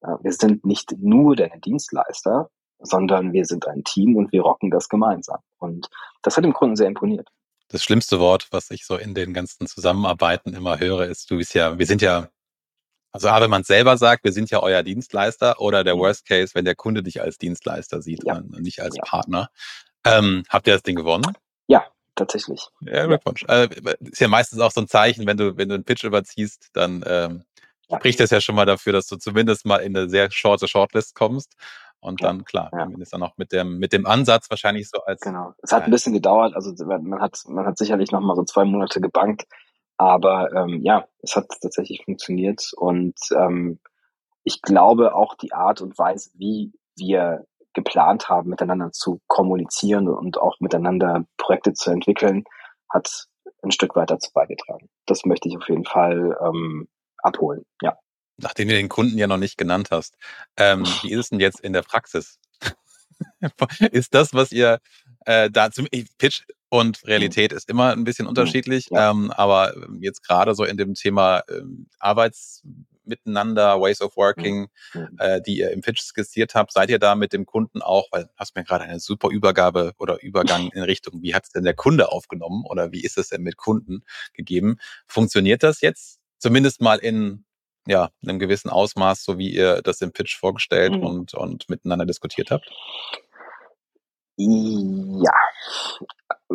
Wir 0.00 0.32
sind 0.32 0.64
nicht 0.64 0.92
nur 0.98 1.34
deine 1.34 1.58
Dienstleister, 1.60 2.50
sondern 2.78 3.32
wir 3.32 3.44
sind 3.44 3.66
ein 3.66 3.82
Team 3.84 4.16
und 4.16 4.32
wir 4.32 4.42
rocken 4.42 4.70
das 4.70 4.88
gemeinsam. 4.88 5.40
Und 5.58 5.88
das 6.22 6.36
hat 6.36 6.44
dem 6.44 6.52
Kunden 6.52 6.76
sehr 6.76 6.86
imponiert. 6.86 7.28
Das 7.68 7.82
schlimmste 7.82 8.18
Wort, 8.20 8.48
was 8.50 8.70
ich 8.70 8.86
so 8.86 8.96
in 8.96 9.14
den 9.14 9.34
ganzen 9.34 9.66
Zusammenarbeiten 9.66 10.54
immer 10.54 10.78
höre, 10.78 11.06
ist, 11.06 11.30
du 11.30 11.36
bist 11.36 11.54
ja, 11.54 11.78
wir 11.78 11.86
sind 11.86 12.00
ja, 12.00 12.28
also 13.12 13.28
wenn 13.28 13.50
man 13.50 13.64
selber 13.64 13.98
sagt, 13.98 14.24
wir 14.24 14.32
sind 14.32 14.50
ja 14.50 14.62
euer 14.62 14.82
Dienstleister 14.82 15.60
oder 15.60 15.84
der 15.84 15.96
mhm. 15.96 16.00
Worst 16.00 16.26
Case, 16.26 16.54
wenn 16.54 16.64
der 16.64 16.76
Kunde 16.76 17.02
dich 17.02 17.20
als 17.20 17.36
Dienstleister 17.36 18.00
sieht 18.00 18.24
ja. 18.24 18.36
und 18.36 18.60
nicht 18.60 18.80
als 18.80 18.96
ja. 18.96 19.02
Partner. 19.04 19.50
Ähm, 20.04 20.44
habt 20.48 20.66
ihr 20.66 20.74
das 20.74 20.82
Ding 20.82 20.96
gewonnen? 20.96 21.36
Ja, 21.66 21.84
tatsächlich. 22.18 22.68
Ja, 22.80 23.06
Glückwunsch. 23.06 23.44
Ja. 23.48 23.64
Äh, 23.64 23.68
ist 24.00 24.20
ja 24.20 24.28
meistens 24.28 24.60
auch 24.60 24.70
so 24.70 24.80
ein 24.80 24.88
Zeichen, 24.88 25.26
wenn 25.26 25.36
du, 25.36 25.56
wenn 25.56 25.68
du 25.68 25.76
einen 25.76 25.84
Pitch 25.84 26.04
überziehst, 26.04 26.68
dann 26.72 27.04
ähm, 27.06 27.44
ja. 27.88 27.98
spricht 27.98 28.20
das 28.20 28.30
ja 28.30 28.40
schon 28.40 28.54
mal 28.54 28.66
dafür, 28.66 28.92
dass 28.92 29.06
du 29.06 29.16
zumindest 29.16 29.64
mal 29.64 29.78
in 29.78 29.96
eine 29.96 30.08
sehr 30.08 30.30
shorte 30.30 30.68
Shortlist 30.68 31.14
kommst. 31.14 31.54
Und 32.00 32.22
dann, 32.22 32.44
klar, 32.44 32.70
ja. 32.72 32.88
ist 32.98 33.12
dann 33.12 33.24
auch 33.24 33.36
mit 33.38 33.50
dem, 33.50 33.78
mit 33.78 33.92
dem 33.92 34.06
Ansatz 34.06 34.48
wahrscheinlich 34.50 34.88
so 34.88 35.02
als. 35.02 35.20
Genau. 35.20 35.54
Es 35.62 35.72
hat 35.72 35.82
ein 35.82 35.90
bisschen 35.90 36.12
gedauert, 36.12 36.54
also 36.54 36.72
man 36.86 37.20
hat, 37.20 37.40
man 37.48 37.66
hat 37.66 37.76
sicherlich 37.76 38.12
noch 38.12 38.20
mal 38.20 38.36
so 38.36 38.44
zwei 38.44 38.64
Monate 38.64 39.00
gebankt, 39.00 39.46
aber 39.96 40.52
ähm, 40.52 40.80
ja, 40.82 41.08
es 41.22 41.34
hat 41.34 41.46
tatsächlich 41.60 42.04
funktioniert 42.04 42.70
und 42.76 43.16
ähm, 43.36 43.80
ich 44.44 44.62
glaube 44.62 45.14
auch 45.14 45.34
die 45.34 45.52
Art 45.52 45.80
und 45.80 45.98
Weise, 45.98 46.30
wie 46.34 46.72
wir 46.96 47.44
geplant 47.78 48.28
haben, 48.28 48.50
miteinander 48.50 48.90
zu 48.92 49.20
kommunizieren 49.28 50.08
und 50.08 50.38
auch 50.38 50.56
miteinander 50.58 51.24
Projekte 51.36 51.72
zu 51.74 51.90
entwickeln, 51.90 52.44
hat 52.90 53.26
ein 53.62 53.70
Stück 53.70 53.94
weit 53.94 54.10
dazu 54.10 54.30
beigetragen. 54.32 54.88
Das 55.06 55.24
möchte 55.24 55.48
ich 55.48 55.56
auf 55.56 55.68
jeden 55.68 55.84
Fall 55.84 56.36
ähm, 56.44 56.88
abholen, 57.18 57.64
ja. 57.82 57.96
Nachdem 58.36 58.68
du 58.68 58.74
den 58.74 58.88
Kunden 58.88 59.18
ja 59.18 59.26
noch 59.26 59.36
nicht 59.36 59.58
genannt 59.58 59.88
hast, 59.90 60.16
ähm, 60.56 60.84
wie 61.02 61.12
ist 61.12 61.18
es 61.20 61.28
denn 61.30 61.40
jetzt 61.40 61.60
in 61.60 61.72
der 61.72 61.82
Praxis? 61.82 62.38
ist 63.92 64.14
das, 64.14 64.34
was 64.34 64.52
ihr 64.52 64.80
äh, 65.24 65.50
dazu, 65.50 65.84
Pitch 66.18 66.42
und 66.70 67.04
Realität 67.06 67.52
ist 67.52 67.68
immer 67.68 67.92
ein 67.92 68.04
bisschen 68.04 68.26
unterschiedlich, 68.26 68.88
ja. 68.90 69.10
ähm, 69.10 69.30
aber 69.30 69.74
jetzt 70.00 70.26
gerade 70.26 70.54
so 70.54 70.64
in 70.64 70.76
dem 70.76 70.94
Thema 70.94 71.42
ähm, 71.48 71.86
Arbeits 71.98 72.62
miteinander, 73.08 73.80
Ways 73.80 74.00
of 74.00 74.16
Working, 74.16 74.68
mhm. 74.94 75.08
äh, 75.18 75.40
die 75.40 75.58
ihr 75.58 75.70
im 75.70 75.80
Pitch 75.80 76.00
skizziert 76.00 76.54
habt, 76.54 76.72
seid 76.72 76.90
ihr 76.90 76.98
da 76.98 77.14
mit 77.14 77.32
dem 77.32 77.46
Kunden 77.46 77.82
auch, 77.82 78.08
weil 78.12 78.28
hast 78.36 78.54
mir 78.56 78.64
gerade 78.64 78.84
eine 78.84 79.00
super 79.00 79.30
Übergabe 79.30 79.92
oder 79.98 80.22
Übergang 80.22 80.70
in 80.72 80.82
Richtung, 80.82 81.22
wie 81.22 81.34
hat 81.34 81.44
es 81.44 81.50
denn 81.50 81.64
der 81.64 81.74
Kunde 81.74 82.12
aufgenommen 82.12 82.64
oder 82.66 82.92
wie 82.92 83.02
ist 83.02 83.18
es 83.18 83.28
denn 83.28 83.42
mit 83.42 83.56
Kunden 83.56 84.04
gegeben? 84.34 84.78
Funktioniert 85.06 85.62
das 85.62 85.80
jetzt 85.80 86.20
zumindest 86.38 86.80
mal 86.80 86.98
in 86.98 87.44
ja, 87.86 88.10
einem 88.22 88.38
gewissen 88.38 88.68
Ausmaß, 88.68 89.24
so 89.24 89.38
wie 89.38 89.50
ihr 89.50 89.80
das 89.80 90.02
im 90.02 90.12
Pitch 90.12 90.36
vorgestellt 90.36 90.92
mhm. 90.92 91.02
und, 91.04 91.34
und 91.34 91.68
miteinander 91.70 92.04
diskutiert 92.04 92.50
habt? 92.50 92.70
Ja. 94.38 95.32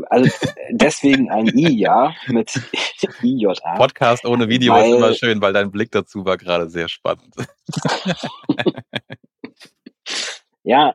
Also 0.10 0.30
deswegen 0.72 1.30
ein 1.30 1.48
I, 1.48 1.78
ja, 1.78 2.16
mit 2.28 2.54
IJA. 3.22 3.76
Podcast 3.76 4.26
ohne 4.26 4.48
Video 4.48 4.74
weil, 4.74 4.90
ist 4.90 4.98
immer 4.98 5.14
schön, 5.14 5.42
weil 5.42 5.54
dein 5.54 5.70
Blick 5.70 5.92
dazu 5.92 6.26
war 6.26 6.38
gerade 6.38 6.70
sehr 6.70 6.88
spannend. 6.88 7.36
ja, 10.64 10.94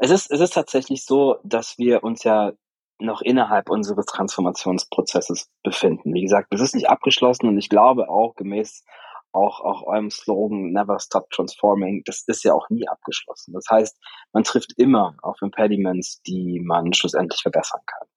Es 0.00 0.10
ist, 0.10 0.30
es 0.30 0.40
ist 0.40 0.54
tatsächlich 0.54 1.04
so, 1.04 1.36
dass 1.44 1.78
wir 1.78 2.02
uns 2.02 2.24
ja 2.24 2.52
noch 2.98 3.20
innerhalb 3.20 3.68
unseres 3.68 4.06
Transformationsprozesses 4.06 5.50
befinden. 5.62 6.14
Wie 6.14 6.22
gesagt, 6.22 6.54
es 6.54 6.60
ist 6.60 6.74
nicht 6.74 6.88
abgeschlossen 6.88 7.48
und 7.48 7.58
ich 7.58 7.68
glaube 7.68 8.08
auch 8.08 8.34
gemäß 8.34 8.84
auch, 9.32 9.60
auch 9.60 9.82
eurem 9.86 10.10
Slogan 10.10 10.72
Never 10.72 10.98
Stop 10.98 11.30
Transforming, 11.30 12.02
das 12.04 12.24
ist 12.26 12.44
ja 12.44 12.52
auch 12.52 12.68
nie 12.70 12.86
abgeschlossen. 12.88 13.52
Das 13.52 13.66
heißt, 13.70 13.98
man 14.32 14.44
trifft 14.44 14.72
immer 14.76 15.16
auf 15.22 15.40
Impediments, 15.42 16.22
die 16.22 16.60
man 16.64 16.92
schlussendlich 16.92 17.42
verbessern 17.42 17.80
kann. 17.86 18.08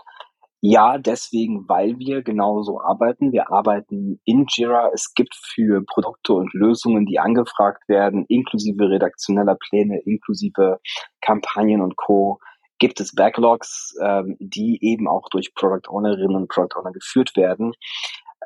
Ja, 0.67 0.97
deswegen, 0.97 1.69
weil 1.69 1.99
wir 1.99 2.23
genauso 2.23 2.81
arbeiten. 2.81 3.31
Wir 3.31 3.51
arbeiten 3.51 4.19
in 4.25 4.47
Jira. 4.49 4.89
Es 4.93 5.13
gibt 5.13 5.35
für 5.35 5.83
Produkte 5.85 6.33
und 6.33 6.51
Lösungen, 6.53 7.05
die 7.05 7.19
angefragt 7.19 7.87
werden, 7.87 8.25
inklusive 8.29 8.89
redaktioneller 8.89 9.57
Pläne, 9.59 10.01
inklusive 10.05 10.79
Kampagnen 11.21 11.81
und 11.81 11.97
Co., 11.97 12.39
gibt 12.79 12.99
es 12.99 13.13
Backlogs, 13.13 13.95
ähm, 14.01 14.37
die 14.39 14.79
eben 14.81 15.07
auch 15.07 15.29
durch 15.29 15.53
Product 15.53 15.87
Ownerinnen 15.87 16.35
und 16.35 16.49
Product 16.49 16.79
Owner 16.79 16.91
geführt 16.91 17.35
werden. 17.35 17.73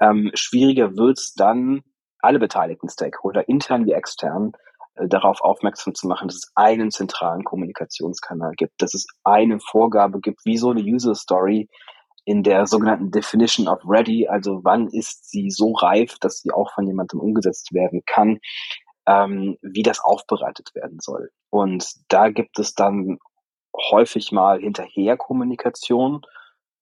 Ähm, 0.02 0.32
schwieriger 0.34 0.98
wird's 0.98 1.34
dann, 1.34 1.84
alle 2.20 2.40
beteiligten 2.40 2.90
Stakeholder, 2.90 3.48
intern 3.48 3.86
wie 3.86 3.94
extern, 3.94 4.52
äh, 4.96 5.08
darauf 5.08 5.42
aufmerksam 5.42 5.96
zu 5.96 6.08
machen, 6.08 6.28
dass 6.28 6.38
es 6.38 6.52
einen 6.56 6.92
zentralen 6.92 7.44
Kommunikationskanal 7.44 8.54
gibt, 8.56 8.82
dass 8.82 8.94
es 8.94 9.08
eine 9.24 9.60
Vorgabe 9.60 10.20
gibt, 10.20 10.46
wie 10.46 10.58
so 10.58 10.72
eine 10.72 10.82
User 10.82 11.16
Story 11.16 11.70
in 12.26 12.44
der 12.44 12.68
sogenannten 12.68 13.12
Definition 13.12 13.68
of 13.68 13.80
Ready, 13.88 14.28
also 14.28 14.60
wann 14.64 14.88
ist 14.88 15.30
sie 15.32 15.50
so 15.50 15.74
reif, 15.74 16.20
dass 16.20 16.40
sie 16.40 16.52
auch 16.52 16.72
von 16.74 16.86
jemandem 16.86 17.20
umgesetzt 17.20 17.74
werden 17.74 18.04
kann, 18.06 18.40
ähm, 19.08 19.58
wie 19.62 19.82
das 19.82 20.00
aufbereitet 20.00 20.70
werden 20.76 21.00
soll. 21.00 21.32
Und 21.50 21.92
da 22.10 22.30
gibt 22.30 22.60
es 22.60 22.76
dann 22.76 23.18
häufig 23.76 24.32
mal 24.32 24.60
hinterher 24.60 25.18
Kommunikation, 25.18 26.22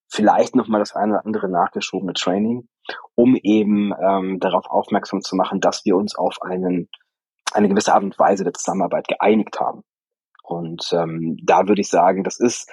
vielleicht 0.09 0.55
nochmal 0.55 0.79
das 0.79 0.95
eine 0.95 1.13
oder 1.13 1.25
andere 1.25 1.49
nachgeschobene 1.49 2.13
Training, 2.13 2.67
um 3.15 3.35
eben 3.35 3.93
ähm, 4.01 4.39
darauf 4.39 4.65
aufmerksam 4.69 5.21
zu 5.21 5.35
machen, 5.35 5.59
dass 5.59 5.85
wir 5.85 5.95
uns 5.95 6.15
auf 6.15 6.41
einen, 6.41 6.89
eine 7.53 7.69
gewisse 7.69 7.93
Art 7.93 8.03
und 8.03 8.19
Weise 8.19 8.43
der 8.43 8.53
Zusammenarbeit 8.53 9.07
geeinigt 9.07 9.59
haben. 9.59 9.83
Und 10.43 10.89
ähm, 10.93 11.37
da 11.43 11.67
würde 11.67 11.81
ich 11.81 11.89
sagen, 11.89 12.23
das 12.23 12.39
ist 12.39 12.71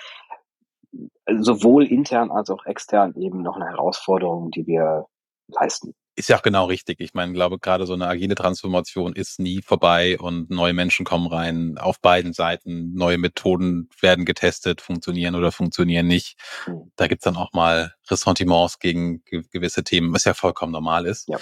sowohl 1.27 1.87
intern 1.87 2.31
als 2.31 2.50
auch 2.50 2.66
extern 2.66 3.14
eben 3.16 3.42
noch 3.42 3.57
eine 3.57 3.66
Herausforderung, 3.66 4.50
die 4.50 4.66
wir 4.66 5.07
leisten. 5.48 5.94
Ist 6.16 6.29
ja 6.29 6.38
auch 6.38 6.42
genau 6.42 6.66
richtig. 6.66 7.00
Ich 7.00 7.12
meine, 7.12 7.33
glaube 7.33 7.59
gerade 7.59 7.87
so 7.87 7.92
eine 7.92 8.07
agile 8.07 8.37
Transformation 8.37 9.14
ist 9.14 9.40
nie 9.40 9.62
vorbei 9.62 10.16
und 10.18 10.48
neue 10.48 10.72
Menschen 10.72 11.05
kommen 11.05 11.27
rein 11.27 11.77
auf 11.77 12.00
beiden 12.00 12.33
Seiten. 12.33 12.94
Neue 12.94 13.18
Methoden 13.18 13.88
werden 14.00 14.24
getestet, 14.24 14.81
funktionieren 14.81 15.35
oder 15.35 15.50
funktionieren 15.50 16.07
nicht. 16.07 16.38
Mhm. 16.66 16.92
Da 16.94 17.09
gibt's 17.09 17.24
dann 17.24 17.37
auch 17.37 17.53
mal 17.53 17.94
Ressentiments 18.09 18.79
gegen 18.79 19.24
gewisse 19.24 19.83
Themen, 19.83 20.14
was 20.14 20.24
ja 20.24 20.35
vollkommen 20.35 20.72
normal 20.72 21.07
ist. 21.07 21.29
Ja. 21.29 21.38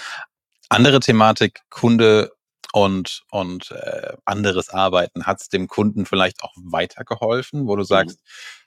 Andere 0.69 0.99
Thematik, 0.99 1.61
Kunde 1.69 2.31
und, 2.71 3.21
und 3.29 3.69
äh, 3.69 4.13
anderes 4.25 4.69
Arbeiten. 4.69 5.27
Hat's 5.27 5.49
dem 5.49 5.67
Kunden 5.67 6.07
vielleicht 6.07 6.43
auch 6.43 6.53
weitergeholfen, 6.55 7.67
wo 7.67 7.75
du 7.75 7.83
sagst, 7.83 8.21
mhm 8.21 8.62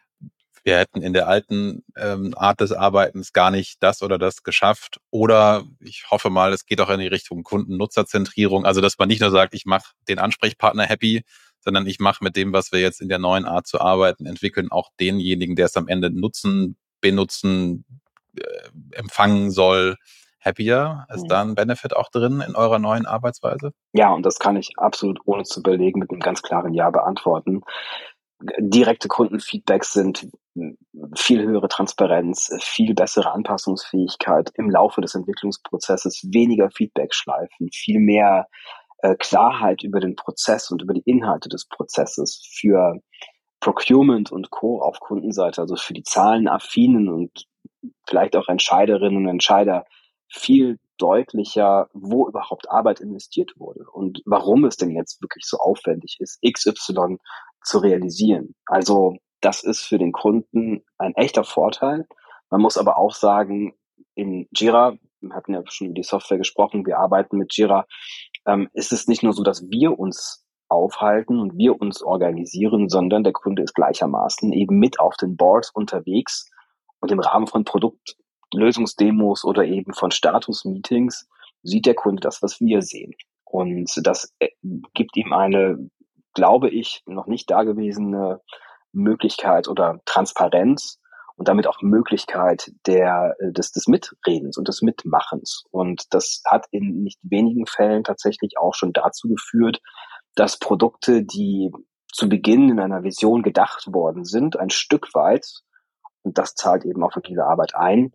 wir 0.67 0.79
hätten 0.79 1.01
in 1.01 1.13
der 1.13 1.29
alten 1.29 1.85
ähm, 1.97 2.35
Art 2.37 2.61
des 2.61 2.73
Arbeitens 2.73 3.33
gar 3.33 3.53
nicht 3.53 3.81
das 3.85 4.03
oder 4.03 4.19
das 4.19 4.43
geschafft. 4.43 4.99
Oder 5.13 5.63
ich 5.79 6.07
hoffe 6.11 6.29
mal, 6.29 6.53
es 6.53 6.67
geht 6.67 6.81
auch 6.81 6.91
in 6.91 6.99
die 6.99 7.07
Richtung 7.07 7.45
Kunden-Nutzerzentrierung. 7.45 8.67
Also, 8.67 8.81
dass 8.81 8.99
man 8.99 9.07
nicht 9.07 9.21
nur 9.21 9.31
sagt, 9.31 9.55
ich 9.55 9.65
mache 9.65 9.93
den 10.09 10.19
Ansprechpartner 10.19 10.83
happy, 10.83 11.23
sondern 11.61 11.87
ich 11.87 12.01
mache 12.01 12.25
mit 12.25 12.35
dem, 12.35 12.53
was 12.53 12.73
wir 12.73 12.81
jetzt 12.81 13.01
in 13.01 13.09
der 13.09 13.21
neuen 13.21 13.45
Art 13.45 13.69
zu 13.69 13.81
arbeiten 13.81 14.27
entwickeln, 14.27 14.73
auch 14.73 14.91
denjenigen, 14.99 15.55
der 15.55 15.67
es 15.67 15.77
am 15.77 15.87
Ende 15.87 16.11
nutzen, 16.11 16.77
benutzen, 17.01 17.85
äh, 18.37 18.69
empfangen 18.91 19.53
soll, 19.53 19.95
happier? 20.45 21.07
Ist 21.15 21.23
mhm. 21.23 21.29
da 21.29 21.43
ein 21.43 21.55
Benefit 21.55 21.95
auch 21.95 22.11
drin 22.11 22.41
in 22.41 22.57
eurer 22.57 22.81
neuen 22.81 23.07
Arbeitsweise? 23.07 23.71
Ja, 23.93 24.11
und 24.13 24.27
das 24.27 24.41
kann 24.41 24.57
ich 24.57 24.73
absolut 24.79 25.21
ohne 25.27 25.45
zu 25.45 25.61
überlegen 25.61 26.01
mit 26.01 26.11
einem 26.11 26.19
ganz 26.19 26.43
klaren 26.43 26.75
Ja 26.75 26.91
beantworten 26.91 27.63
direkte 28.59 29.09
Kundenfeedbacks 29.09 29.93
sind 29.93 30.29
viel 31.17 31.43
höhere 31.43 31.69
Transparenz, 31.69 32.51
viel 32.61 32.95
bessere 32.95 33.33
Anpassungsfähigkeit 33.33 34.51
im 34.55 34.71
Laufe 34.71 35.01
des 35.01 35.15
Entwicklungsprozesses, 35.15 36.29
weniger 36.33 36.71
Feedbackschleifen, 36.71 37.69
viel 37.73 38.01
mehr 38.01 38.47
äh, 38.99 39.15
Klarheit 39.17 39.83
über 39.83 40.01
den 40.01 40.17
Prozess 40.17 40.71
und 40.71 40.83
über 40.83 40.95
die 40.95 41.03
Inhalte 41.05 41.49
des 41.49 41.67
Prozesses 41.69 42.49
für 42.59 43.01
Procurement 43.61 44.33
und 44.33 44.51
Co. 44.51 44.81
auf 44.81 45.01
Kundenseite, 45.01 45.61
also 45.61 45.77
für 45.77 45.95
die 45.95 46.03
zahlenaffinen 46.03 47.09
und 47.09 47.47
vielleicht 48.07 48.37
auch 48.37 48.49
Entscheiderinnen 48.49 49.19
und 49.19 49.29
Entscheider 49.29 49.85
viel 50.29 50.79
deutlicher, 50.99 51.89
wo 51.93 52.29
überhaupt 52.29 52.71
Arbeit 52.71 53.01
investiert 53.01 53.53
wurde 53.57 53.85
und 53.93 54.23
warum 54.25 54.65
es 54.65 54.77
denn 54.77 54.91
jetzt 54.91 55.21
wirklich 55.23 55.45
so 55.47 55.59
aufwendig 55.59 56.17
ist, 56.21 56.41
XY 56.43 57.19
zu 57.63 57.79
realisieren. 57.79 58.55
Also 58.67 59.17
das 59.47 59.63
ist 59.63 59.83
für 59.83 59.97
den 59.97 60.11
Kunden 60.11 60.83
ein 60.99 61.15
echter 61.15 61.45
Vorteil. 61.45 62.09
Man 62.51 62.61
muss 62.61 62.77
aber 62.77 62.99
auch 62.99 63.15
sagen, 63.15 63.75
in 64.17 64.49
Jira, 64.51 64.97
wir 65.21 65.37
hatten 65.37 65.55
ja 65.55 65.63
schon 65.67 65.87
über 65.87 65.95
die 65.95 66.03
Software 66.03 66.39
gesprochen, 66.39 66.85
wir 66.85 66.99
arbeiten 66.99 67.39
mit 67.39 67.57
Jira, 67.57 67.87
ähm, 68.45 68.69
ist 68.73 68.93
es 68.93 69.07
nicht 69.07 69.23
nur 69.23 69.33
so, 69.33 69.45
dass 69.45 69.71
wir 69.71 70.01
uns 70.01 70.45
aufhalten 70.69 71.39
und 71.39 71.57
wir 71.57 71.81
uns 71.81 72.03
organisieren, 72.03 72.89
sondern 72.89 73.23
der 73.23 73.33
Kunde 73.33 73.63
ist 73.63 73.77
gleichermaßen 73.77 74.53
eben 74.53 74.81
mit 74.81 74.99
auf 74.99 75.17
den 75.17 75.37
Boards 75.37 75.71
unterwegs 75.71 76.51
und 76.99 77.13
im 77.13 77.21
Rahmen 77.21 77.47
von 77.47 77.65
Produktlösungsdemos 77.65 79.45
oder 79.45 79.65
eben 79.65 79.93
von 79.95 80.11
Status-Meetings 80.11 81.29
sieht 81.63 81.87
der 81.87 81.95
Kunde 81.95 82.21
das, 82.21 82.43
was 82.43 82.61
wir 82.61 82.83
sehen. 82.83 83.15
Und 83.45 83.89
das 84.03 84.35
äh, 84.41 84.49
gibt 84.93 85.17
ihm 85.17 85.33
eine 85.33 85.89
glaube 86.37 86.69
ich, 86.69 87.03
noch 87.07 87.27
nicht 87.27 87.51
dagewesene 87.51 88.41
Möglichkeit 88.97 89.69
oder 89.69 90.01
Transparenz 90.05 90.99
und 91.37 91.49
damit 91.49 91.67
auch 91.67 91.83
Möglichkeit 91.83 92.73
der, 92.87 93.37
äh, 93.39 93.53
des, 93.53 93.71
des 93.73 93.87
Mitredens 93.87 94.57
und 94.57 94.69
des 94.69 94.83
Mitmachens. 94.83 95.65
Und 95.71 96.05
das 96.11 96.43
hat 96.47 96.67
in 96.71 97.03
nicht 97.03 97.21
wenigen 97.23 97.67
Fällen 97.67 98.05
tatsächlich 98.05 98.59
auch 98.59 98.75
schon 98.75 98.93
dazu 98.93 99.29
geführt, 99.29 99.81
dass 100.35 100.59
Produkte, 100.59 101.23
die 101.23 101.71
zu 102.13 102.29
Beginn 102.29 102.71
in 102.71 102.81
einer 102.81 103.03
Vision 103.03 103.43
gedacht 103.43 103.93
worden 103.93 104.25
sind, 104.25 104.59
ein 104.59 104.71
Stück 104.71 105.15
weit, 105.15 105.47
und 106.23 106.39
das 106.39 106.55
zahlt 106.55 106.85
eben 106.85 107.05
auch 107.05 107.13
für 107.13 107.21
diese 107.21 107.45
Arbeit 107.45 107.75
ein, 107.75 108.13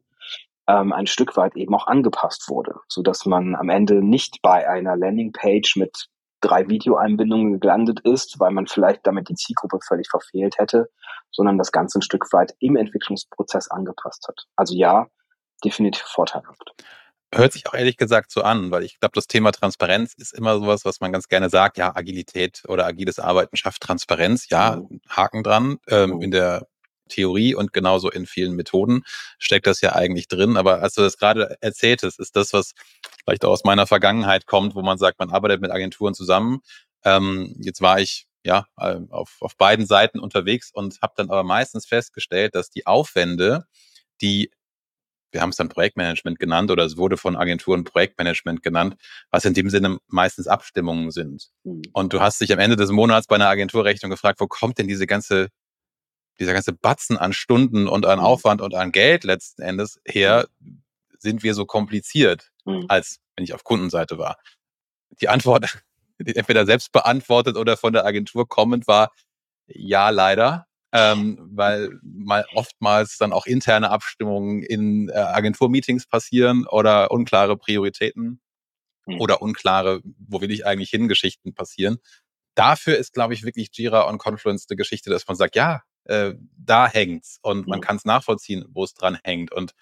ähm, 0.68 0.92
ein 0.92 1.08
Stück 1.08 1.38
weit 1.38 1.56
eben 1.56 1.74
auch 1.76 1.88
angepasst 1.88 2.50
wurde, 2.50 2.76
so 2.88 3.02
dass 3.02 3.26
man 3.26 3.56
am 3.56 3.70
Ende 3.70 4.04
nicht 4.04 4.42
bei 4.42 4.68
einer 4.68 4.98
Landingpage 4.98 5.76
mit 5.78 6.08
drei 6.42 6.68
Videoeinbindungen 6.68 7.60
gelandet 7.60 8.02
ist, 8.02 8.40
weil 8.40 8.52
man 8.52 8.68
vielleicht 8.68 9.06
damit 9.08 9.30
die 9.30 9.36
Zielgruppe 9.36 9.80
völlig 9.88 10.10
verfehlt 10.10 10.58
hätte, 10.58 10.90
sondern 11.32 11.58
das 11.58 11.72
Ganze 11.72 12.00
ein 12.00 12.02
Stück 12.02 12.34
weit 12.34 12.54
im 12.60 12.76
Entwicklungsprozess 12.76 13.70
angepasst 13.70 14.28
hat. 14.28 14.46
Also 14.56 14.76
ja, 14.76 15.08
definitiv 15.64 16.04
vorteilhaft. 16.04 16.74
Hört 17.34 17.54
sich 17.54 17.66
auch 17.68 17.74
ehrlich 17.74 17.96
gesagt 17.96 18.30
so 18.30 18.42
an, 18.42 18.72
weil 18.72 18.84
ich 18.84 19.00
glaube, 19.00 19.14
das 19.16 19.28
Thema 19.28 19.54
Transparenz 19.54 20.14
ist 20.16 20.34
immer 20.34 20.60
sowas, 20.60 20.84
was 20.84 21.00
man 21.00 21.14
ganz 21.14 21.30
gerne 21.30 21.50
sagt. 21.50 21.78
Ja, 21.78 21.96
Agilität 21.96 22.64
oder 22.68 22.86
agiles 22.86 23.20
Arbeiten 23.20 23.56
schafft 23.56 23.82
Transparenz. 23.82 24.50
Ja, 24.50 24.76
mhm. 24.76 25.00
Haken 25.08 25.42
dran. 25.42 25.78
Ähm, 25.88 26.10
mhm. 26.10 26.22
In 26.22 26.32
der 26.32 26.68
Theorie 27.12 27.56
und 27.56 27.74
genauso 27.74 28.10
in 28.10 28.26
vielen 28.26 28.56
Methoden 28.56 29.04
steckt 29.38 29.68
das 29.68 29.82
ja 29.82 29.94
eigentlich 29.94 30.28
drin. 30.28 30.58
Aber 30.58 30.82
als 30.82 30.96
du 30.96 31.02
das 31.02 31.18
gerade 31.18 31.58
erzähltest, 31.62 32.20
ist 32.20 32.36
das, 32.36 32.54
was 32.54 32.74
vielleicht 33.24 33.46
auch 33.46 33.52
aus 33.52 33.64
meiner 33.64 33.88
Vergangenheit 33.88 34.46
kommt, 34.48 34.76
wo 34.76 34.82
man 34.82 34.98
sagt, 34.98 35.20
man 35.20 35.30
arbeitet 35.30 35.62
mit 35.62 35.72
Agenturen 35.72 36.14
zusammen. 36.14 36.62
Ähm, 37.04 37.56
jetzt 37.60 37.82
war 37.82 38.00
ich 38.00 38.28
ja 38.44 38.66
äh, 38.78 38.98
auf, 39.10 39.38
auf 39.42 39.56
beiden 39.58 39.86
Seiten 39.86 40.20
unterwegs 40.20 40.72
und 40.74 41.02
habe 41.02 41.14
dann 41.16 41.30
aber 41.30 41.44
meistens 41.44 41.86
festgestellt, 41.86 42.56
dass 42.56 42.70
die 42.70 42.88
Aufwände, 42.88 43.66
die 44.22 44.52
wir 45.32 45.42
haben 45.42 45.50
es 45.50 45.56
dann 45.56 45.70
Projektmanagement 45.70 46.40
genannt 46.40 46.72
oder 46.72 46.84
es 46.84 46.98
wurde 46.98 47.18
von 47.18 47.36
Agenturen 47.36 47.84
Projektmanagement 47.84 48.62
genannt, 48.62 48.96
was 49.30 49.46
in 49.46 49.54
dem 49.54 49.70
Sinne 49.70 49.98
meistens 50.08 50.48
Abstimmungen 50.48 51.12
sind. 51.12 51.50
Mhm. 51.64 51.84
Und 51.94 52.14
du 52.14 52.20
hast 52.20 52.42
dich 52.42 52.52
am 52.52 52.60
Ende 52.60 52.76
des 52.76 52.92
Monats 52.92 53.28
bei 53.28 53.36
einer 53.36 53.48
Agenturrechnung 53.48 54.12
gefragt, 54.12 54.40
wo 54.40 54.48
kommt 54.48 54.78
denn 54.78 54.88
diese 54.88 55.08
ganze 55.08 55.48
dieser 56.40 56.54
ganze 56.54 56.74
Batzen 56.74 57.18
an 57.18 57.34
Stunden 57.34 57.88
und 57.88 58.06
an 58.06 58.20
mhm. 58.20 58.26
Aufwand 58.26 58.62
und 58.62 58.74
an 58.74 58.92
Geld 58.92 59.24
letzten 59.24 59.62
Endes 59.62 60.00
her, 60.06 60.48
sind 61.20 61.44
wir 61.44 61.54
so 61.54 61.66
kompliziert, 61.66 62.52
mhm. 62.66 62.86
als 62.88 63.20
wenn 63.36 63.44
ich 63.44 63.54
auf 63.54 63.64
Kundenseite 63.64 64.18
war. 64.18 64.38
Die 65.22 65.30
Antwort, 65.30 65.82
die 66.20 66.36
entweder 66.36 66.66
selbst 66.66 66.92
beantwortet 66.92 67.58
oder 67.58 67.78
von 67.78 67.94
der 67.94 68.06
Agentur 68.06 68.48
kommend 68.48 68.88
war, 68.88 69.12
ja, 69.68 70.10
leider. 70.10 70.68
Ähm, 70.94 71.38
weil 71.54 71.90
mal 72.04 72.46
oftmals 72.54 73.18
dann 73.18 73.32
auch 73.32 73.46
interne 73.46 73.92
Abstimmungen 73.92 74.62
in 74.62 75.08
äh, 75.08 75.14
Agenturmeetings 75.14 76.06
passieren 76.06 76.68
oder 76.68 77.12
unklare 77.12 77.56
Prioritäten 77.56 78.42
mhm. 79.06 79.22
oder 79.22 79.42
unklare, 79.42 80.02
wo 80.04 80.42
will 80.42 80.52
ich 80.52 80.66
eigentlich 80.66 80.90
hin, 80.90 81.08
Geschichten 81.08 81.54
passieren. 81.54 82.00
dafür 82.56 82.98
ist, 82.98 83.14
glaube 83.14 83.34
ich, 83.34 83.44
wirklich 83.44 83.70
Jira 83.72 84.02
und 84.02 84.18
Confluence 84.18 84.68
eine 84.70 84.76
Geschichte, 84.76 85.10
dass 85.10 85.26
man 85.28 85.38
sagt, 85.38 85.56
ja, 85.56 85.84
äh, 86.06 86.34
da 86.58 86.88
hängt's 86.88 87.40
und 87.42 87.68
man 87.68 87.82
kann 87.82 87.98
es 87.98 88.06
nachvollziehen, 88.06 88.66
wo 88.70 88.84
es 88.84 88.94
dran 88.94 89.18
hängt. 89.24 89.52
Und 89.52 89.74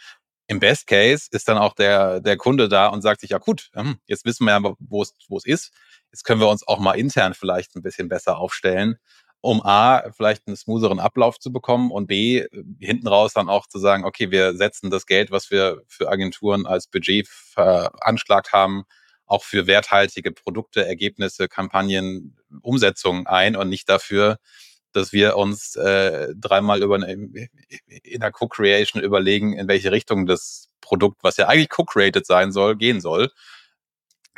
im 0.47 0.59
Best 0.59 0.87
Case 0.87 1.27
ist 1.31 1.47
dann 1.47 1.57
auch 1.57 1.75
der, 1.75 2.21
der 2.21 2.35
Kunde 2.35 2.69
da 2.69 2.87
und 2.87 3.01
sagt 3.01 3.21
sich, 3.21 3.29
ja 3.29 3.37
gut, 3.37 3.69
hm, 3.73 3.97
jetzt 4.07 4.25
wissen 4.25 4.45
wir 4.45 4.59
ja, 4.59 4.73
wo 4.79 5.01
es, 5.01 5.13
wo 5.27 5.37
es 5.37 5.45
ist. 5.45 5.71
Jetzt 6.11 6.23
können 6.23 6.41
wir 6.41 6.49
uns 6.49 6.67
auch 6.67 6.79
mal 6.79 6.93
intern 6.93 7.35
vielleicht 7.35 7.75
ein 7.75 7.83
bisschen 7.83 8.09
besser 8.09 8.37
aufstellen, 8.37 8.97
um 9.41 9.61
A, 9.63 10.11
vielleicht 10.11 10.47
einen 10.47 10.57
smootheren 10.57 10.99
Ablauf 10.99 11.39
zu 11.39 11.51
bekommen 11.53 11.91
und 11.91 12.07
B, 12.07 12.47
hinten 12.79 13.07
raus 13.07 13.33
dann 13.33 13.47
auch 13.47 13.67
zu 13.67 13.77
sagen, 13.77 14.05
okay, 14.05 14.31
wir 14.31 14.55
setzen 14.55 14.89
das 14.89 15.05
Geld, 15.05 15.29
was 15.29 15.51
wir 15.51 15.83
für 15.87 16.09
Agenturen 16.09 16.65
als 16.65 16.87
Budget 16.87 17.27
veranschlagt 17.27 18.51
haben, 18.51 18.85
auch 19.27 19.43
für 19.43 19.67
werthaltige 19.67 20.31
Produkte, 20.31 20.85
Ergebnisse, 20.85 21.47
Kampagnen, 21.47 22.35
Umsetzungen 22.61 23.27
ein 23.27 23.55
und 23.55 23.69
nicht 23.69 23.87
dafür, 23.87 24.39
dass 24.93 25.13
wir 25.13 25.37
uns 25.37 25.75
äh, 25.75 26.33
dreimal 26.35 26.81
über 26.81 26.95
eine, 26.95 27.11
in 27.11 28.21
der 28.21 28.31
Co-Creation 28.31 29.01
überlegen, 29.01 29.53
in 29.53 29.67
welche 29.67 29.91
Richtung 29.91 30.25
das 30.25 30.69
Produkt, 30.81 31.23
was 31.23 31.37
ja 31.37 31.47
eigentlich 31.47 31.69
co-created 31.69 32.25
sein 32.25 32.51
soll, 32.51 32.75
gehen 32.75 33.01
soll. 33.01 33.31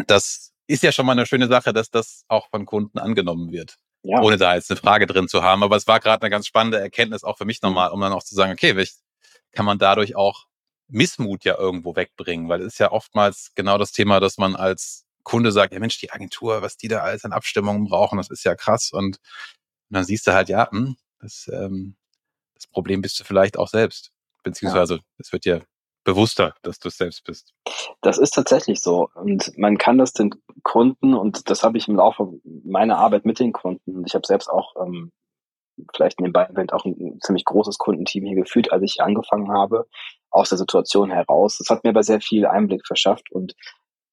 Das 0.07 0.51
ist 0.67 0.83
ja 0.83 0.91
schon 0.91 1.05
mal 1.05 1.13
eine 1.13 1.25
schöne 1.25 1.47
Sache, 1.47 1.73
dass 1.73 1.89
das 1.89 2.23
auch 2.27 2.49
von 2.49 2.65
Kunden 2.65 2.97
angenommen 2.97 3.51
wird. 3.51 3.77
Ja. 4.03 4.21
Ohne 4.21 4.37
da 4.37 4.55
jetzt 4.55 4.71
eine 4.71 4.79
Frage 4.79 5.05
drin 5.05 5.27
zu 5.27 5.43
haben. 5.43 5.63
Aber 5.63 5.75
es 5.75 5.87
war 5.87 5.99
gerade 5.99 6.23
eine 6.23 6.29
ganz 6.29 6.47
spannende 6.47 6.79
Erkenntnis 6.79 7.23
auch 7.23 7.37
für 7.37 7.45
mich 7.45 7.61
nochmal, 7.61 7.91
um 7.91 8.01
dann 8.01 8.13
auch 8.13 8.23
zu 8.23 8.35
sagen, 8.35 8.51
okay, 8.51 8.85
kann 9.51 9.65
man 9.65 9.77
dadurch 9.77 10.15
auch 10.15 10.45
Missmut 10.87 11.43
ja 11.45 11.57
irgendwo 11.57 11.95
wegbringen, 11.95 12.49
weil 12.49 12.61
es 12.61 12.73
ist 12.73 12.79
ja 12.79 12.91
oftmals 12.91 13.51
genau 13.55 13.77
das 13.77 13.91
Thema, 13.91 14.19
dass 14.19 14.37
man 14.37 14.55
als 14.55 15.05
Kunde 15.23 15.51
sagt, 15.51 15.73
ja 15.73 15.79
Mensch, 15.79 15.99
die 15.99 16.11
Agentur, 16.11 16.61
was 16.61 16.77
die 16.77 16.87
da 16.87 16.99
alles 16.99 17.25
an 17.25 17.31
Abstimmungen 17.31 17.85
brauchen, 17.85 18.17
das 18.17 18.29
ist 18.29 18.43
ja 18.43 18.55
krass. 18.55 18.91
Und 18.91 19.17
und 19.91 19.95
dann 19.95 20.05
siehst 20.05 20.25
du 20.25 20.31
halt, 20.31 20.47
ja, 20.47 20.71
hm, 20.71 20.95
das, 21.19 21.51
ähm, 21.51 21.97
das 22.55 22.65
Problem 22.65 23.01
bist 23.01 23.19
du 23.19 23.25
vielleicht 23.25 23.57
auch 23.57 23.67
selbst. 23.67 24.13
Beziehungsweise 24.41 24.95
ja. 24.95 25.01
es 25.17 25.33
wird 25.33 25.43
dir 25.43 25.65
bewusster, 26.05 26.55
dass 26.61 26.79
du 26.79 26.87
es 26.87 26.95
selbst 26.95 27.25
bist. 27.25 27.53
Das 27.99 28.17
ist 28.17 28.31
tatsächlich 28.31 28.81
so. 28.81 29.09
Und 29.15 29.51
man 29.57 29.77
kann 29.77 29.97
das 29.97 30.13
den 30.13 30.33
Kunden, 30.63 31.13
und 31.13 31.49
das 31.49 31.63
habe 31.63 31.77
ich 31.77 31.89
im 31.89 31.97
Laufe 31.97 32.31
meiner 32.63 32.99
Arbeit 32.99 33.25
mit 33.25 33.39
den 33.39 33.51
Kunden, 33.51 34.05
ich 34.05 34.15
habe 34.15 34.25
selbst 34.25 34.47
auch 34.47 34.75
ähm, 34.81 35.11
vielleicht 35.93 36.19
in 36.19 36.25
dem 36.25 36.33
Event 36.33 36.71
auch 36.71 36.85
ein 36.85 37.19
ziemlich 37.21 37.43
großes 37.43 37.77
Kundenteam 37.77 38.25
hier 38.25 38.35
geführt, 38.35 38.71
als 38.71 38.83
ich 38.83 39.01
angefangen 39.01 39.51
habe, 39.51 39.87
aus 40.29 40.47
der 40.47 40.57
Situation 40.57 41.11
heraus. 41.11 41.57
Das 41.57 41.69
hat 41.69 41.83
mir 41.83 41.89
aber 41.89 42.03
sehr 42.03 42.21
viel 42.21 42.45
Einblick 42.45 42.87
verschafft 42.87 43.29
und 43.29 43.55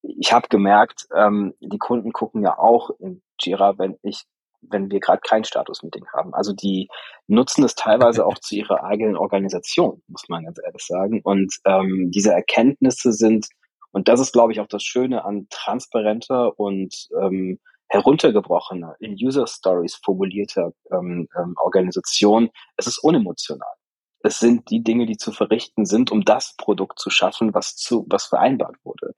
ich 0.01 0.33
habe 0.33 0.49
gemerkt, 0.49 1.07
ähm, 1.15 1.53
die 1.61 1.77
Kunden 1.77 2.11
gucken 2.11 2.43
ja 2.43 2.57
auch 2.59 2.89
in 2.99 3.21
Jira, 3.39 3.77
wenn 3.77 3.97
ich 4.01 4.25
wenn 4.61 4.91
wir 4.91 4.99
gerade 4.99 5.21
kein 5.21 5.43
Status-Meeting 5.43 6.05
haben. 6.13 6.33
Also 6.33 6.53
die 6.53 6.89
nutzen 7.27 7.63
es 7.63 7.75
teilweise 7.75 8.25
auch 8.25 8.37
zu 8.39 8.55
ihrer 8.55 8.83
eigenen 8.83 9.15
Organisation, 9.15 10.01
muss 10.07 10.27
man 10.27 10.43
ganz 10.43 10.59
ehrlich 10.63 10.85
sagen. 10.85 11.21
Und 11.23 11.55
ähm, 11.65 12.11
diese 12.11 12.33
Erkenntnisse 12.33 13.13
sind, 13.13 13.47
und 13.91 14.07
das 14.07 14.19
ist, 14.19 14.33
glaube 14.33 14.51
ich, 14.51 14.59
auch 14.59 14.67
das 14.67 14.83
Schöne 14.83 15.25
an 15.25 15.47
transparenter 15.49 16.59
und 16.59 17.07
ähm, 17.21 17.59
heruntergebrochener, 17.89 18.95
in 18.99 19.13
User 19.13 19.47
Stories 19.47 19.95
formulierter 20.03 20.73
ähm, 20.91 21.27
ähm, 21.37 21.55
Organisation, 21.57 22.49
es 22.77 22.87
ist 22.87 22.99
unemotional. 22.99 23.73
Es 24.21 24.39
sind 24.39 24.69
die 24.69 24.83
Dinge, 24.83 25.05
die 25.05 25.17
zu 25.17 25.31
verrichten 25.31 25.85
sind, 25.85 26.11
um 26.11 26.23
das 26.23 26.55
Produkt 26.57 26.99
zu 26.99 27.09
schaffen, 27.09 27.53
was 27.53 27.75
zu, 27.75 28.05
was 28.09 28.25
vereinbart 28.25 28.75
wurde. 28.83 29.15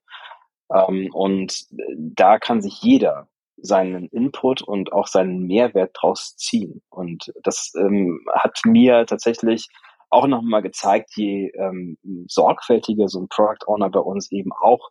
Ähm, 0.72 1.10
und 1.12 1.66
da 1.98 2.38
kann 2.38 2.62
sich 2.62 2.80
jeder 2.82 3.28
seinen 3.62 4.08
Input 4.08 4.62
und 4.62 4.92
auch 4.92 5.06
seinen 5.06 5.46
Mehrwert 5.46 5.92
draus 5.94 6.36
ziehen. 6.36 6.82
Und 6.90 7.32
das 7.42 7.72
ähm, 7.78 8.20
hat 8.34 8.60
mir 8.64 9.06
tatsächlich 9.06 9.68
auch 10.10 10.26
nochmal 10.26 10.62
gezeigt, 10.62 11.10
je 11.16 11.50
ähm, 11.54 11.96
sorgfältiger 12.28 13.08
so 13.08 13.20
ein 13.20 13.28
Product 13.28 13.66
Owner 13.66 13.88
bei 13.88 14.00
uns 14.00 14.30
eben 14.30 14.50
auch 14.52 14.90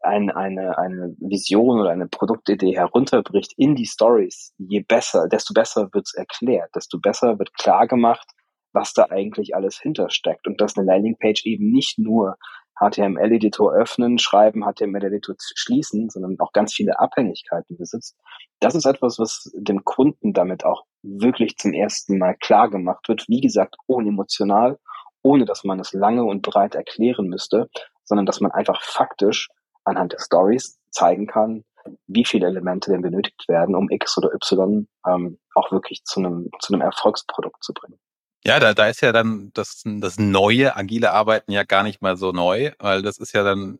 ein, 0.00 0.30
eine, 0.30 0.78
eine 0.78 1.14
Vision 1.18 1.80
oder 1.80 1.90
eine 1.90 2.08
Produktidee 2.08 2.76
herunterbricht 2.76 3.52
in 3.56 3.74
die 3.74 3.86
Stories, 3.86 4.54
je 4.58 4.80
besser, 4.80 5.28
desto 5.28 5.52
besser 5.52 5.88
wird's 5.92 6.14
erklärt, 6.14 6.70
desto 6.74 6.98
besser 6.98 7.38
wird 7.38 7.54
klar 7.54 7.86
gemacht, 7.86 8.28
was 8.72 8.92
da 8.92 9.06
eigentlich 9.10 9.54
alles 9.54 9.80
hintersteckt 9.80 10.46
und 10.46 10.60
dass 10.60 10.76
eine 10.76 10.86
Landingpage 10.86 11.44
eben 11.44 11.70
nicht 11.70 11.98
nur 11.98 12.36
HTML-Editor 12.80 13.72
öffnen, 13.72 14.18
schreiben, 14.18 14.64
HTML-Editor 14.64 15.36
schließen, 15.38 16.08
sondern 16.08 16.40
auch 16.40 16.52
ganz 16.52 16.72
viele 16.72 16.98
Abhängigkeiten 16.98 17.76
besitzt. 17.76 18.16
Das 18.58 18.74
ist 18.74 18.86
etwas, 18.86 19.18
was 19.18 19.50
dem 19.54 19.84
Kunden 19.84 20.32
damit 20.32 20.64
auch 20.64 20.84
wirklich 21.02 21.56
zum 21.56 21.72
ersten 21.72 22.18
Mal 22.18 22.34
klar 22.40 22.70
gemacht 22.70 23.08
wird. 23.08 23.26
Wie 23.28 23.40
gesagt, 23.40 23.76
unemotional, 23.86 24.78
ohne 25.22 25.44
dass 25.44 25.64
man 25.64 25.78
es 25.80 25.92
lange 25.92 26.24
und 26.24 26.42
breit 26.42 26.74
erklären 26.74 27.28
müsste, 27.28 27.68
sondern 28.04 28.26
dass 28.26 28.40
man 28.40 28.50
einfach 28.50 28.82
faktisch 28.82 29.48
anhand 29.84 30.12
der 30.12 30.20
Stories 30.20 30.78
zeigen 30.90 31.26
kann, 31.26 31.64
wie 32.06 32.24
viele 32.24 32.46
Elemente 32.46 32.90
denn 32.90 33.02
benötigt 33.02 33.48
werden, 33.48 33.74
um 33.74 33.88
X 33.90 34.16
oder 34.18 34.32
Y 34.34 34.86
ähm, 35.06 35.38
auch 35.54 35.70
wirklich 35.72 36.04
zu 36.04 36.20
einem, 36.20 36.50
zu 36.60 36.72
einem 36.72 36.82
Erfolgsprodukt 36.82 37.62
zu 37.62 37.72
bringen. 37.72 37.98
Ja, 38.44 38.58
da, 38.58 38.72
da 38.72 38.88
ist 38.88 39.02
ja 39.02 39.12
dann 39.12 39.50
das, 39.52 39.82
das 39.84 40.18
neue 40.18 40.74
agile 40.74 41.12
Arbeiten 41.12 41.52
ja 41.52 41.62
gar 41.62 41.82
nicht 41.82 42.00
mal 42.00 42.16
so 42.16 42.32
neu, 42.32 42.72
weil 42.78 43.02
das 43.02 43.18
ist 43.18 43.32
ja 43.34 43.44
dann 43.44 43.78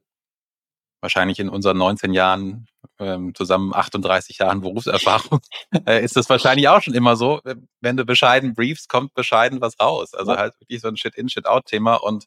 wahrscheinlich 1.01 1.39
in 1.41 1.49
unseren 1.49 1.79
19 1.79 2.13
Jahren, 2.13 2.67
ähm, 2.99 3.35
zusammen 3.35 3.75
38 3.75 4.39
Jahren 4.39 4.61
Berufserfahrung, 4.61 5.41
äh, 5.87 6.05
ist 6.05 6.17
das 6.17 6.29
wahrscheinlich 6.29 6.69
auch 6.69 6.83
schon 6.83 6.95
immer 6.95 7.17
so. 7.17 7.41
Wenn 7.81 7.97
du 7.97 8.05
bescheiden 8.05 8.55
briefst, 8.55 8.91
kommt 8.91 9.15
bescheiden 9.15 9.63
was 9.63 9.81
raus. 9.81 10.13
Also 10.15 10.37
halt 10.37 10.61
wirklich 10.61 10.83
so 10.83 10.89
ein 10.89 10.97
Shit-in, 10.99 11.31
Shit-out-Thema. 11.31 11.95
Und 11.95 12.27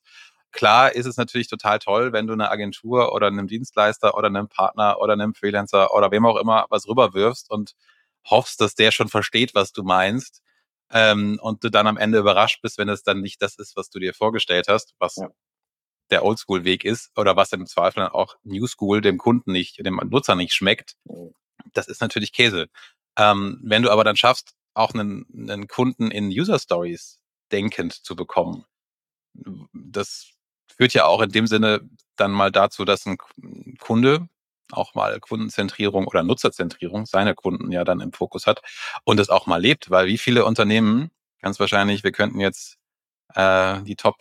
klar 0.52 0.94
ist 0.94 1.06
es 1.06 1.18
natürlich 1.18 1.50
total 1.50 1.78
toll, 1.80 2.14
wenn 2.14 2.26
du 2.26 2.34
eine 2.34 2.50
Agentur 2.50 3.14
oder 3.14 3.28
einem 3.28 3.48
Dienstleister 3.48 4.16
oder 4.18 4.28
einem 4.28 4.48
Partner 4.48 5.00
oder 5.00 5.14
einem 5.14 5.36
Freelancer 5.36 5.94
oder 5.94 6.10
wem 6.10 6.26
auch 6.26 6.38
immer 6.38 6.66
was 6.70 6.88
rüberwirfst 6.88 7.52
und 7.52 7.74
hoffst, 8.26 8.60
dass 8.60 8.74
der 8.74 8.92
schon 8.92 9.10
versteht, 9.10 9.54
was 9.54 9.72
du 9.72 9.84
meinst 9.84 10.42
ähm, 10.92 11.40
und 11.42 11.64
du 11.64 11.70
dann 11.70 11.88
am 11.88 11.98
Ende 11.98 12.20
überrascht 12.20 12.62
bist, 12.62 12.78
wenn 12.78 12.90
es 12.90 13.04
dann 13.04 13.22
nicht 13.22 13.42
das 13.42 13.56
ist, 13.56 13.76
was 13.76 13.90
du 13.90 14.00
dir 14.00 14.14
vorgestellt 14.14 14.68
hast, 14.68 14.94
was 15.00 15.18
ja. 15.18 15.30
der 16.12 16.24
Oldschool-Weg 16.24 16.86
ist 16.86 17.12
oder 17.18 17.36
was 17.36 17.52
im 17.52 17.66
Zweifel 17.66 18.02
dann 18.02 18.12
auch 18.12 18.36
New 18.44 18.68
School 18.68 19.02
dem 19.02 19.18
Kunden 19.18 19.52
nicht, 19.52 19.84
dem 19.86 20.00
Nutzer 20.10 20.36
nicht 20.36 20.54
schmeckt. 20.54 20.96
Das 21.74 21.88
ist 21.88 22.02
natürlich 22.02 22.32
Käse. 22.32 22.70
Ähm, 23.18 23.60
wenn 23.64 23.84
du 23.84 23.92
aber 23.92 24.04
dann 24.04 24.16
schaffst, 24.16 24.54
auch 24.74 24.94
einen, 24.94 25.26
einen 25.50 25.68
Kunden 25.68 26.10
in 26.10 26.30
User 26.30 26.60
Stories 26.60 27.20
denkend 27.52 27.94
zu 27.94 28.16
bekommen, 28.16 28.66
das 29.74 30.32
führt 30.68 30.94
ja 30.94 31.06
auch 31.06 31.22
in 31.22 31.32
dem 31.32 31.48
Sinne 31.48 31.88
dann 32.16 32.32
mal 32.32 32.52
dazu, 32.52 32.86
dass 32.86 33.06
ein 33.06 33.18
Kunde 33.80 34.28
auch 34.74 34.96
mal 34.96 35.20
Kundenzentrierung 35.20 36.08
oder 36.08 36.24
Nutzerzentrierung, 36.24 37.06
seine 37.06 37.36
Kunden 37.36 37.72
ja 37.72 37.84
dann 37.84 38.02
im 38.02 38.14
Fokus 38.14 38.48
hat 38.48 38.62
und 39.04 39.20
es 39.20 39.30
auch 39.30 39.48
mal 39.48 39.62
lebt, 39.62 39.90
weil 39.90 40.08
wie 40.08 40.18
viele 40.18 40.46
Unternehmen, 40.46 41.12
ganz 41.42 41.60
wahrscheinlich, 41.60 42.04
wir 42.04 42.12
könnten 42.12 42.40
jetzt 42.40 42.78
äh, 43.36 43.82
die 43.84 43.96
Top 43.96 44.18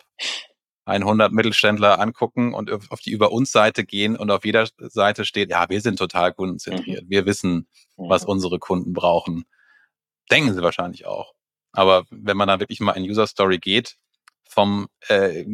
100 0.85 1.33
Mittelständler 1.33 2.01
angucken 2.01 2.55
und 2.55 2.71
auf 2.91 3.01
die 3.01 3.13
über 3.13 3.33
uns 3.33 3.53
Seite 3.53 3.85
gehen 3.85 4.17
und 4.17 4.31
auf 4.31 4.45
jeder 4.45 4.67
Seite 4.79 5.25
steht, 5.25 5.51
ja, 5.51 5.69
wir 5.69 5.81
sind 5.81 5.99
total 5.99 6.33
kundenzentriert. 6.33 7.05
Mhm. 7.05 7.11
Wir 7.11 7.27
wissen, 7.27 7.69
was 7.97 8.25
unsere 8.25 8.59
Kunden 8.59 8.93
brauchen. 8.93 9.45
Denken 10.31 10.55
sie 10.55 10.63
wahrscheinlich 10.63 11.07
auch. 11.07 11.35
Aber 11.73 12.05
wenn 12.11 12.37
man 12.37 12.49
dann 12.49 12.61
wirklich 12.61 12.81
mal 12.81 12.93
in 12.93 13.09
User 13.09 13.27
Story 13.27 13.59
geht, 13.59 13.97
vom 14.49 14.89
äh, 15.09 15.45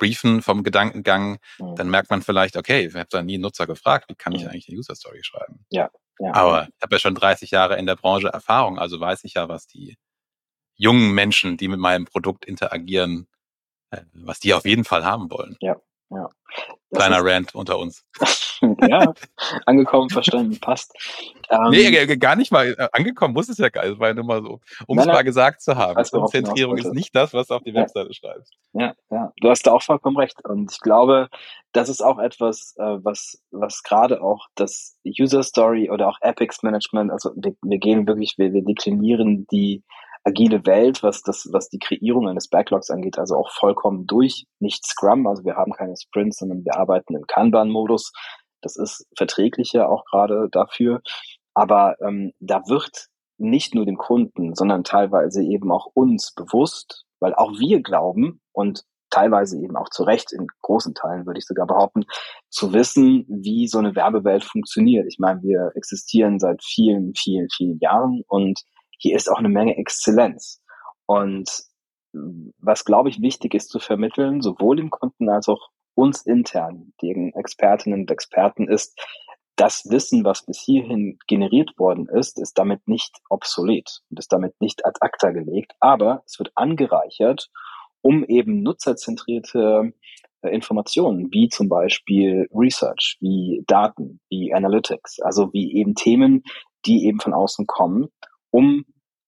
briefen 0.00 0.40
vom 0.40 0.64
Gedankengang, 0.64 1.38
mhm. 1.58 1.76
dann 1.76 1.90
merkt 1.90 2.10
man 2.10 2.22
vielleicht, 2.22 2.56
okay, 2.56 2.86
ich 2.86 2.94
habe 2.94 3.06
da 3.10 3.22
nie 3.22 3.34
einen 3.34 3.42
Nutzer 3.42 3.66
gefragt, 3.66 4.08
wie 4.08 4.14
kann 4.14 4.32
ich 4.32 4.42
mhm. 4.42 4.48
eigentlich 4.48 4.68
eine 4.68 4.78
User 4.78 4.94
Story 4.94 5.22
schreiben? 5.22 5.64
Ja. 5.68 5.90
ja. 6.18 6.34
Aber 6.34 6.68
ich 6.68 6.82
habe 6.82 6.94
ja 6.94 6.98
schon 6.98 7.14
30 7.14 7.50
Jahre 7.50 7.76
in 7.76 7.86
der 7.86 7.96
Branche 7.96 8.28
Erfahrung, 8.28 8.78
also 8.78 8.98
weiß 8.98 9.24
ich 9.24 9.34
ja, 9.34 9.48
was 9.48 9.66
die 9.66 9.98
jungen 10.74 11.12
Menschen, 11.12 11.58
die 11.58 11.68
mit 11.68 11.78
meinem 11.78 12.06
Produkt 12.06 12.46
interagieren, 12.46 13.28
äh, 13.90 14.00
was 14.14 14.40
die 14.40 14.54
auf 14.54 14.64
jeden 14.64 14.84
Fall 14.84 15.04
haben 15.04 15.30
wollen. 15.30 15.58
Ja, 15.60 15.76
ja. 16.10 16.28
Kleiner 16.92 17.24
Rant 17.24 17.54
unter 17.54 17.78
uns. 17.78 18.04
ja, 18.88 19.12
angekommen, 19.64 20.10
verstanden, 20.10 20.58
passt. 20.60 20.92
Ähm, 21.48 21.70
nee, 21.70 22.16
gar 22.16 22.34
nicht 22.34 22.50
mal 22.50 22.74
äh, 22.76 22.88
angekommen 22.92 23.32
muss 23.32 23.48
es 23.48 23.58
ja 23.58 23.68
gar 23.68 23.84
nicht. 23.84 23.94
Es 23.94 24.00
war 24.00 24.08
ja 24.08 24.14
nur 24.14 24.24
mal 24.24 24.42
so, 24.42 24.60
um 24.86 24.98
es 24.98 25.06
mal 25.06 25.22
gesagt 25.22 25.62
zu 25.62 25.76
haben. 25.76 26.02
Konzentrierung 26.10 26.76
ist 26.76 26.92
nicht 26.92 27.14
das, 27.14 27.32
was 27.32 27.46
du 27.46 27.54
auf 27.54 27.62
die 27.62 27.70
ja. 27.70 27.82
Webseite 27.82 28.12
schreibst. 28.12 28.52
Ja, 28.72 28.94
ja, 29.10 29.32
du 29.40 29.50
hast 29.50 29.66
da 29.66 29.72
auch 29.72 29.82
vollkommen 29.82 30.16
recht. 30.16 30.44
Und 30.44 30.72
ich 30.72 30.80
glaube, 30.80 31.28
das 31.72 31.88
ist 31.88 32.02
auch 32.02 32.18
etwas, 32.18 32.74
äh, 32.78 32.98
was, 33.04 33.40
was 33.52 33.84
gerade 33.84 34.20
auch 34.20 34.48
das 34.56 34.98
User 35.06 35.44
Story 35.44 35.90
oder 35.90 36.08
auch 36.08 36.18
Epics 36.20 36.64
Management, 36.64 37.12
also 37.12 37.30
wir, 37.36 37.54
wir 37.62 37.78
gehen 37.78 38.06
wirklich, 38.08 38.34
wir, 38.36 38.52
wir 38.52 38.64
deklinieren 38.64 39.46
die 39.52 39.84
agile 40.24 40.64
Welt, 40.66 41.02
was 41.02 41.22
das, 41.22 41.48
was 41.52 41.68
die 41.68 41.78
Kreierung 41.78 42.28
eines 42.28 42.48
Backlogs 42.48 42.90
angeht, 42.90 43.18
also 43.18 43.36
auch 43.36 43.50
vollkommen 43.50 44.06
durch, 44.06 44.46
nicht 44.58 44.84
Scrum, 44.86 45.26
also 45.26 45.44
wir 45.44 45.56
haben 45.56 45.72
keine 45.72 45.96
Sprints, 45.96 46.38
sondern 46.38 46.64
wir 46.64 46.76
arbeiten 46.76 47.16
im 47.16 47.26
Kanban-Modus. 47.26 48.12
Das 48.60 48.76
ist 48.76 49.06
verträglicher 49.16 49.88
auch 49.88 50.04
gerade 50.04 50.48
dafür. 50.50 51.00
Aber 51.54 51.96
ähm, 52.00 52.32
da 52.40 52.62
wird 52.68 53.06
nicht 53.38 53.74
nur 53.74 53.86
dem 53.86 53.96
Kunden, 53.96 54.54
sondern 54.54 54.84
teilweise 54.84 55.42
eben 55.42 55.72
auch 55.72 55.86
uns 55.94 56.34
bewusst, 56.34 57.04
weil 57.20 57.34
auch 57.34 57.58
wir 57.58 57.82
glauben 57.82 58.40
und 58.52 58.84
teilweise 59.08 59.58
eben 59.58 59.76
auch 59.76 59.88
zu 59.88 60.04
Recht, 60.04 60.32
in 60.32 60.46
großen 60.62 60.94
Teilen 60.94 61.26
würde 61.26 61.38
ich 61.38 61.46
sogar 61.46 61.66
behaupten, 61.66 62.04
zu 62.48 62.72
wissen, 62.72 63.24
wie 63.28 63.66
so 63.66 63.78
eine 63.78 63.96
Werbewelt 63.96 64.44
funktioniert. 64.44 65.06
Ich 65.08 65.18
meine, 65.18 65.42
wir 65.42 65.72
existieren 65.74 66.38
seit 66.38 66.62
vielen, 66.62 67.14
vielen, 67.16 67.48
vielen 67.50 67.78
Jahren 67.80 68.22
und 68.28 68.60
hier 69.00 69.16
ist 69.16 69.30
auch 69.30 69.38
eine 69.38 69.48
Menge 69.48 69.76
Exzellenz. 69.78 70.62
Und 71.06 71.50
was, 72.12 72.84
glaube 72.84 73.08
ich, 73.08 73.22
wichtig 73.22 73.54
ist 73.54 73.70
zu 73.70 73.78
vermitteln, 73.78 74.42
sowohl 74.42 74.76
dem 74.76 74.90
Kunden 74.90 75.28
als 75.28 75.48
auch 75.48 75.70
uns 75.94 76.22
intern, 76.22 76.92
den 77.02 77.32
Expertinnen 77.34 78.00
und 78.00 78.10
Experten, 78.10 78.68
ist, 78.68 78.98
das 79.56 79.84
Wissen, 79.90 80.24
was 80.24 80.46
bis 80.46 80.58
hierhin 80.58 81.18
generiert 81.26 81.78
worden 81.78 82.08
ist, 82.08 82.38
ist 82.38 82.56
damit 82.58 82.88
nicht 82.88 83.18
obsolet 83.28 84.00
und 84.08 84.18
ist 84.18 84.32
damit 84.32 84.58
nicht 84.58 84.86
ad 84.86 84.96
acta 85.00 85.32
gelegt, 85.32 85.72
aber 85.80 86.22
es 86.24 86.38
wird 86.38 86.50
angereichert, 86.54 87.50
um 88.00 88.24
eben 88.24 88.62
nutzerzentrierte 88.62 89.92
äh, 90.40 90.48
Informationen, 90.48 91.28
wie 91.30 91.48
zum 91.48 91.68
Beispiel 91.68 92.48
Research, 92.54 93.18
wie 93.20 93.62
Daten, 93.66 94.20
wie 94.30 94.54
Analytics, 94.54 95.20
also 95.20 95.52
wie 95.52 95.76
eben 95.76 95.94
Themen, 95.94 96.42
die 96.86 97.04
eben 97.04 97.20
von 97.20 97.34
außen 97.34 97.66
kommen, 97.66 98.08
um 98.50 98.84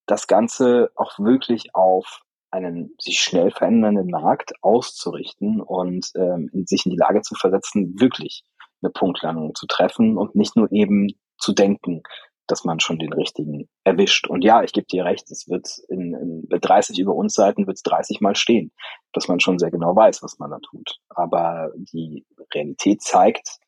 das 0.07 0.27
Ganze 0.27 0.91
auch 0.97 1.19
wirklich 1.19 1.75
auf 1.75 2.23
einen 2.51 2.95
sich 3.01 3.21
schnell 3.21 3.51
verändernden 3.51 4.11
Markt 4.11 4.53
auszurichten 4.61 5.61
und 5.61 6.11
ähm, 6.15 6.51
sich 6.67 6.85
in 6.85 6.91
die 6.91 6.99
Lage 6.99 7.23
zu 7.23 7.35
versetzen, 7.35 7.99
wirklich 7.99 8.45
eine 8.83 8.91
Punktlandung 8.91 9.55
zu 9.55 9.67
treffen 9.67 10.19
und 10.19 10.35
nicht 10.35 10.57
nur 10.57 10.71
eben 10.71 11.09
zu 11.39 11.53
denken, 11.53 12.03
dass 12.47 12.65
man 12.65 12.81
schon 12.81 12.99
den 12.99 13.13
richtigen 13.13 13.69
erwischt. 13.85 14.29
Und 14.29 14.43
ja, 14.45 14.63
ich 14.63 14.73
gebe 14.73 14.87
dir 14.87 15.05
recht, 15.05 15.31
es 15.31 15.49
wird 15.49 15.79
in, 15.89 16.47
in 16.51 16.61
30 16.61 16.99
über 16.99 17.15
uns 17.15 17.35
Seiten 17.35 17.67
wird 17.67 17.77
es 17.79 17.83
30 17.83 18.21
Mal 18.21 18.35
stehen, 18.37 18.73
dass 19.13 19.29
man 19.29 19.41
schon 19.41 19.59
sehr 19.59 19.71
genau 19.71 19.97
weiß, 19.97 20.23
was 20.23 20.39
man 20.39 20.51
da 20.51 20.59
tut. 20.59 20.99
Aber 21.09 21.71
die 21.77 22.27
Realität 22.53 23.01
zeigt, 23.01 23.59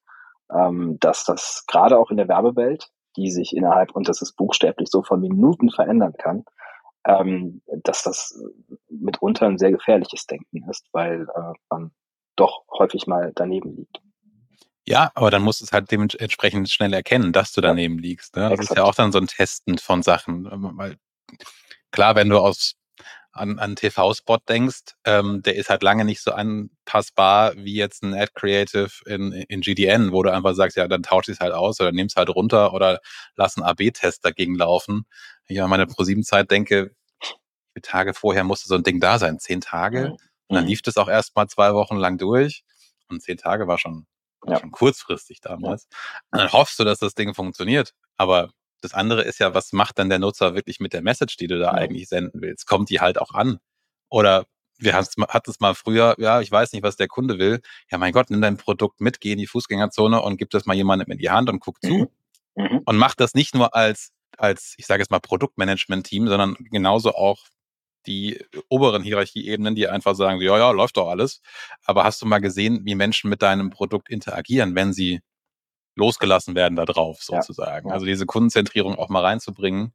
ähm, 0.52 0.98
dass 1.00 1.24
das 1.24 1.64
gerade 1.66 1.98
auch 1.98 2.10
in 2.10 2.16
der 2.16 2.28
Werbewelt, 2.28 2.90
die 3.16 3.30
sich 3.30 3.54
innerhalb, 3.56 3.94
und 3.94 4.08
das 4.08 4.22
ist 4.22 4.36
buchstäblich 4.36 4.88
so 4.90 5.02
von 5.02 5.20
Minuten 5.20 5.70
verändern 5.70 6.14
kann, 6.18 6.44
ähm, 7.06 7.62
dass 7.82 8.02
das 8.02 8.38
mitunter 8.88 9.46
ein 9.46 9.58
sehr 9.58 9.72
gefährliches 9.72 10.26
Denken 10.26 10.68
ist, 10.68 10.86
weil 10.92 11.22
äh, 11.22 11.52
man 11.70 11.92
doch 12.36 12.64
häufig 12.78 13.06
mal 13.06 13.32
daneben 13.34 13.76
liegt. 13.76 14.00
Ja, 14.86 15.10
aber 15.14 15.30
dann 15.30 15.42
musst 15.42 15.60
du 15.60 15.64
es 15.64 15.72
halt 15.72 15.90
dementsprechend 15.90 16.68
schnell 16.68 16.92
erkennen, 16.92 17.32
dass 17.32 17.52
du 17.52 17.60
daneben 17.60 17.98
liegst. 17.98 18.36
Ne? 18.36 18.50
Das 18.50 18.60
ist 18.60 18.76
ja 18.76 18.84
auch 18.84 18.94
dann 18.94 19.12
so 19.12 19.18
ein 19.18 19.26
Testen 19.26 19.78
von 19.78 20.02
Sachen. 20.02 20.46
Weil 20.76 20.96
klar, 21.90 22.16
wenn 22.16 22.28
du 22.28 22.38
aus 22.38 22.74
an, 23.34 23.58
an 23.58 23.76
TV-Spot 23.76 24.38
denkst, 24.48 24.94
ähm, 25.04 25.42
der 25.42 25.56
ist 25.56 25.68
halt 25.68 25.82
lange 25.82 26.04
nicht 26.04 26.22
so 26.22 26.32
anpassbar 26.32 27.54
wie 27.56 27.74
jetzt 27.74 28.02
ein 28.02 28.14
Ad 28.14 28.32
Creative 28.34 28.90
in, 29.06 29.32
in 29.32 29.60
GDN, 29.60 30.12
wo 30.12 30.22
du 30.22 30.32
einfach 30.32 30.54
sagst, 30.54 30.76
ja, 30.76 30.86
dann 30.88 31.02
tausch 31.02 31.28
es 31.28 31.40
halt 31.40 31.52
aus 31.52 31.80
oder 31.80 31.92
nimm's 31.92 32.16
halt 32.16 32.30
runter 32.30 32.72
oder 32.72 33.00
lass 33.36 33.56
einen 33.56 33.66
AB-Test 33.66 34.24
dagegen 34.24 34.54
laufen. 34.54 35.06
Ich 35.46 35.60
an 35.60 35.68
meine 35.68 35.86
Pro-7-Zeit 35.86 36.50
denke, 36.50 36.94
wie 37.74 37.80
Tage 37.80 38.14
vorher 38.14 38.44
musste 38.44 38.68
so 38.68 38.76
ein 38.76 38.84
Ding 38.84 39.00
da 39.00 39.18
sein, 39.18 39.40
zehn 39.40 39.60
Tage. 39.60 40.10
Mhm. 40.10 40.16
Und 40.46 40.56
dann 40.56 40.66
lief 40.66 40.82
das 40.82 40.96
auch 40.96 41.08
erst 41.08 41.34
mal 41.34 41.48
zwei 41.48 41.74
Wochen 41.74 41.96
lang 41.96 42.18
durch. 42.18 42.64
Und 43.08 43.20
zehn 43.20 43.36
Tage 43.36 43.66
war 43.66 43.78
schon 43.78 44.06
ja. 44.46 44.60
schon 44.60 44.70
kurzfristig 44.70 45.40
damals. 45.40 45.88
Und 46.30 46.38
dann 46.38 46.52
hoffst 46.52 46.78
du, 46.78 46.84
dass 46.84 46.98
das 46.98 47.14
Ding 47.14 47.34
funktioniert. 47.34 47.94
Aber 48.16 48.50
das 48.84 48.94
andere 48.94 49.22
ist 49.22 49.40
ja, 49.40 49.54
was 49.54 49.72
macht 49.72 49.98
dann 49.98 50.08
der 50.08 50.18
Nutzer 50.18 50.54
wirklich 50.54 50.78
mit 50.78 50.92
der 50.92 51.02
Message, 51.02 51.36
die 51.36 51.46
du 51.46 51.58
da 51.58 51.66
ja. 51.66 51.72
eigentlich 51.72 52.08
senden 52.08 52.40
willst? 52.42 52.66
Kommt 52.66 52.90
die 52.90 53.00
halt 53.00 53.18
auch 53.18 53.32
an? 53.32 53.58
Oder 54.10 54.46
wir 54.78 54.94
hatten 54.94 55.50
es 55.50 55.60
mal 55.60 55.74
früher, 55.74 56.14
ja, 56.18 56.40
ich 56.40 56.50
weiß 56.50 56.72
nicht, 56.72 56.82
was 56.82 56.96
der 56.96 57.08
Kunde 57.08 57.38
will. 57.38 57.60
Ja, 57.90 57.98
mein 57.98 58.12
Gott, 58.12 58.30
nimm 58.30 58.40
dein 58.40 58.56
Produkt 58.56 59.00
mit, 59.00 59.20
geh 59.20 59.32
in 59.32 59.38
die 59.38 59.46
Fußgängerzone 59.46 60.20
und 60.20 60.36
gib 60.36 60.50
das 60.50 60.66
mal 60.66 60.74
jemandem 60.74 61.10
in 61.10 61.18
die 61.18 61.30
Hand 61.30 61.48
und 61.48 61.60
guck 61.60 61.80
zu. 61.82 62.10
Mhm. 62.56 62.64
mhm. 62.64 62.80
Und 62.84 62.96
mach 62.96 63.14
das 63.14 63.34
nicht 63.34 63.54
nur 63.54 63.74
als, 63.74 64.12
als, 64.36 64.74
ich 64.76 64.86
sage 64.86 65.00
jetzt 65.02 65.10
mal, 65.10 65.20
Produktmanagement-Team, 65.20 66.28
sondern 66.28 66.56
genauso 66.70 67.14
auch 67.14 67.38
die 68.06 68.44
oberen 68.68 69.02
Hierarchieebenen, 69.02 69.74
die 69.74 69.88
einfach 69.88 70.14
sagen, 70.14 70.40
ja, 70.40 70.58
ja, 70.58 70.70
läuft 70.72 70.96
doch 70.96 71.08
alles. 71.08 71.40
Aber 71.84 72.04
hast 72.04 72.20
du 72.20 72.26
mal 72.26 72.40
gesehen, 72.40 72.84
wie 72.84 72.94
Menschen 72.94 73.30
mit 73.30 73.42
deinem 73.42 73.70
Produkt 73.70 74.10
interagieren, 74.10 74.74
wenn 74.74 74.92
sie 74.92 75.20
losgelassen 75.96 76.54
werden 76.54 76.76
da 76.76 76.84
drauf, 76.84 77.22
sozusagen? 77.22 77.88
Ja, 77.88 77.94
Also 77.94 78.06
diese 78.06 78.26
Kundenzentrierung 78.26 78.96
auch 78.96 79.08
mal 79.08 79.24
reinzubringen, 79.24 79.92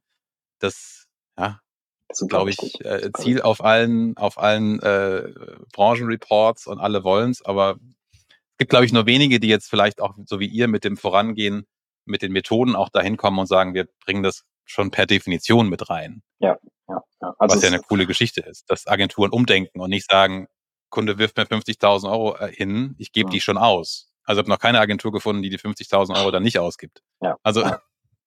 das, 0.58 1.06
ja, 1.38 1.60
das 2.08 2.22
ist, 2.22 2.28
glaube 2.28 2.50
ich, 2.50 2.84
äh, 2.84 3.10
Ziel 3.16 3.42
auf 3.42 3.62
allen, 3.62 4.16
auf 4.16 4.38
allen 4.38 4.80
äh, 4.80 5.32
Branchenreports 5.72 6.66
und 6.66 6.78
alle 6.78 7.04
wollen 7.04 7.30
es, 7.30 7.42
aber 7.42 7.78
es 8.22 8.58
gibt, 8.58 8.70
glaube 8.70 8.84
ich, 8.84 8.92
nur 8.92 9.06
wenige, 9.06 9.40
die 9.40 9.48
jetzt 9.48 9.70
vielleicht 9.70 10.00
auch 10.00 10.14
so 10.26 10.40
wie 10.40 10.46
ihr 10.46 10.68
mit 10.68 10.84
dem 10.84 10.96
Vorangehen, 10.96 11.66
mit 12.04 12.22
den 12.22 12.32
Methoden 12.32 12.76
auch 12.76 12.88
dahin 12.88 13.16
kommen 13.16 13.38
und 13.38 13.46
sagen, 13.46 13.74
wir 13.74 13.86
bringen 14.04 14.22
das 14.22 14.44
schon 14.64 14.90
per 14.90 15.06
Definition 15.06 15.68
mit 15.68 15.88
rein. 15.88 16.22
Ja, 16.40 16.58
ja, 16.88 17.02
ja. 17.22 17.34
Also 17.38 17.56
Was 17.56 17.62
ja 17.62 17.68
eine 17.68 17.80
coole 17.80 18.06
Geschichte 18.06 18.40
ist, 18.42 18.70
dass 18.70 18.86
Agenturen 18.86 19.30
umdenken 19.30 19.80
und 19.80 19.90
nicht 19.90 20.10
sagen, 20.10 20.48
Kunde 20.90 21.18
wirft 21.18 21.36
mir 21.36 21.44
50.000 21.44 22.10
Euro 22.10 22.36
äh, 22.36 22.52
hin, 22.52 22.94
ich 22.98 23.12
gebe 23.12 23.28
ja. 23.28 23.32
die 23.32 23.40
schon 23.40 23.58
aus. 23.58 24.09
Also 24.30 24.42
ich 24.42 24.44
habe 24.44 24.50
noch 24.50 24.60
keine 24.60 24.78
Agentur 24.78 25.10
gefunden, 25.10 25.42
die 25.42 25.50
die 25.50 25.58
50.000 25.58 26.16
Euro 26.16 26.30
dann 26.30 26.44
nicht 26.44 26.60
ausgibt. 26.60 27.02
Ja. 27.20 27.36
Also. 27.42 27.64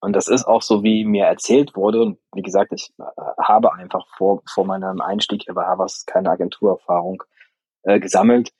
Und 0.01 0.11
das 0.11 0.27
ist 0.27 0.43
auch 0.43 0.61
so, 0.61 0.83
wie 0.83 1.05
mir 1.05 1.23
erzählt 1.23 1.77
wurde. 1.77 2.01
Und 2.01 2.19
wie 2.35 2.41
gesagt, 2.41 2.73
ich 2.73 2.91
äh, 2.99 3.03
habe 3.41 3.73
einfach 3.73 4.05
vor, 4.17 4.41
vor 4.53 4.65
meinem 4.65 4.99
Einstieg 4.99 5.45
bei 5.47 5.63
Havas 5.63 6.03
keine 6.05 6.29
Agenturerfahrung 6.29 7.23
äh, 7.83 8.01
gesammelt. 8.01 8.51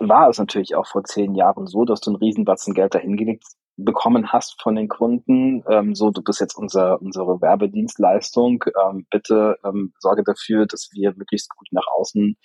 War 0.00 0.28
es 0.28 0.38
natürlich 0.38 0.74
auch 0.74 0.88
vor 0.88 1.04
zehn 1.04 1.36
Jahren 1.36 1.68
so, 1.68 1.84
dass 1.84 2.00
du 2.00 2.10
einen 2.10 2.16
Riesenbatzen 2.16 2.74
Geld 2.74 2.96
dahingelegt 2.96 3.44
bekommen 3.76 4.32
hast 4.32 4.60
von 4.60 4.74
den 4.74 4.88
Kunden, 4.88 5.62
ähm, 5.68 5.94
so 5.94 6.10
du 6.10 6.22
bist 6.22 6.40
jetzt 6.40 6.56
unser, 6.56 7.00
unsere 7.02 7.40
Werbedienstleistung, 7.40 8.64
ähm, 8.82 9.06
bitte 9.10 9.58
ähm, 9.64 9.92
sorge 9.98 10.24
dafür, 10.24 10.66
dass 10.66 10.88
wir 10.92 11.12
möglichst 11.14 11.50
gut 11.54 11.68
nach 11.72 11.86
außen 11.94 12.36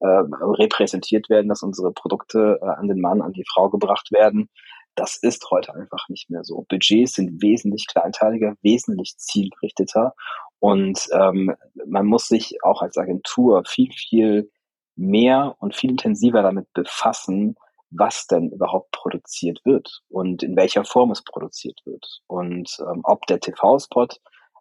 äh, 0.00 0.06
repräsentiert 0.06 1.28
werden, 1.30 1.48
dass 1.48 1.62
unsere 1.62 1.92
Produkte 1.92 2.58
äh, 2.60 2.66
an 2.66 2.88
den 2.88 3.00
Mann, 3.00 3.22
an 3.22 3.32
die 3.32 3.44
Frau 3.52 3.70
gebracht 3.70 4.10
werden. 4.10 4.48
Das 4.96 5.16
ist 5.16 5.48
heute 5.50 5.74
einfach 5.74 6.08
nicht 6.08 6.28
mehr 6.28 6.42
so. 6.42 6.66
Budgets 6.68 7.14
sind 7.14 7.40
wesentlich 7.40 7.86
kleinteiliger, 7.86 8.56
wesentlich 8.62 9.16
zielgerichteter 9.16 10.14
und 10.58 11.06
ähm, 11.12 11.54
man 11.86 12.06
muss 12.06 12.26
sich 12.26 12.58
auch 12.64 12.82
als 12.82 12.98
Agentur 12.98 13.62
viel, 13.64 13.92
viel 13.92 14.50
mehr 14.96 15.54
und 15.60 15.74
viel 15.74 15.90
intensiver 15.90 16.42
damit 16.42 16.70
befassen, 16.74 17.54
was 17.90 18.26
denn 18.26 18.50
überhaupt 18.50 18.92
produziert 18.92 19.60
wird 19.64 20.02
und 20.08 20.42
in 20.42 20.56
welcher 20.56 20.84
Form 20.84 21.10
es 21.10 21.22
produziert 21.24 21.80
wird 21.84 22.20
und 22.26 22.76
ähm, 22.80 23.00
ob 23.04 23.26
der 23.26 23.40
TV-Spot 23.40 24.08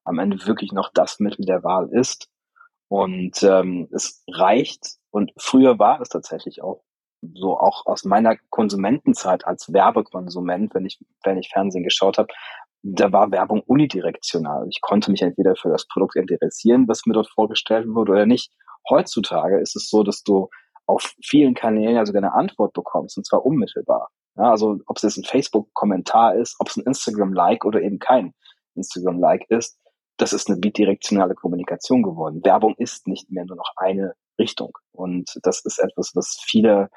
am 0.04 0.20
Ende 0.20 0.46
wirklich 0.46 0.72
noch 0.72 0.90
das 0.94 1.20
Mittel 1.20 1.46
der 1.46 1.64
Wahl 1.64 1.90
ist. 1.92 2.28
Und 2.88 3.44
ähm, 3.44 3.88
es 3.92 4.24
reicht, 4.28 4.98
und 5.12 5.32
früher 5.38 5.78
war 5.78 6.02
es 6.02 6.10
tatsächlich 6.10 6.64
auch 6.64 6.82
so, 7.22 7.58
auch 7.58 7.86
aus 7.86 8.06
meiner 8.06 8.38
Konsumentenzeit 8.50 9.46
als 9.46 9.72
Werbekonsument, 9.72 10.74
wenn 10.74 10.86
ich, 10.86 11.00
wenn 11.24 11.38
ich 11.38 11.50
Fernsehen 11.50 11.84
geschaut 11.84 12.18
habe, 12.18 12.30
da 12.82 13.12
war 13.12 13.32
Werbung 13.32 13.62
unidirektional. 13.62 14.66
Ich 14.70 14.80
konnte 14.82 15.12
mich 15.12 15.22
entweder 15.22 15.56
für 15.56 15.70
das 15.70 15.86
Produkt 15.88 16.16
interessieren, 16.16 16.88
was 16.88 17.06
mir 17.06 17.14
dort 17.14 17.30
vorgestellt 17.30 17.88
wurde, 17.90 18.14
oder 18.14 18.26
nicht. 18.26 18.52
Heutzutage 18.90 19.60
ist 19.60 19.76
es 19.76 19.90
so, 19.90 20.04
dass 20.04 20.24
du 20.24 20.50
auf 20.90 21.14
vielen 21.24 21.54
Kanälen 21.54 21.96
ja 21.96 22.06
sogar 22.06 22.24
eine 22.24 22.34
Antwort 22.34 22.74
bekommst, 22.74 23.16
und 23.18 23.26
zwar 23.26 23.46
unmittelbar. 23.46 24.10
Ja, 24.36 24.50
also 24.50 24.80
ob 24.88 24.98
es 24.98 25.04
jetzt 25.04 25.18
ein 25.18 25.24
Facebook-Kommentar 25.24 26.36
ist, 26.36 26.56
ob 26.60 26.68
es 26.68 26.78
ein 26.78 26.86
Instagram-Like 26.86 27.64
oder 27.64 27.82
eben 27.82 28.00
kein 28.00 28.34
Instagram-Like 28.76 29.46
ist, 29.50 29.78
das 30.18 30.34
ist 30.34 30.50
eine 30.50 30.58
bidirektionale 30.58 31.36
Kommunikation 31.36 32.02
geworden. 32.02 32.44
Werbung 32.44 32.74
ist 32.78 33.08
nicht 33.08 33.30
mehr 33.30 33.46
nur 33.46 33.58
noch 33.58 33.72
eine 33.76 34.16
Richtung. 34.40 34.72
Und 34.92 35.30
das 35.44 35.64
ist 35.64 35.80
etwas, 35.80 36.12
was 36.16 36.40
viele 36.44 36.90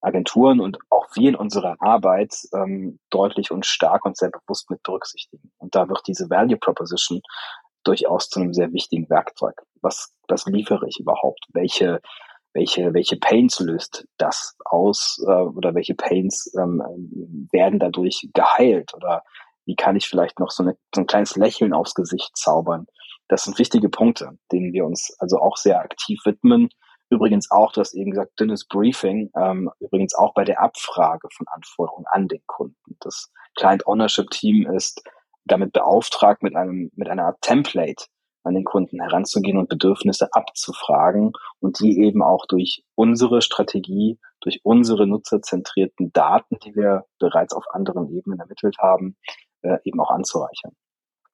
Agenturen 0.00 0.60
und 0.60 0.78
auch 0.90 1.06
wir 1.14 1.28
in 1.28 1.36
unserer 1.36 1.76
Arbeit 1.78 2.34
ähm, 2.52 2.98
deutlich 3.10 3.50
und 3.52 3.64
stark 3.64 4.04
und 4.04 4.16
sehr 4.16 4.30
bewusst 4.30 4.70
mit 4.70 4.82
berücksichtigen. 4.82 5.52
Und 5.58 5.74
da 5.74 5.88
wird 5.88 6.02
diese 6.06 6.28
Value 6.30 6.58
Proposition 6.58 7.20
durchaus 7.84 8.28
zu 8.28 8.40
einem 8.40 8.52
sehr 8.52 8.72
wichtigen 8.72 9.08
Werkzeug. 9.08 9.54
Was, 9.80 10.12
was 10.28 10.46
liefere 10.46 10.88
ich 10.88 10.98
überhaupt? 10.98 11.46
Welche 11.52 12.00
welche, 12.56 12.94
welche 12.94 13.16
Pains 13.16 13.60
löst 13.60 14.08
das 14.16 14.56
aus 14.64 15.22
äh, 15.26 15.30
oder 15.30 15.74
welche 15.74 15.94
Pains 15.94 16.52
ähm, 16.58 17.48
werden 17.52 17.78
dadurch 17.78 18.28
geheilt 18.32 18.94
oder 18.94 19.22
wie 19.66 19.76
kann 19.76 19.96
ich 19.96 20.08
vielleicht 20.08 20.40
noch 20.40 20.50
so, 20.50 20.62
eine, 20.62 20.76
so 20.94 21.02
ein 21.02 21.06
kleines 21.06 21.36
Lächeln 21.36 21.74
aufs 21.74 21.94
Gesicht 21.94 22.36
zaubern. 22.36 22.86
Das 23.28 23.44
sind 23.44 23.58
wichtige 23.58 23.88
Punkte, 23.90 24.38
denen 24.52 24.72
wir 24.72 24.86
uns 24.86 25.14
also 25.18 25.38
auch 25.38 25.56
sehr 25.56 25.80
aktiv 25.80 26.20
widmen. 26.24 26.70
Übrigens 27.10 27.50
auch, 27.50 27.72
du 27.72 27.80
hast 27.80 27.94
eben 27.94 28.12
gesagt, 28.12 28.40
dünnes 28.40 28.66
Briefing, 28.66 29.30
ähm, 29.36 29.70
übrigens 29.78 30.14
auch 30.14 30.32
bei 30.34 30.44
der 30.44 30.60
Abfrage 30.60 31.28
von 31.36 31.46
Anforderungen 31.48 32.06
an 32.10 32.26
den 32.26 32.42
Kunden. 32.46 32.96
Das 33.00 33.30
Client 33.54 33.86
Ownership 33.86 34.30
Team 34.30 34.66
ist 34.70 35.02
damit 35.44 35.72
beauftragt, 35.72 36.42
mit 36.42 36.56
einem, 36.56 36.90
mit 36.94 37.08
einer 37.08 37.26
Art 37.26 37.40
Template 37.42 38.06
an 38.46 38.54
den 38.54 38.64
Kunden 38.64 39.00
heranzugehen 39.00 39.58
und 39.58 39.68
Bedürfnisse 39.68 40.28
abzufragen 40.32 41.32
und 41.60 41.80
die 41.80 42.00
eben 42.00 42.22
auch 42.22 42.46
durch 42.46 42.84
unsere 42.94 43.42
Strategie, 43.42 44.18
durch 44.40 44.60
unsere 44.62 45.06
nutzerzentrierten 45.06 46.12
Daten, 46.12 46.58
die 46.64 46.74
wir 46.74 47.04
bereits 47.18 47.52
auf 47.52 47.64
anderen 47.72 48.08
Ebenen 48.08 48.38
ermittelt 48.38 48.76
haben, 48.78 49.16
äh, 49.62 49.78
eben 49.84 50.00
auch 50.00 50.10
anzureichern. 50.10 50.72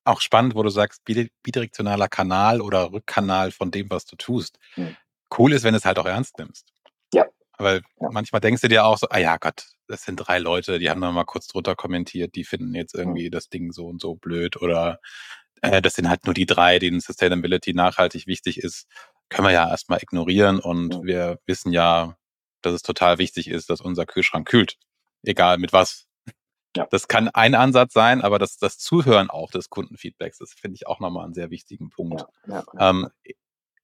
Auch 0.04 0.20
spannend, 0.20 0.54
wo 0.56 0.62
du 0.62 0.70
sagst, 0.70 1.04
bidirektionaler 1.04 2.08
Kanal 2.08 2.60
oder 2.60 2.92
Rückkanal 2.92 3.52
von 3.52 3.70
dem, 3.70 3.90
was 3.90 4.04
du 4.04 4.16
tust. 4.16 4.58
Hm. 4.74 4.96
Cool 5.38 5.52
ist, 5.52 5.62
wenn 5.62 5.74
du 5.74 5.78
es 5.78 5.84
halt 5.84 5.98
auch 5.98 6.06
ernst 6.06 6.38
nimmst. 6.38 6.72
Ja. 7.14 7.26
Weil 7.58 7.82
ja. 8.00 8.08
manchmal 8.10 8.40
denkst 8.40 8.62
du 8.62 8.68
dir 8.68 8.84
auch 8.84 8.98
so, 8.98 9.06
ah 9.10 9.18
ja 9.18 9.36
Gott, 9.36 9.66
das 9.86 10.02
sind 10.02 10.16
drei 10.16 10.38
Leute, 10.38 10.78
die 10.78 10.90
haben 10.90 11.00
dann 11.00 11.14
mal 11.14 11.24
kurz 11.24 11.46
drunter 11.46 11.76
kommentiert, 11.76 12.34
die 12.34 12.44
finden 12.44 12.74
jetzt 12.74 12.94
irgendwie 12.94 13.26
hm. 13.26 13.30
das 13.30 13.48
Ding 13.48 13.70
so 13.70 13.86
und 13.86 14.00
so 14.00 14.16
blöd 14.16 14.60
oder 14.60 14.98
äh, 15.62 15.80
das 15.80 15.94
sind 15.94 16.08
halt 16.08 16.26
nur 16.26 16.34
die 16.34 16.46
drei, 16.46 16.78
denen 16.78 17.00
Sustainability 17.00 17.72
nachhaltig 17.72 18.26
wichtig 18.26 18.58
ist, 18.58 18.86
können 19.28 19.48
wir 19.48 19.52
ja 19.52 19.68
erstmal 19.68 20.00
ignorieren 20.02 20.60
und 20.60 20.94
ja. 20.94 21.02
wir 21.02 21.38
wissen 21.46 21.72
ja, 21.72 22.16
dass 22.60 22.74
es 22.74 22.82
total 22.82 23.18
wichtig 23.18 23.48
ist, 23.48 23.70
dass 23.70 23.80
unser 23.80 24.04
Kühlschrank 24.04 24.46
kühlt. 24.46 24.76
Egal 25.22 25.58
mit 25.58 25.72
was. 25.72 26.06
Ja. 26.76 26.86
Das 26.90 27.06
kann 27.06 27.28
ein 27.28 27.54
Ansatz 27.54 27.92
sein, 27.92 28.22
aber 28.22 28.38
das, 28.38 28.56
das 28.58 28.78
Zuhören 28.78 29.30
auch 29.30 29.50
des 29.50 29.68
Kundenfeedbacks, 29.68 30.38
das 30.38 30.52
finde 30.52 30.76
ich 30.76 30.86
auch 30.86 31.00
nochmal 31.00 31.24
einen 31.24 31.34
sehr 31.34 31.50
wichtigen 31.50 31.90
Punkt. 31.90 32.24
Ja, 32.46 32.64
ähm, 32.78 33.08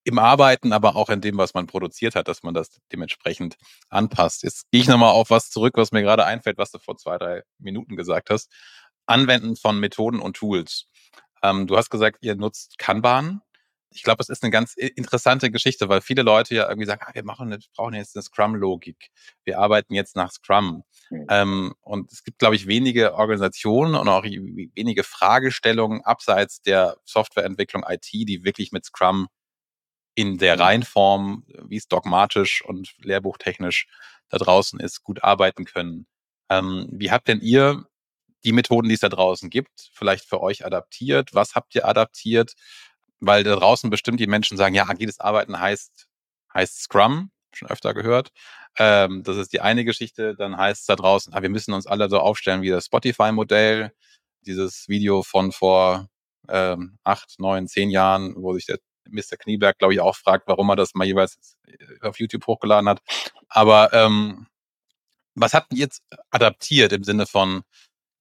Im 0.05 0.19
Arbeiten, 0.19 0.73
aber 0.73 0.97
auch 0.97 1.11
in 1.11 1.21
dem, 1.21 1.37
was 1.37 1.55
man 1.55 1.67
produziert 1.67 2.15
hat, 2.15 2.29
dass 2.29 2.43
man 2.43 2.55
das 2.55 2.81
dementsprechend 2.91 3.57
anpasst. 3.91 4.43
Jetzt 4.43 4.71
gehe 4.71 4.81
ich 4.81 4.89
nochmal 4.89 5.11
auf 5.11 5.31
was 5.31 5.51
zurück, 5.51 5.75
was 5.77 5.93
mir 5.93 6.03
gerade 6.03 6.25
einfällt, 6.25 6.57
was 6.57 6.71
du 6.71 6.79
vor 6.79 6.97
zwei, 6.97 7.19
drei 7.19 7.43
Minuten 7.59 7.95
gesagt 7.95 8.31
hast. 8.31 8.51
Anwenden 9.07 9.57
von 9.57 9.79
Methoden 9.79 10.21
und 10.21 10.37
Tools. 10.37 10.87
Ähm, 11.43 11.67
du 11.67 11.77
hast 11.77 11.91
gesagt, 11.91 12.19
ihr 12.23 12.35
nutzt 12.37 12.79
Kanban. 12.79 13.41
Ich 13.91 14.03
glaube, 14.03 14.23
es 14.23 14.29
ist 14.29 14.43
eine 14.43 14.51
ganz 14.51 14.75
interessante 14.75 15.51
Geschichte, 15.51 15.89
weil 15.89 16.03
viele 16.03 16.23
Leute 16.23 16.55
ja 16.55 16.69
irgendwie 16.69 16.87
sagen, 16.87 17.03
ah, 17.07 17.15
wir 17.15 17.25
machen, 17.25 17.51
wir 17.51 17.59
brauchen 17.75 17.95
jetzt 17.95 18.15
eine 18.15 18.23
Scrum-Logik. 18.23 19.11
Wir 19.45 19.59
arbeiten 19.59 19.95
jetzt 19.95 20.15
nach 20.15 20.31
Scrum. 20.31 20.85
Mhm. 21.11 21.27
Ähm, 21.31 21.75
und 21.81 22.13
es 22.13 22.23
gibt, 22.23 22.39
glaube 22.39 22.55
ich, 22.55 22.67
wenige 22.67 23.15
Organisationen 23.15 23.95
und 23.95 24.09
auch 24.09 24.25
wenige 24.25 25.05
Fragestellungen 25.05 26.03
abseits 26.03 26.61
der 26.61 26.99
Softwareentwicklung 27.05 27.85
IT, 27.89 28.09
die 28.13 28.45
wirklich 28.45 28.73
mit 28.73 28.85
Scrum 28.85 29.29
in 30.15 30.37
der 30.37 30.57
mhm. 30.57 30.63
Reihenform, 30.63 31.45
wie 31.63 31.77
es 31.77 31.89
dogmatisch 31.89 32.65
und 32.65 32.95
lehrbuchtechnisch 32.99 33.87
da 34.29 34.39
draußen 34.39 34.81
ist, 34.81 35.03
gut 35.03 35.25
arbeiten 35.25 35.65
können. 35.65 36.07
Ähm, 36.51 36.89
wie 36.91 37.11
habt 37.11 37.29
denn 37.29 37.41
ihr 37.41 37.87
die 38.49 38.53
Methoden, 38.53 38.89
die 38.89 38.95
es 38.95 39.01
da 39.01 39.11
draußen 39.11 39.51
gibt, 39.51 39.91
vielleicht 39.93 40.25
für 40.25 40.41
euch 40.41 40.65
adaptiert? 40.65 41.35
Was 41.35 41.55
habt 41.55 41.75
ihr 41.75 41.87
adaptiert? 41.87 42.55
Weil 43.21 43.45
da 43.45 43.55
draußen 43.55 43.91
bestimmt 43.91 44.21
die 44.21 44.27
Menschen 44.27 44.57
sagen, 44.57 44.75
ja, 44.75 44.89
agiles 44.89 45.21
Arbeiten 45.21 45.61
heißt, 45.61 46.09
heißt 46.55 46.81
Scrum, 46.81 47.31
schon 47.53 47.69
öfter 47.69 47.93
gehört. 47.93 48.31
Ähm, 48.79 49.23
das 49.23 49.37
ist 49.37 49.53
die 49.53 49.61
eine 49.61 49.85
Geschichte. 49.85 50.35
Dann 50.35 50.57
heißt 50.57 50.81
es 50.81 50.87
da 50.87 50.97
draußen, 50.97 51.35
ah, 51.35 51.43
wir 51.43 51.51
müssen 51.51 51.75
uns 51.75 51.87
alle 51.87 52.09
so 52.09 52.21
aufstellen 52.21 52.63
wie 52.63 52.71
das 52.71 52.87
Spotify-Modell. 52.87 53.93
Dieses 54.47 54.89
Video 54.89 55.23
von 55.23 55.53
vor 55.53 56.09
ähm, 56.49 56.99
acht, 57.05 57.35
neun, 57.39 57.69
zehn 57.69 57.91
Jahren, 57.91 58.35
wo 58.39 58.55
sich 58.55 58.65
der 58.65 58.79
Mr. 59.11 59.37
Knieberg, 59.37 59.79
glaube 59.79 59.93
ich, 59.93 60.01
auch 60.01 60.17
fragt, 60.17 60.49
warum 60.49 60.71
er 60.71 60.77
das 60.77 60.95
mal 60.95 61.07
jeweils 61.07 61.59
auf 62.01 62.19
YouTube 62.19 62.47
hochgeladen 62.47 62.89
hat. 62.89 63.03
Aber 63.51 63.93
ähm, 63.93 64.47
was 65.35 65.53
habt 65.53 65.73
ihr 65.73 65.81
jetzt 65.81 66.03
adaptiert 66.31 66.95
im 66.95 67.05
Sinne 67.05 67.27
von, 67.27 67.63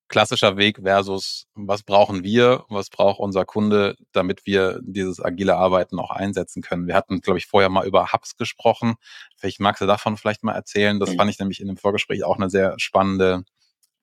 klassischer 0.10 0.58
Weg 0.58 0.80
versus 0.82 1.48
was 1.56 1.84
brauchen 1.84 2.24
wir, 2.24 2.66
was 2.70 2.90
braucht 2.90 3.20
unser 3.20 3.46
Kunde, 3.46 3.96
damit 4.12 4.46
wir 4.46 4.80
dieses 4.84 5.24
agile 5.24 5.56
Arbeiten 5.56 6.00
auch 6.00 6.12
einsetzen 6.12 6.62
können. 6.62 6.88
Wir 6.88 6.96
hatten, 6.96 7.22
glaube 7.22 7.40
ich, 7.40 7.48
vorher 7.48 7.70
mal 7.70 7.86
über 7.86 8.14
Hubs 8.14 8.38
gesprochen. 8.38 8.96
Vielleicht 9.36 9.60
magst 9.60 9.82
du 9.82 9.86
davon 9.86 10.18
vielleicht 10.18 10.44
mal 10.44 10.54
erzählen. 10.54 11.00
Das 11.00 11.12
mhm. 11.12 11.18
fand 11.18 11.32
ich 11.32 11.40
nämlich 11.40 11.60
in 11.60 11.68
dem 11.68 11.78
Vorgespräch 11.78 12.24
auch 12.24 12.38
eine 12.38 12.50
sehr 12.50 12.76
spannende 12.78 13.44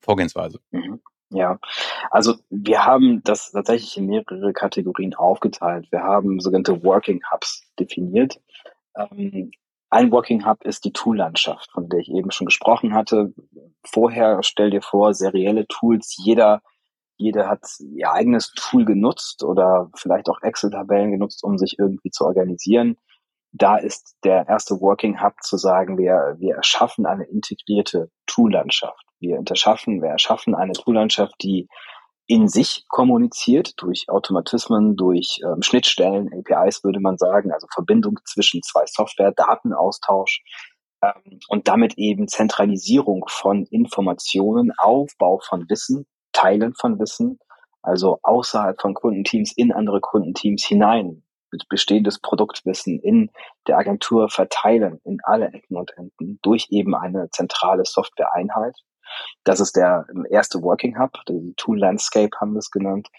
Vorgehensweise. 0.01 0.59
Mhm. 0.71 1.01
Ja, 1.31 1.59
also 2.11 2.35
wir 2.49 2.85
haben 2.85 3.23
das 3.23 3.51
tatsächlich 3.51 3.97
in 3.97 4.05
mehrere 4.05 4.53
Kategorien 4.53 5.15
aufgeteilt. 5.15 5.91
Wir 5.91 6.03
haben 6.03 6.39
sogenannte 6.39 6.83
Working 6.83 7.21
Hubs 7.31 7.63
definiert. 7.79 8.39
Ähm, 8.95 9.51
ein 9.89 10.11
Working 10.11 10.45
Hub 10.45 10.63
ist 10.63 10.85
die 10.85 10.93
Tool-Landschaft, 10.93 11.71
von 11.71 11.89
der 11.89 11.99
ich 11.99 12.09
eben 12.09 12.31
schon 12.31 12.45
gesprochen 12.45 12.93
hatte. 12.93 13.33
Vorher 13.85 14.41
stell 14.43 14.69
dir 14.69 14.81
vor, 14.81 15.13
serielle 15.13 15.67
Tools, 15.67 16.15
jeder, 16.17 16.61
jeder 17.17 17.47
hat 17.47 17.61
ihr 17.79 18.11
eigenes 18.11 18.51
Tool 18.55 18.85
genutzt 18.85 19.43
oder 19.43 19.89
vielleicht 19.95 20.29
auch 20.29 20.41
Excel-Tabellen 20.41 21.11
genutzt, 21.11 21.43
um 21.43 21.57
sich 21.57 21.77
irgendwie 21.79 22.09
zu 22.09 22.25
organisieren. 22.25 22.97
Da 23.51 23.77
ist 23.77 24.17
der 24.23 24.47
erste 24.49 24.81
Working 24.81 25.21
Hub 25.21 25.35
zu 25.41 25.57
sagen, 25.57 25.97
wir, 25.97 26.35
wir 26.39 26.55
erschaffen 26.55 27.05
eine 27.05 27.23
integrierte 27.23 28.09
Tool-Landschaft. 28.25 29.05
Wir 29.19 29.41
erschaffen, 29.47 30.01
wir 30.01 30.09
erschaffen 30.09 30.55
eine 30.55 30.73
Tool-Landschaft, 30.73 31.35
die 31.41 31.69
in 32.27 32.47
sich 32.47 32.85
kommuniziert 32.87 33.73
durch 33.77 34.05
Automatismen, 34.09 34.95
durch 34.95 35.39
ähm, 35.45 35.61
Schnittstellen, 35.61 36.29
APIs 36.33 36.83
würde 36.83 36.99
man 36.99 37.17
sagen, 37.17 37.51
also 37.51 37.67
Verbindung 37.73 38.19
zwischen 38.25 38.63
zwei 38.63 38.85
Software, 38.87 39.31
Datenaustausch 39.31 40.41
ähm, 41.03 41.39
und 41.49 41.67
damit 41.67 41.97
eben 41.97 42.27
Zentralisierung 42.27 43.25
von 43.29 43.65
Informationen, 43.65 44.71
Aufbau 44.77 45.39
von 45.47 45.69
Wissen, 45.69 46.07
Teilen 46.33 46.73
von 46.73 46.99
Wissen, 46.99 47.39
also 47.81 48.19
außerhalb 48.23 48.81
von 48.81 48.95
Kundenteams 48.95 49.53
in 49.55 49.71
andere 49.71 50.01
Kundenteams 50.01 50.65
hinein, 50.65 51.23
mit 51.51 51.69
bestehendes 51.69 52.19
Produktwissen 52.19 52.99
in 52.99 53.29
der 53.67 53.77
Agentur 53.77 54.29
verteilen 54.29 54.99
in 55.03 55.19
alle 55.23 55.47
Ecken 55.49 55.77
und 55.77 55.91
Enden 55.95 56.39
durch 56.41 56.67
eben 56.71 56.95
eine 56.95 57.29
zentrale 57.29 57.85
Software-Einheit 57.85 58.75
das 59.43 59.59
ist 59.59 59.75
der 59.75 60.05
erste 60.29 60.61
Working 60.61 60.97
Hub, 60.99 61.11
die 61.27 61.53
Tool 61.57 61.79
Landscape 61.79 62.31
haben 62.39 62.53
wir 62.53 62.59
es 62.59 62.71
genannt. 62.71 63.09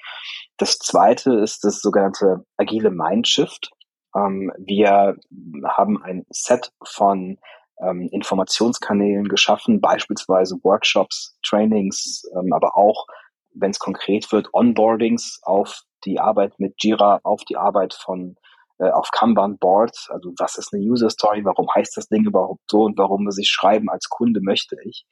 Das 0.57 0.79
zweite 0.79 1.35
ist 1.35 1.65
das 1.65 1.81
sogenannte 1.81 2.45
agile 2.57 2.91
Mindshift. 2.91 3.71
Ähm, 4.15 4.53
wir 4.59 5.17
haben 5.65 6.03
ein 6.03 6.25
Set 6.31 6.73
von 6.85 7.39
ähm, 7.81 8.09
Informationskanälen 8.11 9.29
geschaffen, 9.29 9.81
beispielsweise 9.81 10.57
Workshops, 10.63 11.39
Trainings, 11.45 12.23
ähm, 12.35 12.53
aber 12.53 12.77
auch, 12.77 13.07
wenn 13.55 13.71
es 13.71 13.79
konkret 13.79 14.31
wird, 14.33 14.53
Onboardings 14.53 15.41
auf 15.43 15.83
die 16.05 16.21
Arbeit 16.21 16.59
mit 16.59 16.75
Jira, 16.83 17.21
auf 17.23 17.43
die 17.45 17.57
Arbeit 17.57 17.95
von 17.95 18.37
äh, 18.79 18.91
auf 18.91 19.11
Kanban 19.11 19.59
Boards, 19.59 20.11
also 20.11 20.33
was 20.39 20.59
ist 20.59 20.73
eine 20.73 20.83
User 20.83 21.09
Story, 21.11 21.45
warum 21.45 21.67
heißt 21.75 21.97
das 21.97 22.09
Ding 22.09 22.27
überhaupt 22.27 22.61
so 22.71 22.83
und 22.85 22.99
warum 22.99 23.25
muss 23.25 23.39
ich 23.39 23.49
schreiben 23.49 23.89
als 23.89 24.09
Kunde 24.09 24.41
möchte 24.43 24.77
ich. 24.85 25.07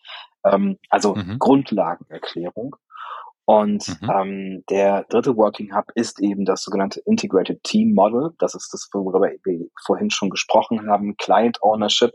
Ähm, 0.45 0.79
also 0.91 1.15
mhm. 1.15 1.39
Grundlagenerklärung. 1.39 2.77
Und 3.47 4.01
mhm. 4.01 4.11
ähm, 4.11 4.65
der 4.71 5.05
dritte 5.05 5.37
Working 5.37 5.75
Hub 5.75 5.87
ist 5.95 6.21
eben 6.21 6.45
das 6.45 6.63
sogenannte 6.63 7.01
Integrated 7.01 7.63
Team 7.63 7.95
Model. 7.95 8.31
Das 8.39 8.55
ist 8.55 8.73
das, 8.73 8.89
worüber 8.93 9.21
wir 9.21 9.67
vorhin 9.85 10.11
schon 10.11 10.31
gesprochen 10.31 10.89
haben. 10.89 11.17
Client 11.19 11.63
Ownership, 11.63 12.13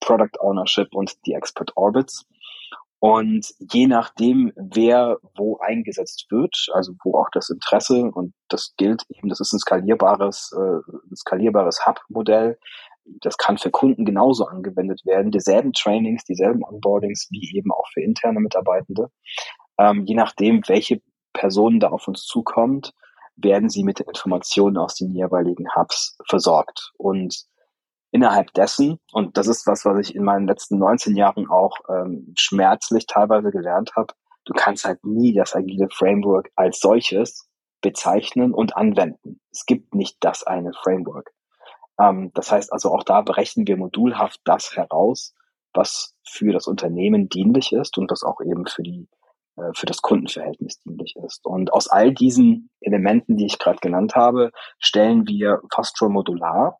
Product 0.00 0.38
Ownership 0.38 0.88
und 0.94 1.14
die 1.26 1.32
Expert 1.32 1.72
Orbits. 1.76 2.24
Und 3.00 3.46
je 3.58 3.86
nachdem, 3.86 4.52
wer 4.56 5.16
wo 5.34 5.58
eingesetzt 5.58 6.26
wird, 6.30 6.54
also 6.74 6.92
wo 7.02 7.18
auch 7.18 7.30
das 7.32 7.48
Interesse 7.48 8.10
und 8.12 8.34
das 8.48 8.74
gilt 8.76 9.04
eben, 9.08 9.30
das 9.30 9.40
ist 9.40 9.54
ein 9.54 9.58
skalierbares, 9.58 10.52
äh, 10.54 10.92
ein 11.10 11.16
skalierbares 11.16 11.86
Hub-Modell. 11.86 12.58
Das 13.04 13.36
kann 13.36 13.58
für 13.58 13.70
Kunden 13.70 14.04
genauso 14.04 14.46
angewendet 14.46 15.04
werden. 15.04 15.30
Dieselben 15.30 15.72
Trainings, 15.72 16.24
dieselben 16.24 16.62
Onboardings 16.64 17.28
wie 17.30 17.56
eben 17.56 17.72
auch 17.72 17.86
für 17.92 18.02
interne 18.02 18.40
Mitarbeitende. 18.40 19.10
Ähm, 19.78 20.04
je 20.06 20.14
nachdem, 20.14 20.62
welche 20.66 21.00
Person 21.32 21.80
da 21.80 21.88
auf 21.88 22.08
uns 22.08 22.22
zukommt, 22.24 22.92
werden 23.36 23.68
sie 23.68 23.84
mit 23.84 24.00
Informationen 24.00 24.76
aus 24.76 24.94
den 24.94 25.14
jeweiligen 25.14 25.66
Hubs 25.74 26.18
versorgt. 26.28 26.92
Und 26.98 27.44
innerhalb 28.10 28.52
dessen, 28.54 28.98
und 29.12 29.36
das 29.36 29.46
ist 29.46 29.66
was, 29.66 29.84
was 29.84 29.98
ich 29.98 30.14
in 30.14 30.24
meinen 30.24 30.46
letzten 30.46 30.78
19 30.78 31.16
Jahren 31.16 31.48
auch 31.48 31.76
ähm, 31.88 32.34
schmerzlich 32.36 33.06
teilweise 33.06 33.50
gelernt 33.50 33.92
habe, 33.96 34.12
du 34.44 34.52
kannst 34.54 34.84
halt 34.84 35.04
nie 35.04 35.34
das 35.34 35.54
agile 35.54 35.88
Framework 35.90 36.50
als 36.56 36.80
solches 36.80 37.48
bezeichnen 37.80 38.52
und 38.52 38.76
anwenden. 38.76 39.40
Es 39.50 39.64
gibt 39.64 39.94
nicht 39.94 40.16
das 40.20 40.42
eine 40.42 40.72
Framework. 40.82 41.30
Ähm, 42.00 42.30
das 42.34 42.50
heißt 42.50 42.72
also, 42.72 42.90
auch 42.92 43.04
da 43.04 43.20
berechnen 43.20 43.66
wir 43.66 43.76
modulhaft 43.76 44.40
das 44.44 44.76
heraus, 44.76 45.34
was 45.72 46.14
für 46.26 46.52
das 46.52 46.66
Unternehmen 46.66 47.28
dienlich 47.28 47.72
ist 47.72 47.98
und 47.98 48.10
das 48.10 48.22
auch 48.22 48.40
eben 48.40 48.66
für 48.66 48.82
die 48.82 49.08
äh, 49.56 49.72
für 49.74 49.86
das 49.86 50.02
Kundenverhältnis 50.02 50.78
dienlich 50.80 51.14
ist. 51.24 51.46
Und 51.46 51.72
aus 51.72 51.88
all 51.88 52.12
diesen 52.12 52.70
Elementen, 52.80 53.36
die 53.36 53.46
ich 53.46 53.58
gerade 53.58 53.78
genannt 53.80 54.14
habe, 54.14 54.50
stellen 54.78 55.26
wir 55.26 55.60
fast 55.72 55.98
schon 55.98 56.12
modular 56.12 56.78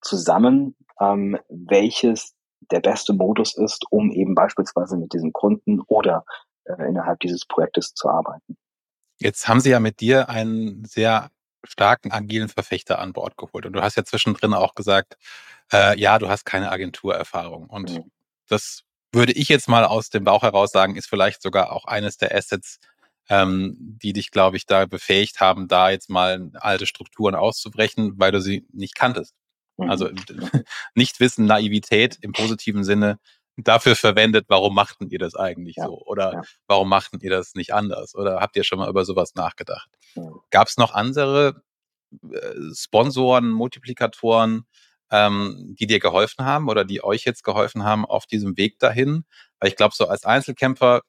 zusammen, 0.00 0.76
ähm, 1.00 1.38
welches 1.48 2.34
der 2.70 2.80
beste 2.80 3.12
Modus 3.12 3.56
ist, 3.56 3.84
um 3.90 4.10
eben 4.12 4.34
beispielsweise 4.34 4.96
mit 4.96 5.12
diesem 5.12 5.32
Kunden 5.32 5.80
oder 5.80 6.24
äh, 6.64 6.88
innerhalb 6.88 7.20
dieses 7.20 7.44
Projektes 7.46 7.94
zu 7.94 8.08
arbeiten. 8.08 8.56
Jetzt 9.18 9.48
haben 9.48 9.60
sie 9.60 9.70
ja 9.70 9.80
mit 9.80 10.00
dir 10.00 10.28
einen 10.28 10.84
sehr 10.84 11.30
starken 11.64 12.12
agilen 12.12 12.48
Verfechter 12.48 12.98
an 12.98 13.12
Bord 13.12 13.36
geholt. 13.36 13.66
Und 13.66 13.72
du 13.72 13.82
hast 13.82 13.96
ja 13.96 14.04
zwischendrin 14.04 14.54
auch 14.54 14.74
gesagt, 14.74 15.16
äh, 15.72 15.98
ja, 15.98 16.18
du 16.18 16.28
hast 16.28 16.44
keine 16.44 16.70
Agenturerfahrung. 16.70 17.66
Und 17.66 17.90
mhm. 17.90 18.10
das 18.48 18.84
würde 19.12 19.32
ich 19.32 19.48
jetzt 19.48 19.68
mal 19.68 19.84
aus 19.84 20.10
dem 20.10 20.24
Bauch 20.24 20.42
heraus 20.42 20.72
sagen, 20.72 20.96
ist 20.96 21.08
vielleicht 21.08 21.42
sogar 21.42 21.72
auch 21.72 21.84
eines 21.84 22.16
der 22.16 22.34
Assets, 22.34 22.78
ähm, 23.28 23.76
die 23.78 24.12
dich, 24.12 24.30
glaube 24.30 24.56
ich, 24.56 24.66
da 24.66 24.86
befähigt 24.86 25.40
haben, 25.40 25.68
da 25.68 25.90
jetzt 25.90 26.10
mal 26.10 26.50
alte 26.54 26.86
Strukturen 26.86 27.34
auszubrechen, 27.34 28.14
weil 28.16 28.32
du 28.32 28.40
sie 28.40 28.66
nicht 28.72 28.94
kanntest. 28.94 29.34
Mhm. 29.76 29.90
Also 29.90 30.10
nicht 30.94 31.20
Wissen, 31.20 31.46
Naivität 31.46 32.18
im 32.20 32.32
positiven 32.32 32.84
Sinne 32.84 33.18
dafür 33.56 33.96
verwendet, 33.96 34.46
warum 34.48 34.74
machten 34.74 35.10
ihr 35.10 35.18
das 35.18 35.34
eigentlich 35.34 35.76
ja, 35.76 35.86
so? 35.86 36.00
Oder 36.06 36.32
ja. 36.32 36.42
warum 36.66 36.88
machten 36.88 37.20
ihr 37.20 37.30
das 37.30 37.54
nicht 37.54 37.74
anders? 37.74 38.14
Oder 38.14 38.40
habt 38.40 38.56
ihr 38.56 38.64
schon 38.64 38.78
mal 38.78 38.88
über 38.88 39.04
sowas 39.04 39.34
nachgedacht? 39.34 39.88
Gab 40.50 40.68
es 40.68 40.76
noch 40.76 40.92
andere 40.92 41.62
äh, 42.30 42.74
Sponsoren, 42.74 43.50
Multiplikatoren, 43.50 44.66
ähm, 45.10 45.76
die 45.78 45.86
dir 45.86 46.00
geholfen 46.00 46.44
haben 46.44 46.68
oder 46.68 46.84
die 46.84 47.04
euch 47.04 47.24
jetzt 47.24 47.44
geholfen 47.44 47.84
haben 47.84 48.04
auf 48.04 48.26
diesem 48.26 48.56
Weg 48.56 48.78
dahin? 48.78 49.24
Weil 49.60 49.70
ich 49.70 49.76
glaube, 49.76 49.94
so 49.94 50.08
als 50.08 50.24
Einzelkämpfer 50.24 51.02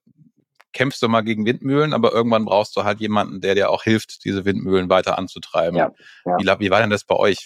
kämpfst 0.74 1.02
du 1.02 1.08
mal 1.08 1.22
gegen 1.22 1.46
Windmühlen, 1.46 1.94
aber 1.94 2.12
irgendwann 2.12 2.46
brauchst 2.46 2.76
du 2.76 2.84
halt 2.84 3.00
jemanden, 3.00 3.42
der 3.42 3.56
dir 3.56 3.70
auch 3.70 3.84
hilft, 3.84 4.26
diese 4.26 4.44
Windmühlen 4.44 4.90
weiter 4.90 5.18
anzutreiben. 5.18 5.78
Ja, 5.78 5.92
ja. 6.26 6.38
Wie, 6.38 6.66
wie 6.66 6.72
war 6.72 6.82
denn 6.82 6.90
das 6.90 7.04
bei 7.04 7.16
euch? 7.16 7.46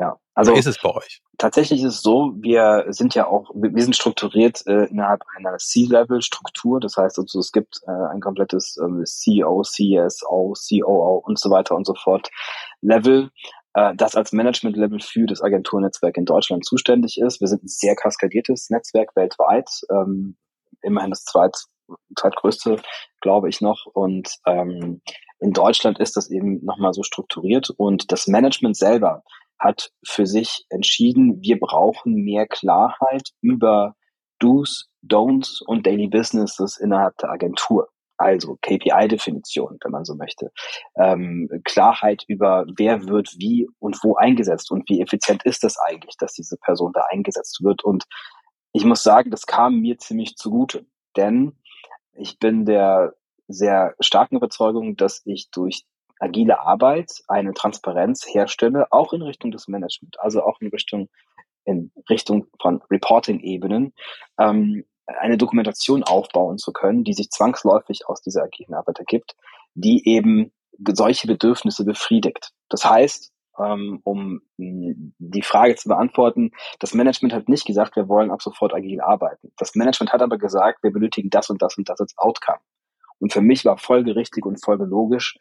Ja, 0.00 0.18
also 0.34 0.54
ist 0.54 0.66
es 0.66 0.78
bei 0.80 0.88
euch? 0.94 1.20
Tatsächlich 1.36 1.82
ist 1.82 1.96
es 1.96 2.02
so, 2.02 2.32
wir 2.40 2.86
sind 2.88 3.14
ja 3.14 3.26
auch, 3.26 3.50
wir 3.52 3.82
sind 3.82 3.94
strukturiert 3.94 4.66
äh, 4.66 4.86
innerhalb 4.86 5.22
einer 5.36 5.58
C-Level-Struktur. 5.58 6.80
Das 6.80 6.96
heißt 6.96 7.18
also, 7.18 7.38
es 7.38 7.52
gibt 7.52 7.80
äh, 7.86 7.90
ein 8.10 8.22
komplettes 8.22 8.78
äh, 8.78 9.04
CEO, 9.04 9.60
CSO, 9.60 10.54
COO 10.54 11.22
und 11.22 11.38
so 11.38 11.50
weiter 11.50 11.74
und 11.74 11.86
so 11.86 11.94
fort 11.94 12.30
Level, 12.80 13.28
äh, 13.74 13.94
das 13.94 14.16
als 14.16 14.32
Management-Level 14.32 15.00
für 15.00 15.26
das 15.26 15.42
Agenturnetzwerk 15.42 16.16
in 16.16 16.24
Deutschland 16.24 16.64
zuständig 16.64 17.20
ist. 17.20 17.42
Wir 17.42 17.48
sind 17.48 17.64
ein 17.64 17.68
sehr 17.68 17.94
kaskadiertes 17.94 18.70
Netzwerk 18.70 19.14
weltweit, 19.16 19.68
ähm, 19.90 20.38
immerhin 20.80 21.10
das 21.10 21.24
zweit, 21.24 21.58
zweitgrößte, 22.18 22.80
glaube 23.20 23.50
ich 23.50 23.60
noch. 23.60 23.84
Und 23.92 24.34
ähm, 24.46 25.02
in 25.40 25.52
Deutschland 25.52 25.98
ist 25.98 26.16
das 26.16 26.30
eben 26.30 26.64
nochmal 26.64 26.94
so 26.94 27.02
strukturiert 27.02 27.68
und 27.76 28.10
das 28.12 28.28
Management 28.28 28.78
selber 28.78 29.22
hat 29.60 29.92
für 30.04 30.26
sich 30.26 30.64
entschieden, 30.70 31.42
wir 31.42 31.60
brauchen 31.60 32.14
mehr 32.14 32.46
Klarheit 32.46 33.30
über 33.42 33.94
Do's, 34.38 34.88
Don'ts 35.06 35.62
und 35.64 35.86
Daily 35.86 36.08
Businesses 36.08 36.78
innerhalb 36.78 37.16
der 37.18 37.30
Agentur. 37.30 37.88
Also 38.16 38.58
KPI-Definition, 38.60 39.78
wenn 39.82 39.92
man 39.92 40.04
so 40.04 40.14
möchte. 40.14 40.50
Ähm, 40.96 41.48
Klarheit 41.64 42.24
über, 42.28 42.66
wer 42.76 43.06
wird 43.06 43.34
wie 43.38 43.66
und 43.78 43.98
wo 44.02 44.16
eingesetzt 44.16 44.70
und 44.70 44.88
wie 44.90 45.00
effizient 45.00 45.42
ist 45.44 45.64
das 45.64 45.78
eigentlich, 45.78 46.16
dass 46.18 46.34
diese 46.34 46.58
Person 46.58 46.92
da 46.92 47.02
eingesetzt 47.10 47.62
wird. 47.62 47.82
Und 47.82 48.04
ich 48.72 48.84
muss 48.84 49.02
sagen, 49.02 49.30
das 49.30 49.46
kam 49.46 49.80
mir 49.80 49.96
ziemlich 49.98 50.36
zugute, 50.36 50.84
denn 51.16 51.56
ich 52.12 52.38
bin 52.38 52.66
der 52.66 53.14
sehr 53.48 53.94
starken 54.00 54.36
Überzeugung, 54.36 54.96
dass 54.96 55.22
ich 55.24 55.50
durch 55.50 55.84
agile 56.20 56.60
Arbeit 56.60 57.10
eine 57.28 57.52
Transparenz 57.54 58.26
herstelle, 58.26 58.86
auch 58.90 59.12
in 59.12 59.22
Richtung 59.22 59.50
des 59.50 59.68
Management, 59.68 60.20
also 60.20 60.42
auch 60.42 60.60
in 60.60 60.68
Richtung 60.68 61.08
in 61.64 61.92
Richtung 62.08 62.46
von 62.60 62.80
Reporting-Ebenen, 62.90 63.92
ähm, 64.38 64.84
eine 65.06 65.36
Dokumentation 65.36 66.02
aufbauen 66.04 66.58
zu 66.58 66.72
können, 66.72 67.04
die 67.04 67.12
sich 67.12 67.30
zwangsläufig 67.30 68.06
aus 68.06 68.22
dieser 68.22 68.44
agilen 68.44 68.74
Arbeit 68.74 68.98
ergibt, 68.98 69.34
die 69.74 70.06
eben 70.08 70.52
solche 70.88 71.26
Bedürfnisse 71.26 71.84
befriedigt. 71.84 72.52
Das 72.68 72.84
heißt, 72.84 73.32
ähm, 73.58 74.00
um 74.04 74.40
die 74.56 75.42
Frage 75.42 75.74
zu 75.74 75.88
beantworten, 75.88 76.52
das 76.78 76.94
Management 76.94 77.34
hat 77.34 77.48
nicht 77.48 77.66
gesagt, 77.66 77.96
wir 77.96 78.08
wollen 78.08 78.30
ab 78.30 78.42
sofort 78.42 78.72
agil 78.72 79.00
arbeiten. 79.00 79.52
Das 79.58 79.74
Management 79.74 80.12
hat 80.12 80.22
aber 80.22 80.38
gesagt, 80.38 80.82
wir 80.82 80.92
benötigen 80.92 81.30
das 81.30 81.50
und 81.50 81.60
das 81.60 81.76
und 81.76 81.88
das 81.88 82.00
als 82.00 82.16
Outcome. 82.16 82.60
Und 83.18 83.32
für 83.32 83.42
mich 83.42 83.64
war 83.64 83.76
folgerichtig 83.76 84.46
und 84.46 84.64
folgelogisch, 84.64 85.38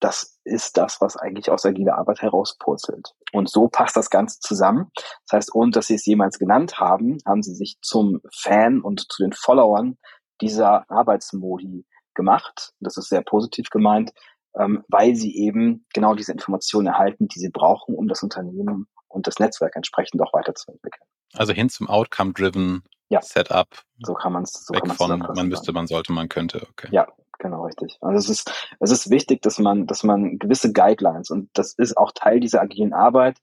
das 0.00 0.38
ist 0.44 0.76
das, 0.76 1.00
was 1.00 1.16
eigentlich 1.16 1.50
aus 1.50 1.64
agiler 1.64 1.96
Arbeit 1.96 2.22
herauspurzelt. 2.22 3.14
Und 3.32 3.48
so 3.48 3.68
passt 3.68 3.96
das 3.96 4.10
Ganze 4.10 4.40
zusammen. 4.40 4.90
Das 4.94 5.36
heißt, 5.36 5.54
ohne 5.54 5.70
dass 5.70 5.86
Sie 5.86 5.94
es 5.94 6.06
jemals 6.06 6.38
genannt 6.38 6.78
haben, 6.78 7.18
haben 7.24 7.42
Sie 7.42 7.54
sich 7.54 7.78
zum 7.80 8.20
Fan 8.34 8.80
und 8.80 9.10
zu 9.10 9.22
den 9.22 9.32
Followern 9.32 9.96
dieser 10.40 10.88
Arbeitsmodi 10.90 11.86
gemacht. 12.14 12.72
Das 12.80 12.96
ist 12.96 13.08
sehr 13.08 13.22
positiv 13.22 13.70
gemeint, 13.70 14.12
ähm, 14.58 14.84
weil 14.88 15.16
Sie 15.16 15.36
eben 15.36 15.86
genau 15.94 16.14
diese 16.14 16.32
Informationen 16.32 16.88
erhalten, 16.88 17.28
die 17.28 17.38
Sie 17.38 17.50
brauchen, 17.50 17.94
um 17.94 18.06
das 18.08 18.22
Unternehmen 18.22 18.86
und 19.08 19.26
das 19.26 19.38
Netzwerk 19.38 19.76
entsprechend 19.76 20.20
auch 20.20 20.32
weiterzuentwickeln. 20.32 21.08
Also 21.34 21.52
hin 21.52 21.70
zum 21.70 21.88
Outcome-driven 21.88 22.82
ja. 23.08 23.22
Setup. 23.22 23.68
So 24.02 24.14
kann 24.14 24.32
man 24.32 24.42
es. 24.42 24.66
So 24.66 24.74
Weg 24.74 24.92
von 24.94 25.18
man 25.18 25.48
müsste, 25.48 25.72
man 25.72 25.86
sollte, 25.86 26.12
man 26.12 26.28
könnte. 26.28 26.66
Okay. 26.70 26.88
Ja, 26.90 27.06
Genau, 27.38 27.64
richtig. 27.64 27.98
Also 28.00 28.18
es 28.18 28.28
ist, 28.28 28.76
es 28.80 28.90
ist 28.90 29.10
wichtig, 29.10 29.42
dass 29.42 29.58
man, 29.58 29.86
dass 29.86 30.02
man 30.02 30.38
gewisse 30.38 30.72
Guidelines 30.72 31.30
und 31.30 31.50
das 31.54 31.74
ist 31.74 31.96
auch 31.96 32.12
Teil 32.12 32.40
dieser 32.40 32.60
agilen 32.62 32.92
Arbeit. 32.92 33.38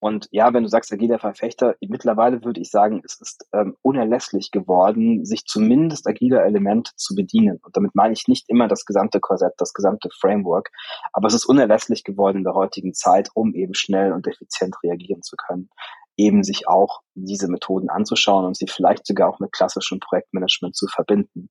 Und 0.00 0.28
ja, 0.30 0.54
wenn 0.54 0.62
du 0.62 0.68
sagst 0.68 0.92
agiler 0.92 1.18
Verfechter, 1.18 1.74
mittlerweile 1.80 2.44
würde 2.44 2.60
ich 2.60 2.70
sagen, 2.70 3.02
es 3.04 3.20
ist 3.20 3.48
ähm, 3.52 3.76
unerlässlich 3.82 4.52
geworden, 4.52 5.24
sich 5.24 5.44
zumindest 5.44 6.06
agiler 6.06 6.44
Elemente 6.44 6.92
zu 6.94 7.16
bedienen. 7.16 7.58
Und 7.62 7.76
damit 7.76 7.96
meine 7.96 8.12
ich 8.12 8.28
nicht 8.28 8.48
immer 8.48 8.68
das 8.68 8.84
gesamte 8.84 9.18
Korsett, 9.18 9.54
das 9.56 9.72
gesamte 9.72 10.08
Framework, 10.20 10.70
aber 11.12 11.26
es 11.26 11.34
ist 11.34 11.46
unerlässlich 11.46 12.04
geworden 12.04 12.38
in 12.38 12.44
der 12.44 12.54
heutigen 12.54 12.94
Zeit, 12.94 13.30
um 13.34 13.54
eben 13.54 13.74
schnell 13.74 14.12
und 14.12 14.28
effizient 14.28 14.76
reagieren 14.84 15.22
zu 15.22 15.34
können, 15.36 15.68
eben 16.16 16.44
sich 16.44 16.68
auch 16.68 17.00
diese 17.14 17.48
Methoden 17.48 17.90
anzuschauen 17.90 18.46
und 18.46 18.56
sie 18.56 18.66
vielleicht 18.68 19.04
sogar 19.04 19.28
auch 19.28 19.40
mit 19.40 19.50
klassischem 19.50 19.98
Projektmanagement 19.98 20.76
zu 20.76 20.86
verbinden. 20.86 21.48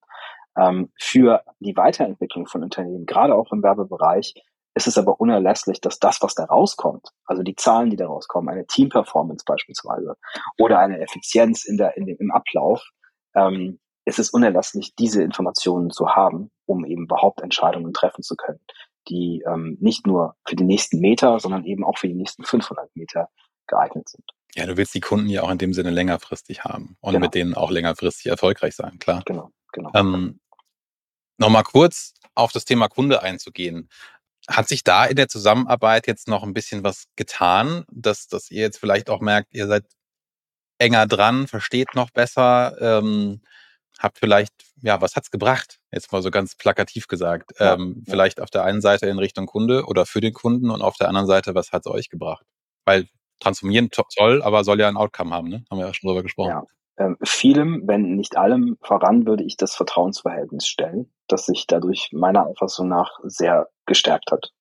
Ähm, 0.57 0.91
für 0.99 1.43
die 1.59 1.75
Weiterentwicklung 1.75 2.47
von 2.47 2.63
Unternehmen, 2.63 3.05
gerade 3.05 3.35
auch 3.35 3.51
im 3.51 3.63
Werbebereich, 3.63 4.33
ist 4.77 4.87
es 4.87 4.97
aber 4.97 5.19
unerlässlich, 5.19 5.81
dass 5.81 5.99
das, 5.99 6.21
was 6.21 6.35
da 6.35 6.45
rauskommt, 6.45 7.09
also 7.25 7.43
die 7.43 7.55
Zahlen, 7.55 7.89
die 7.89 7.95
da 7.95 8.07
rauskommen, 8.07 8.49
eine 8.49 8.65
Team-Performance 8.67 9.43
beispielsweise 9.45 10.15
oder 10.59 10.79
eine 10.79 10.99
Effizienz 10.99 11.65
in 11.65 11.77
der, 11.77 11.97
in 11.97 12.05
dem, 12.05 12.17
im 12.19 12.31
Ablauf, 12.31 12.87
ähm, 13.35 13.79
es 14.05 14.19
ist 14.19 14.29
unerlässlich, 14.29 14.95
diese 14.95 15.21
Informationen 15.21 15.89
zu 15.89 16.09
haben, 16.09 16.49
um 16.65 16.85
eben 16.85 17.03
überhaupt 17.03 17.41
Entscheidungen 17.41 17.91
treffen 17.91 18.23
zu 18.23 18.35
können, 18.35 18.59
die 19.09 19.43
ähm, 19.45 19.77
nicht 19.81 20.07
nur 20.07 20.35
für 20.47 20.55
die 20.55 20.63
nächsten 20.63 20.99
Meter, 20.99 21.39
sondern 21.39 21.65
eben 21.65 21.83
auch 21.83 21.97
für 21.97 22.07
die 22.07 22.15
nächsten 22.15 22.43
500 22.43 22.95
Meter 22.95 23.27
geeignet 23.67 24.07
sind. 24.07 24.23
Ja, 24.55 24.65
du 24.65 24.77
willst 24.77 24.95
die 24.95 25.01
Kunden 25.01 25.27
ja 25.27 25.43
auch 25.43 25.51
in 25.51 25.57
dem 25.57 25.73
Sinne 25.73 25.89
längerfristig 25.89 26.63
haben 26.63 26.97
und 27.01 27.13
genau. 27.13 27.25
mit 27.25 27.35
denen 27.35 27.53
auch 27.53 27.69
längerfristig 27.69 28.27
erfolgreich 28.27 28.75
sein, 28.75 28.97
klar. 28.97 29.23
Genau, 29.25 29.51
genau. 29.73 29.91
Ähm, 29.93 30.39
Nochmal 31.37 31.63
kurz 31.63 32.13
auf 32.35 32.51
das 32.51 32.65
Thema 32.65 32.87
Kunde 32.87 33.21
einzugehen. 33.21 33.89
Hat 34.47 34.67
sich 34.67 34.83
da 34.83 35.05
in 35.05 35.15
der 35.15 35.27
Zusammenarbeit 35.27 36.07
jetzt 36.07 36.27
noch 36.27 36.43
ein 36.43 36.53
bisschen 36.53 36.83
was 36.83 37.05
getan, 37.15 37.85
dass, 37.91 38.27
dass 38.27 38.49
ihr 38.51 38.61
jetzt 38.61 38.79
vielleicht 38.79 39.09
auch 39.09 39.21
merkt, 39.21 39.53
ihr 39.53 39.67
seid 39.67 39.85
enger 40.79 41.07
dran, 41.07 41.47
versteht 41.47 41.95
noch 41.95 42.11
besser, 42.11 42.75
ähm, 42.79 43.41
habt 43.99 44.19
vielleicht, 44.19 44.53
ja, 44.81 45.01
was 45.01 45.15
hat's 45.15 45.31
gebracht? 45.31 45.79
Jetzt 45.91 46.11
mal 46.11 46.21
so 46.21 46.31
ganz 46.31 46.55
plakativ 46.55 47.07
gesagt. 47.07 47.51
Ja, 47.59 47.73
ähm, 47.73 48.03
ja. 48.05 48.11
Vielleicht 48.11 48.39
auf 48.41 48.49
der 48.49 48.63
einen 48.63 48.81
Seite 48.81 49.07
in 49.07 49.19
Richtung 49.19 49.47
Kunde 49.47 49.85
oder 49.85 50.05
für 50.05 50.21
den 50.21 50.33
Kunden 50.33 50.69
und 50.69 50.81
auf 50.81 50.97
der 50.97 51.07
anderen 51.09 51.27
Seite, 51.27 51.55
was 51.55 51.71
hat's 51.71 51.87
euch 51.87 52.09
gebracht? 52.09 52.45
Weil 52.85 53.07
transformieren 53.39 53.89
toll, 53.91 54.41
aber 54.41 54.63
soll 54.63 54.79
ja 54.79 54.87
ein 54.87 54.97
Outcome 54.97 55.33
haben, 55.33 55.49
ne? 55.49 55.63
Haben 55.69 55.79
wir 55.79 55.87
ja 55.87 55.93
schon 55.93 56.07
drüber 56.07 56.23
gesprochen. 56.23 56.49
Ja, 56.49 56.63
vielem, 57.23 57.83
wenn 57.85 58.15
nicht 58.15 58.37
allem 58.37 58.77
voran, 58.81 59.27
würde 59.27 59.43
ich 59.43 59.55
das 59.55 59.75
Vertrauensverhältnis 59.75 60.67
stellen, 60.67 61.11
das 61.27 61.45
sich 61.45 61.67
dadurch 61.67 62.09
meiner 62.11 62.47
Auffassung 62.47 62.87
nach 62.87 63.19
sehr 63.23 63.67
gestärkt 63.85 64.31
hat. 64.31 64.51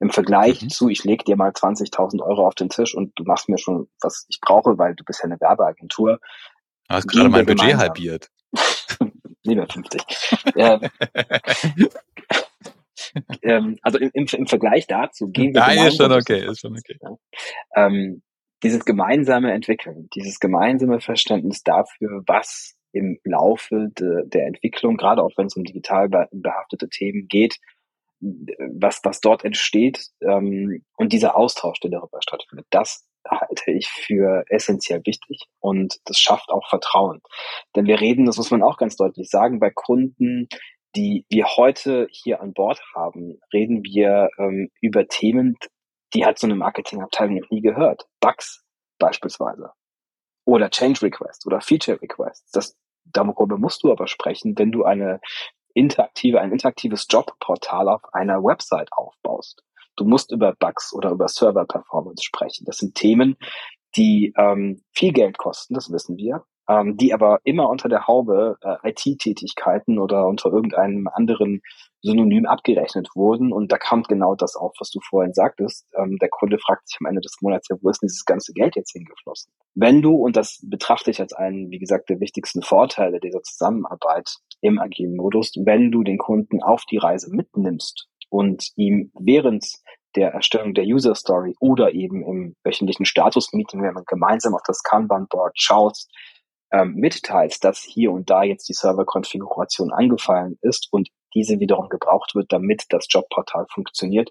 Im 0.00 0.10
Vergleich 0.10 0.62
mhm. 0.62 0.70
zu, 0.70 0.88
ich 0.88 1.04
leg 1.04 1.24
dir 1.24 1.36
mal 1.36 1.50
20.000 1.50 2.22
Euro 2.22 2.46
auf 2.46 2.54
den 2.54 2.68
Tisch 2.68 2.94
und 2.94 3.12
du 3.16 3.24
machst 3.24 3.48
mir 3.48 3.58
schon, 3.58 3.88
was 4.00 4.26
ich 4.28 4.40
brauche, 4.40 4.78
weil 4.78 4.94
du 4.94 5.04
bist 5.04 5.20
ja 5.20 5.26
eine 5.26 5.40
Werbeagentur. 5.40 6.18
Du 6.88 6.94
hast 6.94 7.08
gerade 7.08 7.28
mein 7.28 7.46
Budget 7.46 7.60
gemeinsam. 7.60 7.80
halbiert. 7.80 8.28
Lieber 9.44 9.66
50. 9.66 10.02
ähm, 10.56 10.80
ähm, 13.42 13.78
also 13.82 13.98
im, 13.98 14.10
im, 14.14 14.26
im, 14.26 14.46
Vergleich 14.46 14.86
dazu 14.86 15.28
gehen 15.28 15.54
wir. 15.54 15.60
Nein, 15.60 15.86
ist 15.86 15.96
schon 15.96 16.12
okay, 16.12 16.46
ist 16.46 16.60
schon 16.60 16.76
okay. 16.76 16.98
Ähm, 17.74 18.22
dieses 18.62 18.84
gemeinsame 18.84 19.52
Entwickeln, 19.52 20.08
dieses 20.14 20.40
gemeinsame 20.40 21.00
Verständnis 21.00 21.62
dafür, 21.62 22.22
was 22.26 22.74
im 22.92 23.18
Laufe 23.24 23.88
de, 23.98 24.26
der 24.26 24.46
Entwicklung, 24.46 24.96
gerade 24.96 25.22
auch 25.22 25.32
wenn 25.36 25.46
es 25.46 25.56
um 25.56 25.64
digital 25.64 26.08
behaftete 26.32 26.88
Themen 26.88 27.28
geht, 27.28 27.58
was, 28.20 29.00
was 29.04 29.20
dort 29.20 29.44
entsteht 29.44 30.06
ähm, 30.22 30.84
und 30.96 31.12
dieser 31.12 31.36
Austausch, 31.36 31.78
der 31.80 31.90
darüber 31.90 32.20
stattfindet, 32.20 32.66
das 32.70 33.06
halte 33.28 33.70
ich 33.70 33.88
für 33.88 34.44
essentiell 34.48 35.02
wichtig 35.04 35.44
und 35.60 35.98
das 36.04 36.18
schafft 36.18 36.50
auch 36.50 36.68
Vertrauen. 36.68 37.20
Denn 37.76 37.86
wir 37.86 38.00
reden, 38.00 38.26
das 38.26 38.38
muss 38.38 38.50
man 38.50 38.62
auch 38.62 38.76
ganz 38.76 38.96
deutlich 38.96 39.28
sagen, 39.28 39.60
bei 39.60 39.70
Kunden, 39.70 40.48
die 40.96 41.26
wir 41.28 41.46
heute 41.56 42.08
hier 42.10 42.40
an 42.40 42.54
Bord 42.54 42.80
haben, 42.94 43.38
reden 43.52 43.84
wir 43.84 44.30
ähm, 44.38 44.70
über 44.80 45.06
Themen, 45.06 45.56
die 46.14 46.24
hat 46.24 46.38
so 46.38 46.46
eine 46.46 46.56
Marketingabteilung 46.56 47.36
noch 47.36 47.50
nie 47.50 47.60
gehört. 47.60 48.06
Bugs 48.20 48.64
beispielsweise. 48.98 49.70
Oder 50.44 50.70
Change 50.70 51.02
Requests 51.02 51.46
oder 51.46 51.60
Feature 51.60 52.00
Requests. 52.00 52.50
Das, 52.52 52.76
darüber 53.04 53.58
musst 53.58 53.82
du 53.82 53.92
aber 53.92 54.06
sprechen, 54.06 54.58
wenn 54.58 54.72
du 54.72 54.84
eine 54.84 55.20
interaktive, 55.74 56.40
ein 56.40 56.52
interaktives 56.52 57.06
Jobportal 57.08 57.88
auf 57.88 58.02
einer 58.12 58.42
Website 58.42 58.88
aufbaust. 58.92 59.62
Du 59.96 60.04
musst 60.04 60.32
über 60.32 60.54
Bugs 60.54 60.92
oder 60.92 61.10
über 61.10 61.28
Server 61.28 61.66
Performance 61.66 62.24
sprechen. 62.24 62.64
Das 62.64 62.78
sind 62.78 62.94
Themen, 62.94 63.36
die 63.96 64.32
ähm, 64.36 64.82
viel 64.92 65.12
Geld 65.12 65.38
kosten, 65.38 65.74
das 65.74 65.90
wissen 65.90 66.16
wir, 66.16 66.44
ähm, 66.68 66.96
die 66.96 67.14
aber 67.14 67.40
immer 67.44 67.68
unter 67.68 67.88
der 67.88 68.06
Haube 68.06 68.56
äh, 68.62 68.90
IT-Tätigkeiten 68.90 69.98
oder 69.98 70.26
unter 70.26 70.52
irgendeinem 70.52 71.08
anderen 71.08 71.62
Synonym 72.02 72.46
abgerechnet 72.46 73.08
wurden. 73.14 73.52
Und 73.52 73.72
da 73.72 73.78
kommt 73.78 74.08
genau 74.08 74.34
das 74.34 74.54
auf, 74.54 74.72
was 74.78 74.90
du 74.90 75.00
vorhin 75.00 75.32
sagtest. 75.32 75.86
Ähm, 75.96 76.18
der 76.20 76.28
Kunde 76.28 76.58
fragt 76.58 76.88
sich 76.88 76.98
am 77.00 77.06
Ende 77.06 77.22
des 77.22 77.38
Monats, 77.40 77.68
ja, 77.68 77.76
wo 77.80 77.88
ist 77.88 78.02
denn 78.02 78.08
dieses 78.08 78.24
ganze 78.24 78.52
Geld 78.52 78.76
jetzt 78.76 78.92
hingeflossen? 78.92 79.52
Wenn 79.74 80.02
du, 80.02 80.14
und 80.14 80.36
das 80.36 80.60
betrachte 80.62 81.10
ich 81.10 81.20
als 81.20 81.32
einen, 81.32 81.70
wie 81.70 81.78
gesagt, 81.78 82.10
der 82.10 82.20
wichtigsten 82.20 82.62
Vorteile 82.62 83.18
dieser 83.18 83.42
Zusammenarbeit 83.42 84.36
im 84.60 84.78
agilen 84.78 85.16
Modus, 85.16 85.52
wenn 85.64 85.90
du 85.90 86.02
den 86.02 86.18
Kunden 86.18 86.62
auf 86.62 86.84
die 86.90 86.98
Reise 86.98 87.34
mitnimmst 87.34 88.08
und 88.28 88.68
ihm 88.76 89.10
während 89.18 89.64
der 90.16 90.30
Erstellung 90.30 90.74
der 90.74 90.84
User 90.84 91.14
Story 91.14 91.54
oder 91.60 91.92
eben 91.92 92.22
im 92.22 92.56
wöchentlichen 92.64 93.06
Status-Meeting, 93.06 93.82
wenn 93.82 93.94
man 93.94 94.04
gemeinsam 94.06 94.54
auf 94.54 94.62
das 94.66 94.82
Kanban-Board 94.82 95.52
schaut, 95.54 95.98
ähm, 96.70 96.94
mitteilst, 96.94 97.64
dass 97.64 97.82
hier 97.82 98.12
und 98.12 98.30
da 98.30 98.42
jetzt 98.42 98.68
die 98.68 98.74
Serverkonfiguration 98.74 99.92
angefallen 99.92 100.58
ist 100.60 100.88
und 100.90 101.08
diese 101.34 101.60
wiederum 101.60 101.88
gebraucht 101.88 102.34
wird, 102.34 102.52
damit 102.52 102.84
das 102.90 103.06
Jobportal 103.08 103.66
funktioniert, 103.70 104.30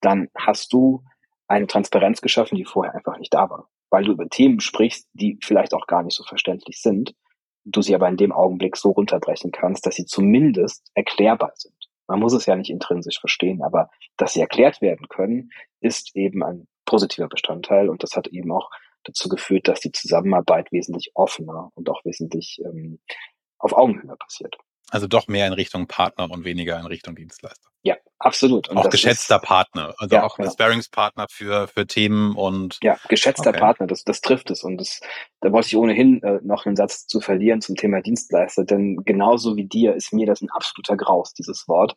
dann 0.00 0.28
hast 0.36 0.72
du 0.72 1.02
eine 1.46 1.66
Transparenz 1.66 2.20
geschaffen, 2.20 2.56
die 2.56 2.64
vorher 2.64 2.94
einfach 2.94 3.18
nicht 3.18 3.34
da 3.34 3.50
war. 3.50 3.68
Weil 3.90 4.04
du 4.04 4.12
über 4.12 4.28
Themen 4.28 4.60
sprichst, 4.60 5.08
die 5.12 5.38
vielleicht 5.42 5.74
auch 5.74 5.86
gar 5.86 6.02
nicht 6.02 6.16
so 6.16 6.24
verständlich 6.24 6.80
sind, 6.80 7.14
du 7.64 7.82
sie 7.82 7.94
aber 7.94 8.08
in 8.08 8.16
dem 8.16 8.32
Augenblick 8.32 8.76
so 8.76 8.90
runterbrechen 8.90 9.50
kannst, 9.52 9.86
dass 9.86 9.94
sie 9.94 10.06
zumindest 10.06 10.90
erklärbar 10.94 11.52
sind. 11.54 11.74
Man 12.06 12.20
muss 12.20 12.34
es 12.34 12.46
ja 12.46 12.56
nicht 12.56 12.70
intrinsisch 12.70 13.18
verstehen, 13.18 13.62
aber 13.62 13.90
dass 14.16 14.34
sie 14.34 14.40
erklärt 14.40 14.82
werden 14.82 15.08
können, 15.08 15.50
ist 15.80 16.14
eben 16.14 16.42
ein 16.42 16.66
positiver 16.84 17.28
Bestandteil 17.28 17.88
und 17.88 18.02
das 18.02 18.16
hat 18.16 18.26
eben 18.28 18.52
auch 18.52 18.70
dazu 19.04 19.28
geführt, 19.28 19.68
dass 19.68 19.80
die 19.80 19.92
Zusammenarbeit 19.92 20.72
wesentlich 20.72 21.10
offener 21.14 21.70
und 21.74 21.88
auch 21.88 22.04
wesentlich 22.04 22.60
ähm, 22.64 23.00
auf 23.58 23.72
Augenhöhe 23.72 24.16
passiert. 24.16 24.56
Also 24.90 25.06
doch 25.06 25.28
mehr 25.28 25.46
in 25.46 25.54
Richtung 25.54 25.86
Partner 25.86 26.30
und 26.30 26.44
weniger 26.44 26.78
in 26.78 26.86
Richtung 26.86 27.16
Dienstleister. 27.16 27.70
Ja, 27.82 27.96
absolut. 28.18 28.68
Und 28.68 28.78
auch 28.78 28.88
geschätzter 28.88 29.36
ist, 29.36 29.42
Partner, 29.42 29.94
also 29.98 30.14
ja, 30.14 30.24
auch 30.24 30.38
ja. 30.38 30.50
Sparringspartner 30.50 31.26
für, 31.30 31.68
für 31.68 31.86
Themen 31.86 32.34
und. 32.36 32.78
Ja, 32.82 32.98
geschätzter 33.08 33.50
okay. 33.50 33.58
Partner, 33.58 33.86
das, 33.86 34.04
das 34.04 34.20
trifft 34.20 34.50
es. 34.50 34.62
Und 34.62 34.78
das, 34.78 35.00
da 35.40 35.52
wollte 35.52 35.68
ich 35.68 35.76
ohnehin 35.76 36.22
äh, 36.22 36.40
noch 36.42 36.64
einen 36.64 36.76
Satz 36.76 37.06
zu 37.06 37.20
verlieren 37.20 37.60
zum 37.60 37.76
Thema 37.76 38.00
Dienstleister, 38.00 38.64
denn 38.64 38.96
genauso 39.04 39.56
wie 39.56 39.66
dir 39.66 39.94
ist 39.94 40.12
mir 40.12 40.26
das 40.26 40.40
ein 40.40 40.50
absoluter 40.50 40.96
Graus, 40.96 41.34
dieses 41.34 41.66
Wort. 41.68 41.94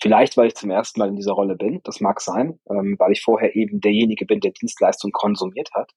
Vielleicht, 0.00 0.36
weil 0.36 0.48
ich 0.48 0.54
zum 0.54 0.70
ersten 0.70 1.00
Mal 1.00 1.08
in 1.08 1.16
dieser 1.16 1.32
Rolle 1.32 1.56
bin, 1.56 1.80
das 1.84 2.00
mag 2.00 2.20
sein, 2.20 2.60
ähm, 2.68 2.96
weil 2.98 3.12
ich 3.12 3.22
vorher 3.22 3.56
eben 3.56 3.80
derjenige 3.80 4.26
bin, 4.26 4.40
der 4.40 4.52
Dienstleistung 4.52 5.10
konsumiert 5.10 5.70
hat. 5.72 5.90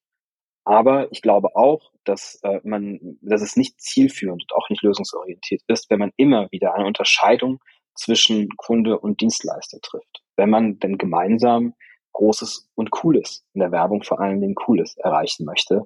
Aber 0.70 1.11
ich 1.11 1.24
glaube 1.24 1.55
auch, 1.55 1.89
dass 2.03 2.39
äh, 2.43 2.59
man, 2.63 3.17
dass 3.24 3.41
es 3.41 3.57
nicht 3.57 3.82
zielführend 3.82 4.43
und 4.43 4.55
auch 4.55 4.70
nicht 4.70 4.84
lösungsorientiert 4.84 5.63
ist, 5.65 5.89
wenn 5.89 5.97
man 5.97 6.11
immer 6.15 6.47
wieder 6.51 6.76
eine 6.76 6.86
Unterscheidung 6.86 7.59
zwischen 7.95 8.49
Kunde 8.55 8.99
und 8.99 9.20
Dienstleister 9.20 9.80
trifft. 9.82 10.22
Wenn 10.38 10.51
man 10.51 10.78
denn 10.78 10.99
gemeinsam 10.99 11.74
Großes 12.13 12.70
und 12.76 12.91
Cooles 12.91 13.43
in 13.55 13.61
der 13.61 13.72
Werbung 13.72 14.03
vor 14.03 14.20
allen 14.20 14.41
Dingen 14.41 14.53
Cooles 14.53 14.95
erreichen 14.97 15.43
möchte, 15.43 15.86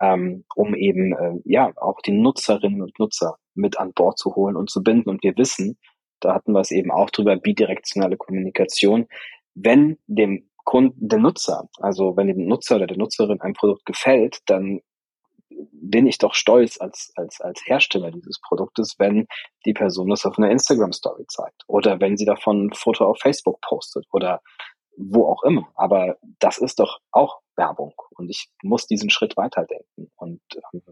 ähm, 0.00 0.44
um 0.56 0.74
eben 0.74 1.12
äh, 1.12 1.40
ja 1.44 1.72
auch 1.76 2.00
die 2.00 2.10
Nutzerinnen 2.10 2.82
und 2.82 2.98
Nutzer 2.98 3.36
mit 3.54 3.78
an 3.78 3.92
Bord 3.92 4.18
zu 4.18 4.34
holen 4.34 4.56
und 4.56 4.68
zu 4.68 4.82
binden. 4.82 5.10
Und 5.10 5.22
wir 5.22 5.36
wissen, 5.36 5.78
da 6.18 6.34
hatten 6.34 6.54
wir 6.54 6.60
es 6.60 6.72
eben 6.72 6.90
auch 6.90 7.10
drüber, 7.10 7.36
bidirektionale 7.36 8.16
Kommunikation. 8.16 9.06
Wenn 9.54 9.96
dem 10.08 10.50
Kunden, 10.64 11.08
der 11.08 11.18
Nutzer. 11.18 11.68
Also 11.78 12.16
wenn 12.16 12.26
dem 12.26 12.46
Nutzer 12.46 12.76
oder 12.76 12.86
der 12.86 12.96
Nutzerin 12.96 13.40
ein 13.40 13.52
Produkt 13.52 13.86
gefällt, 13.86 14.40
dann 14.46 14.80
bin 15.72 16.06
ich 16.06 16.18
doch 16.18 16.34
stolz 16.34 16.80
als, 16.80 17.12
als, 17.16 17.40
als 17.40 17.62
Hersteller 17.66 18.10
dieses 18.10 18.40
Produktes, 18.40 18.96
wenn 18.98 19.26
die 19.64 19.72
Person 19.72 20.08
das 20.08 20.26
auf 20.26 20.38
einer 20.38 20.50
Instagram 20.50 20.92
Story 20.92 21.24
zeigt 21.28 21.62
oder 21.68 22.00
wenn 22.00 22.16
sie 22.16 22.24
davon 22.24 22.66
ein 22.66 22.72
Foto 22.72 23.06
auf 23.06 23.18
Facebook 23.20 23.60
postet 23.60 24.06
oder 24.12 24.40
wo 24.96 25.26
auch 25.26 25.42
immer. 25.42 25.68
Aber 25.74 26.16
das 26.40 26.58
ist 26.58 26.80
doch 26.80 26.98
auch 27.12 27.40
Werbung 27.56 27.94
und 28.10 28.30
ich 28.30 28.48
muss 28.62 28.86
diesen 28.86 29.10
Schritt 29.10 29.36
weiterdenken. 29.36 30.10
Und 30.16 30.40
ähm, 30.72 30.82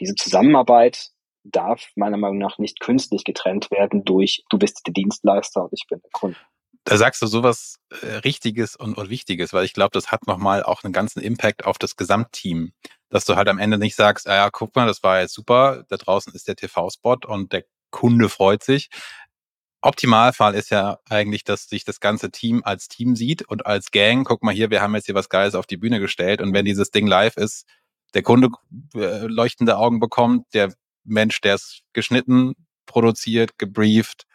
diese 0.00 0.14
Zusammenarbeit 0.14 1.10
darf 1.44 1.90
meiner 1.94 2.16
Meinung 2.16 2.38
nach 2.38 2.58
nicht 2.58 2.80
künstlich 2.80 3.24
getrennt 3.24 3.70
werden 3.70 4.04
durch 4.04 4.42
du 4.50 4.58
bist 4.58 4.86
der 4.86 4.92
Dienstleister 4.92 5.62
und 5.62 5.72
ich 5.72 5.86
bin 5.88 6.00
der 6.00 6.10
Kunde 6.12 6.38
da 6.84 6.96
sagst 6.96 7.20
du 7.22 7.26
sowas 7.26 7.76
äh, 8.02 8.16
Richtiges 8.16 8.76
und, 8.76 8.96
und 8.96 9.10
Wichtiges, 9.10 9.52
weil 9.52 9.64
ich 9.64 9.74
glaube, 9.74 9.90
das 9.92 10.10
hat 10.10 10.26
nochmal 10.26 10.62
auch 10.62 10.84
einen 10.84 10.92
ganzen 10.92 11.20
Impact 11.20 11.64
auf 11.64 11.78
das 11.78 11.96
Gesamtteam. 11.96 12.72
Dass 13.10 13.24
du 13.24 13.36
halt 13.36 13.48
am 13.48 13.58
Ende 13.58 13.78
nicht 13.78 13.96
sagst, 13.96 14.28
ah 14.28 14.34
ja, 14.34 14.50
guck 14.50 14.74
mal, 14.76 14.86
das 14.86 15.02
war 15.02 15.20
jetzt 15.20 15.34
super, 15.34 15.84
da 15.88 15.96
draußen 15.96 16.32
ist 16.34 16.48
der 16.48 16.56
TV-Spot 16.56 17.18
und 17.26 17.52
der 17.52 17.64
Kunde 17.90 18.28
freut 18.28 18.62
sich. 18.62 18.90
Optimalfall 19.80 20.54
ist 20.54 20.70
ja 20.70 20.98
eigentlich, 21.08 21.44
dass 21.44 21.68
sich 21.68 21.84
das 21.84 22.00
ganze 22.00 22.30
Team 22.30 22.62
als 22.64 22.88
Team 22.88 23.14
sieht 23.14 23.42
und 23.48 23.64
als 23.64 23.90
Gang, 23.92 24.26
guck 24.26 24.42
mal 24.42 24.54
hier, 24.54 24.70
wir 24.70 24.82
haben 24.82 24.94
jetzt 24.94 25.06
hier 25.06 25.14
was 25.14 25.28
Geiles 25.28 25.54
auf 25.54 25.66
die 25.66 25.76
Bühne 25.76 26.00
gestellt 26.00 26.40
und 26.40 26.52
wenn 26.52 26.64
dieses 26.64 26.90
Ding 26.90 27.06
live 27.06 27.36
ist, 27.36 27.64
der 28.14 28.22
Kunde 28.22 28.48
äh, 28.94 29.26
leuchtende 29.26 29.76
Augen 29.76 30.00
bekommt, 30.00 30.46
der 30.52 30.74
Mensch, 31.04 31.40
der 31.40 31.54
es 31.54 31.82
geschnitten, 31.92 32.54
produziert, 32.86 33.58
gebrieft, 33.58 34.26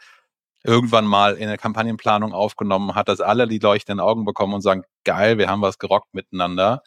irgendwann 0.64 1.06
mal 1.06 1.36
in 1.36 1.48
der 1.48 1.58
Kampagnenplanung 1.58 2.34
aufgenommen 2.34 2.96
hat, 2.96 3.10
dass 3.10 3.22
alle 3.22 3.48
die 3.48 3.60
leuchtenden 3.60 4.00
Augen 4.00 4.26
bekommen 4.26 4.54
und 4.54 4.62
sagen, 4.62 4.84
geil, 5.04 5.38
wir 5.38 5.50
haben 5.50 5.62
was 5.62 5.78
gerockt 5.78 6.14
miteinander 6.14 6.84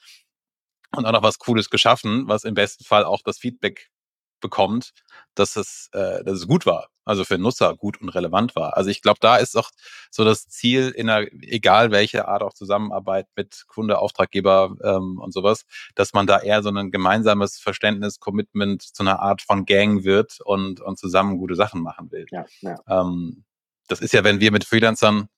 und 0.96 1.04
auch 1.04 1.12
noch 1.12 1.22
was 1.22 1.38
Cooles 1.38 1.70
geschaffen, 1.70 2.26
was 2.26 2.44
im 2.44 2.54
besten 2.54 2.84
Fall 2.84 3.04
auch 3.04 3.22
das 3.22 3.38
Feedback 3.38 3.90
bekommt, 4.40 4.92
dass 5.34 5.56
es, 5.56 5.88
äh, 5.92 6.22
dass 6.24 6.34
es 6.34 6.46
gut 6.46 6.66
war, 6.66 6.88
also 7.04 7.24
für 7.24 7.38
Nutzer 7.38 7.74
gut 7.74 8.00
und 8.00 8.10
relevant 8.10 8.54
war. 8.54 8.76
Also 8.76 8.90
ich 8.90 9.02
glaube, 9.02 9.18
da 9.20 9.36
ist 9.36 9.56
auch 9.56 9.70
so 10.10 10.24
das 10.24 10.48
Ziel 10.48 10.90
in 10.90 11.08
einer, 11.08 11.26
egal 11.40 11.90
welche 11.90 12.28
Art 12.28 12.42
auch 12.42 12.52
Zusammenarbeit 12.52 13.26
mit 13.34 13.64
Kunde, 13.66 13.98
Auftraggeber 13.98 14.76
ähm, 14.82 15.18
und 15.18 15.32
sowas, 15.32 15.64
dass 15.94 16.12
man 16.12 16.26
da 16.26 16.40
eher 16.40 16.62
so 16.62 16.70
ein 16.70 16.90
gemeinsames 16.90 17.58
Verständnis, 17.58 18.20
Commitment 18.20 18.82
zu 18.82 19.02
einer 19.02 19.20
Art 19.20 19.42
von 19.42 19.64
Gang 19.64 20.04
wird 20.04 20.40
und, 20.44 20.80
und 20.80 20.98
zusammen 20.98 21.38
gute 21.38 21.54
Sachen 21.54 21.82
machen 21.82 22.10
will. 22.10 22.26
Ja, 22.30 22.44
ja. 22.60 22.78
Ähm, 22.88 23.44
das 23.86 24.00
ist 24.00 24.12
ja, 24.12 24.24
wenn 24.24 24.40
wir 24.40 24.52
mit 24.52 24.64
Freelancern 24.64 25.28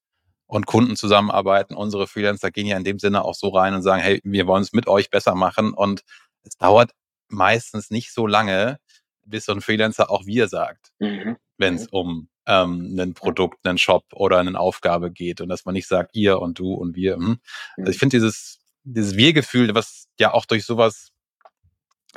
und 0.46 0.66
Kunden 0.66 0.96
zusammenarbeiten, 0.96 1.74
unsere 1.74 2.06
Freelancer 2.06 2.50
gehen 2.50 2.66
ja 2.66 2.76
in 2.76 2.84
dem 2.84 2.98
Sinne 2.98 3.24
auch 3.24 3.34
so 3.34 3.48
rein 3.48 3.74
und 3.74 3.82
sagen, 3.82 4.02
hey, 4.02 4.20
wir 4.24 4.46
wollen 4.46 4.62
es 4.62 4.72
mit 4.72 4.88
euch 4.88 5.10
besser 5.10 5.34
machen. 5.34 5.74
Und 5.74 6.04
es 6.42 6.56
dauert 6.56 6.92
meistens 7.28 7.90
nicht 7.90 8.12
so 8.12 8.26
lange, 8.26 8.78
bis 9.24 9.44
so 9.44 9.52
ein 9.52 9.60
Freelancer 9.60 10.10
auch 10.10 10.24
wir 10.24 10.48
sagt, 10.48 10.88
mhm. 10.98 11.36
wenn 11.58 11.74
es 11.74 11.82
mhm. 11.82 11.88
um 11.90 12.28
ähm, 12.46 12.98
ein 12.98 13.12
Produkt, 13.12 13.66
einen 13.66 13.76
Shop 13.76 14.06
oder 14.14 14.38
eine 14.38 14.58
Aufgabe 14.58 15.10
geht 15.12 15.42
und 15.42 15.50
dass 15.50 15.66
man 15.66 15.74
nicht 15.74 15.86
sagt, 15.86 16.16
ihr 16.16 16.40
und 16.40 16.58
du 16.58 16.72
und 16.72 16.96
wir. 16.96 17.16
Hm. 17.16 17.38
Also 17.76 17.90
ich 17.90 17.96
mhm. 17.96 18.00
finde 18.00 18.16
dieses, 18.16 18.60
dieses 18.84 19.16
Wir-Gefühl, 19.16 19.74
was 19.74 20.08
ja 20.18 20.32
auch 20.32 20.46
durch 20.46 20.64
sowas 20.64 21.12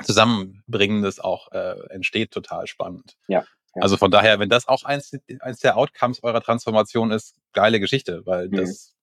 Zusammenbringendes 0.02 1.20
auch 1.20 1.52
äh, 1.52 1.76
entsteht, 1.90 2.30
total 2.30 2.66
spannend. 2.66 3.18
Ja. 3.28 3.44
Also 3.80 3.96
von 3.96 4.10
daher, 4.10 4.38
wenn 4.38 4.48
das 4.48 4.68
auch 4.68 4.84
eins, 4.84 5.16
eins 5.40 5.60
der 5.60 5.76
Outcomes 5.76 6.22
eurer 6.22 6.42
Transformation 6.42 7.10
ist, 7.10 7.36
geile 7.52 7.80
Geschichte, 7.80 8.22
weil 8.26 8.48
mhm. 8.48 8.56
das, 8.56 8.94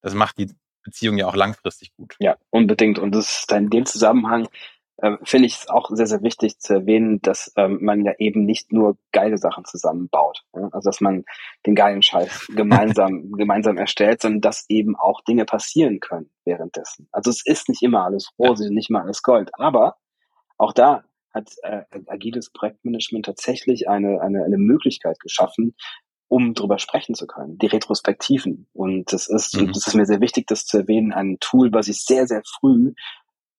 das 0.00 0.14
macht 0.14 0.38
die 0.38 0.50
Beziehung 0.82 1.18
ja 1.18 1.26
auch 1.26 1.36
langfristig 1.36 1.94
gut. 1.94 2.16
Ja, 2.18 2.36
unbedingt. 2.50 2.98
Und 2.98 3.14
das 3.14 3.40
ist 3.40 3.52
in 3.52 3.70
dem 3.70 3.86
Zusammenhang, 3.86 4.48
äh, 4.96 5.16
finde 5.22 5.46
ich 5.46 5.54
es 5.54 5.68
auch 5.68 5.90
sehr, 5.90 6.06
sehr 6.06 6.22
wichtig 6.22 6.58
zu 6.58 6.74
erwähnen, 6.74 7.20
dass 7.22 7.52
ähm, 7.56 7.78
man 7.82 8.04
ja 8.04 8.12
eben 8.18 8.44
nicht 8.44 8.72
nur 8.72 8.96
geile 9.12 9.38
Sachen 9.38 9.64
zusammenbaut. 9.64 10.44
Ja? 10.54 10.68
Also 10.72 10.88
dass 10.88 11.00
man 11.00 11.24
den 11.66 11.74
geilen 11.74 12.02
Scheiß 12.02 12.46
gemeinsam, 12.56 13.32
gemeinsam 13.32 13.78
erstellt, 13.78 14.22
sondern 14.22 14.40
dass 14.40 14.64
eben 14.68 14.96
auch 14.96 15.20
Dinge 15.22 15.44
passieren 15.44 16.00
können 16.00 16.30
währenddessen. 16.44 17.08
Also 17.12 17.30
es 17.30 17.44
ist 17.44 17.68
nicht 17.68 17.82
immer 17.82 18.04
alles 18.04 18.30
rosig, 18.38 18.68
ja. 18.68 18.72
nicht 18.72 18.90
immer 18.90 19.02
alles 19.02 19.22
Gold. 19.22 19.50
Aber 19.54 19.96
auch 20.56 20.72
da 20.72 21.04
hat 21.32 21.50
äh, 21.62 21.82
agiles 22.06 22.50
Projektmanagement 22.50 23.26
tatsächlich 23.26 23.88
eine, 23.88 24.20
eine, 24.20 24.44
eine 24.44 24.58
Möglichkeit 24.58 25.18
geschaffen, 25.20 25.74
um 26.28 26.54
drüber 26.54 26.78
sprechen 26.78 27.14
zu 27.14 27.26
können, 27.26 27.58
die 27.58 27.66
Retrospektiven. 27.66 28.66
Und 28.72 29.12
das 29.12 29.28
ist, 29.28 29.54
mhm. 29.54 29.68
das 29.68 29.86
ist 29.86 29.94
mir 29.94 30.06
sehr 30.06 30.20
wichtig, 30.20 30.46
das 30.46 30.64
zu 30.64 30.78
erwähnen, 30.78 31.12
ein 31.12 31.36
Tool, 31.40 31.72
was 31.72 31.88
ich 31.88 32.04
sehr, 32.04 32.26
sehr 32.26 32.42
früh 32.44 32.94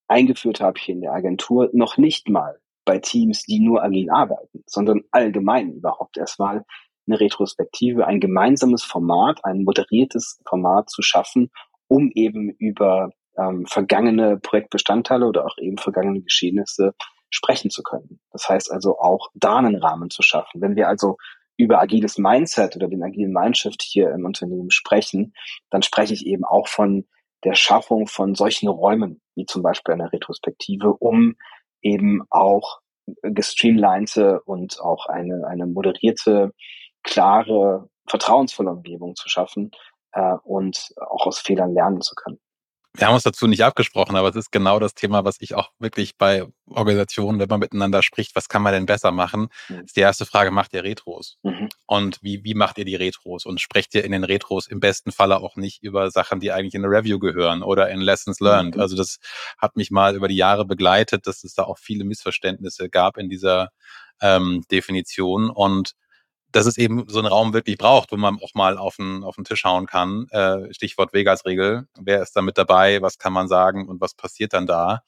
eingeführt 0.07 0.59
habe 0.59 0.79
hier 0.79 0.95
in 0.95 1.01
der 1.01 1.13
Agentur, 1.13 1.69
noch 1.73 1.97
nicht 1.97 2.29
mal 2.29 2.59
bei 2.85 2.99
Teams, 2.99 3.43
die 3.43 3.59
nur 3.59 3.83
agil 3.83 4.09
arbeiten, 4.09 4.63
sondern 4.65 5.01
allgemein 5.11 5.71
überhaupt 5.71 6.17
erstmal 6.17 6.65
eine 7.07 7.19
Retrospektive, 7.19 8.07
ein 8.07 8.19
gemeinsames 8.19 8.83
Format, 8.83 9.43
ein 9.43 9.63
moderiertes 9.63 10.41
Format 10.47 10.89
zu 10.89 11.01
schaffen, 11.01 11.49
um 11.87 12.11
eben 12.15 12.49
über 12.49 13.11
ähm, 13.37 13.65
vergangene 13.65 14.37
Projektbestandteile 14.37 15.25
oder 15.25 15.45
auch 15.45 15.57
eben 15.57 15.77
vergangene 15.77 16.21
Geschehnisse 16.21 16.93
sprechen 17.33 17.69
zu 17.69 17.83
können. 17.83 18.19
Das 18.31 18.47
heißt 18.47 18.71
also 18.71 18.99
auch 18.99 19.29
da 19.33 19.57
einen 19.57 19.75
Rahmen 19.75 20.09
zu 20.09 20.21
schaffen. 20.21 20.61
Wenn 20.61 20.75
wir 20.75 20.87
also 20.87 21.17
über 21.57 21.79
agiles 21.79 22.17
Mindset 22.17 22.75
oder 22.75 22.87
den 22.87 23.03
agilen 23.03 23.31
Mindshift 23.31 23.81
hier 23.81 24.11
im 24.11 24.25
Unternehmen 24.25 24.71
sprechen, 24.71 25.33
dann 25.69 25.81
spreche 25.81 26.13
ich 26.13 26.25
eben 26.25 26.45
auch 26.45 26.67
von 26.67 27.07
der 27.43 27.55
Schaffung 27.55 28.07
von 28.07 28.35
solchen 28.35 28.69
Räumen, 28.69 29.21
wie 29.35 29.45
zum 29.45 29.63
Beispiel 29.63 29.93
einer 29.93 30.13
Retrospektive, 30.13 30.93
um 30.93 31.35
eben 31.81 32.21
auch 32.29 32.79
gestreamlinete 33.21 34.41
und 34.43 34.79
auch 34.79 35.07
eine, 35.07 35.45
eine 35.47 35.65
moderierte, 35.65 36.53
klare, 37.03 37.89
vertrauensvolle 38.07 38.71
Umgebung 38.71 39.15
zu 39.15 39.27
schaffen 39.27 39.71
äh, 40.13 40.35
und 40.43 40.93
auch 40.97 41.25
aus 41.25 41.39
Fehlern 41.39 41.73
lernen 41.73 42.01
zu 42.01 42.15
können 42.15 42.39
wir 42.95 43.07
haben 43.07 43.15
uns 43.15 43.23
dazu 43.23 43.47
nicht 43.47 43.63
abgesprochen, 43.63 44.15
aber 44.15 44.29
es 44.29 44.35
ist 44.35 44.51
genau 44.51 44.79
das 44.79 44.93
Thema, 44.93 45.25
was 45.25 45.37
ich 45.39 45.55
auch 45.55 45.71
wirklich 45.79 46.15
bei 46.15 46.45
Organisationen, 46.69 47.39
wenn 47.39 47.49
man 47.49 47.59
miteinander 47.59 48.03
spricht, 48.03 48.35
was 48.35 48.49
kann 48.49 48.61
man 48.61 48.71
denn 48.71 48.85
besser 48.85 49.11
machen? 49.11 49.47
Mhm. 49.67 49.81
ist 49.85 49.95
die 49.95 50.01
erste 50.01 50.27
Frage, 50.27 50.51
macht 50.51 50.73
ihr 50.73 50.83
Retros? 50.83 51.37
Mhm. 51.41 51.69
Und 51.87 52.19
wie, 52.21 52.43
wie 52.43 52.53
macht 52.53 52.77
ihr 52.77 52.85
die 52.85 52.95
Retros? 52.95 53.45
Und 53.45 53.59
sprecht 53.59 53.95
ihr 53.95 54.03
in 54.03 54.11
den 54.11 54.23
Retros 54.23 54.67
im 54.67 54.79
besten 54.79 55.11
Falle 55.11 55.37
auch 55.37 55.55
nicht 55.55 55.81
über 55.81 56.11
Sachen, 56.11 56.39
die 56.39 56.51
eigentlich 56.51 56.75
in 56.75 56.85
eine 56.85 56.95
Review 56.95 57.17
gehören 57.17 57.63
oder 57.63 57.89
in 57.89 57.99
Lessons 57.99 58.39
Learned? 58.39 58.75
Mhm. 58.75 58.81
Also 58.81 58.95
das 58.95 59.17
hat 59.57 59.75
mich 59.75 59.89
mal 59.89 60.15
über 60.15 60.27
die 60.27 60.35
Jahre 60.35 60.65
begleitet, 60.65 61.25
dass 61.25 61.43
es 61.43 61.55
da 61.55 61.63
auch 61.63 61.79
viele 61.79 62.03
Missverständnisse 62.03 62.89
gab 62.89 63.17
in 63.17 63.27
dieser 63.27 63.69
ähm, 64.21 64.63
Definition. 64.71 65.49
Und 65.49 65.93
dass 66.53 66.65
es 66.65 66.77
eben 66.77 67.05
so 67.07 67.19
einen 67.19 67.27
Raum 67.27 67.53
wirklich 67.53 67.77
braucht, 67.77 68.11
wo 68.11 68.17
man 68.17 68.39
auch 68.41 68.53
mal 68.53 68.77
auf 68.77 68.95
den, 68.97 69.23
auf 69.23 69.35
den 69.35 69.43
Tisch 69.43 69.63
hauen 69.63 69.87
kann. 69.87 70.27
Äh, 70.29 70.73
Stichwort 70.73 71.13
Vegas-Regel. 71.13 71.87
Wer 71.99 72.21
ist 72.21 72.35
da 72.35 72.41
mit 72.41 72.57
dabei? 72.57 73.01
Was 73.01 73.17
kann 73.17 73.33
man 73.33 73.47
sagen 73.47 73.87
und 73.87 73.99
was 73.99 74.13
passiert 74.13 74.53
dann 74.53 74.67
da? 74.67 75.01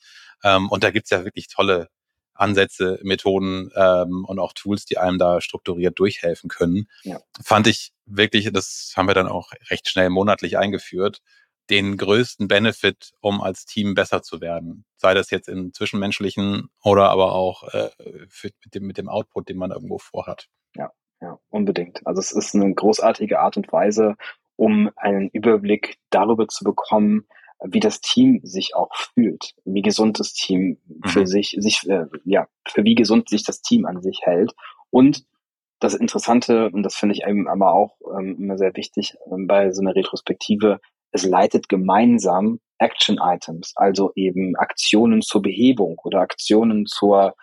Ähm, 0.43 0.69
und 0.69 0.83
da 0.83 0.91
gibt's 0.91 1.11
ja 1.11 1.23
wirklich 1.23 1.47
tolle 1.47 1.89
Ansätze, 2.33 2.99
Methoden 3.03 3.71
ähm, 3.75 4.25
und 4.25 4.39
auch 4.39 4.53
Tools, 4.53 4.85
die 4.85 4.97
einem 4.97 5.17
da 5.17 5.39
strukturiert 5.39 5.97
durchhelfen 5.97 6.49
können. 6.49 6.89
Ja. 7.03 7.21
Fand 7.41 7.67
ich 7.67 7.93
wirklich, 8.05 8.51
das 8.51 8.93
haben 8.95 9.07
wir 9.07 9.13
dann 9.13 9.27
auch 9.27 9.51
recht 9.69 9.87
schnell 9.87 10.09
monatlich 10.09 10.57
eingeführt, 10.57 11.21
den 11.69 11.95
größten 11.95 12.47
Benefit, 12.47 13.13
um 13.21 13.41
als 13.41 13.65
Team 13.65 13.93
besser 13.93 14.21
zu 14.21 14.41
werden. 14.41 14.85
Sei 14.97 15.13
das 15.13 15.29
jetzt 15.29 15.47
im 15.47 15.73
Zwischenmenschlichen 15.73 16.69
oder 16.83 17.09
aber 17.09 17.33
auch 17.33 17.63
äh, 17.73 17.89
für, 18.29 18.49
mit, 18.63 18.75
dem, 18.75 18.83
mit 18.85 18.97
dem 18.97 19.09
Output, 19.09 19.49
den 19.49 19.57
man 19.57 19.71
irgendwo 19.71 19.97
vorhat. 19.97 20.47
Ja, 20.75 20.91
ja, 21.21 21.39
unbedingt. 21.49 22.05
Also 22.05 22.19
es 22.19 22.31
ist 22.31 22.55
eine 22.55 22.73
großartige 22.73 23.39
Art 23.39 23.57
und 23.57 23.71
Weise, 23.71 24.15
um 24.55 24.89
einen 24.95 25.29
Überblick 25.29 25.97
darüber 26.09 26.47
zu 26.47 26.63
bekommen, 26.63 27.27
wie 27.63 27.79
das 27.79 28.01
Team 28.01 28.41
sich 28.43 28.75
auch 28.75 28.93
fühlt, 28.95 29.53
wie 29.63 29.81
gesund 29.81 30.19
das 30.19 30.33
Team 30.33 30.77
für 31.05 31.21
mhm. 31.21 31.27
sich, 31.27 31.55
sich 31.59 31.81
äh, 31.87 32.05
ja, 32.25 32.47
für 32.67 32.83
wie 32.83 32.95
gesund 32.95 33.29
sich 33.29 33.43
das 33.43 33.61
Team 33.61 33.85
an 33.85 34.01
sich 34.01 34.21
hält. 34.23 34.53
Und 34.89 35.25
das 35.79 35.93
Interessante, 35.93 36.69
und 36.69 36.83
das 36.83 36.95
finde 36.95 37.15
ich 37.15 37.23
eben 37.25 37.47
aber 37.47 37.73
auch 37.73 37.97
ähm, 38.17 38.37
immer 38.39 38.57
sehr 38.57 38.75
wichtig 38.75 39.15
ähm, 39.31 39.47
bei 39.47 39.71
so 39.71 39.81
einer 39.81 39.95
Retrospektive, 39.95 40.79
es 41.11 41.23
leitet 41.23 41.69
gemeinsam 41.69 42.59
Action 42.77 43.19
Items, 43.21 43.73
also 43.75 44.11
eben 44.15 44.55
Aktionen 44.57 45.21
zur 45.21 45.41
Behebung 45.41 45.97
oder 46.03 46.19
Aktionen 46.19 46.85
zur 46.85 47.35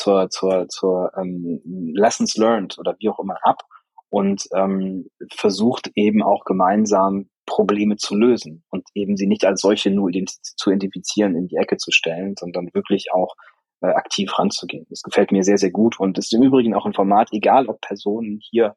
zur, 0.00 0.30
zur, 0.30 0.66
zur 0.68 1.12
ähm, 1.16 1.60
Lessons 1.94 2.36
Learned 2.36 2.78
oder 2.78 2.96
wie 2.98 3.10
auch 3.10 3.18
immer 3.18 3.36
ab 3.42 3.62
und 4.08 4.46
ähm, 4.56 5.10
versucht 5.34 5.90
eben 5.94 6.22
auch 6.22 6.44
gemeinsam 6.44 7.28
Probleme 7.46 7.96
zu 7.96 8.16
lösen 8.16 8.64
und 8.70 8.86
eben 8.94 9.16
sie 9.16 9.26
nicht 9.26 9.44
als 9.44 9.60
solche 9.60 9.90
nur 9.90 10.10
zu 10.40 10.70
identifizieren, 10.70 11.36
in 11.36 11.48
die 11.48 11.56
Ecke 11.56 11.76
zu 11.76 11.90
stellen, 11.90 12.34
sondern 12.38 12.70
wirklich 12.72 13.12
auch 13.12 13.34
äh, 13.82 13.88
aktiv 13.88 14.38
ranzugehen. 14.38 14.86
Das 14.88 15.02
gefällt 15.02 15.32
mir 15.32 15.42
sehr, 15.42 15.58
sehr 15.58 15.70
gut 15.70 16.00
und 16.00 16.16
ist 16.16 16.32
im 16.32 16.42
Übrigen 16.42 16.74
auch 16.74 16.86
ein 16.86 16.94
Format, 16.94 17.28
egal 17.32 17.66
ob 17.66 17.80
Personen 17.80 18.40
hier 18.42 18.76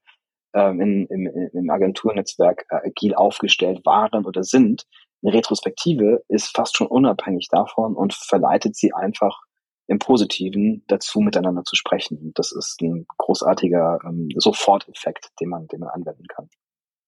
ähm, 0.54 0.82
in, 0.82 1.06
im, 1.08 1.28
im 1.54 1.70
Agenturnetzwerk 1.70 2.66
äh, 2.70 2.88
agil 2.88 3.16
aufgestellt 3.16 3.86
waren 3.86 4.26
oder 4.26 4.44
sind. 4.44 4.84
Eine 5.24 5.36
Retrospektive 5.36 6.24
ist 6.28 6.54
fast 6.56 6.76
schon 6.76 6.88
unabhängig 6.88 7.48
davon 7.50 7.96
und 7.96 8.14
verleitet 8.14 8.76
sie 8.76 8.94
einfach 8.94 9.40
im 9.88 10.00
Positiven 10.00 10.84
dazu 10.88 11.20
miteinander 11.20 11.64
zu 11.64 11.76
sprechen. 11.76 12.32
Das 12.36 12.52
ist 12.52 12.82
ein 12.82 13.06
großartiger 13.18 14.00
ähm, 14.06 14.30
Soforteffekt, 14.36 15.30
den 15.40 15.50
man, 15.50 15.68
den 15.68 15.82
man 15.82 15.90
anwenden 15.90 16.28
kann. 16.28 16.50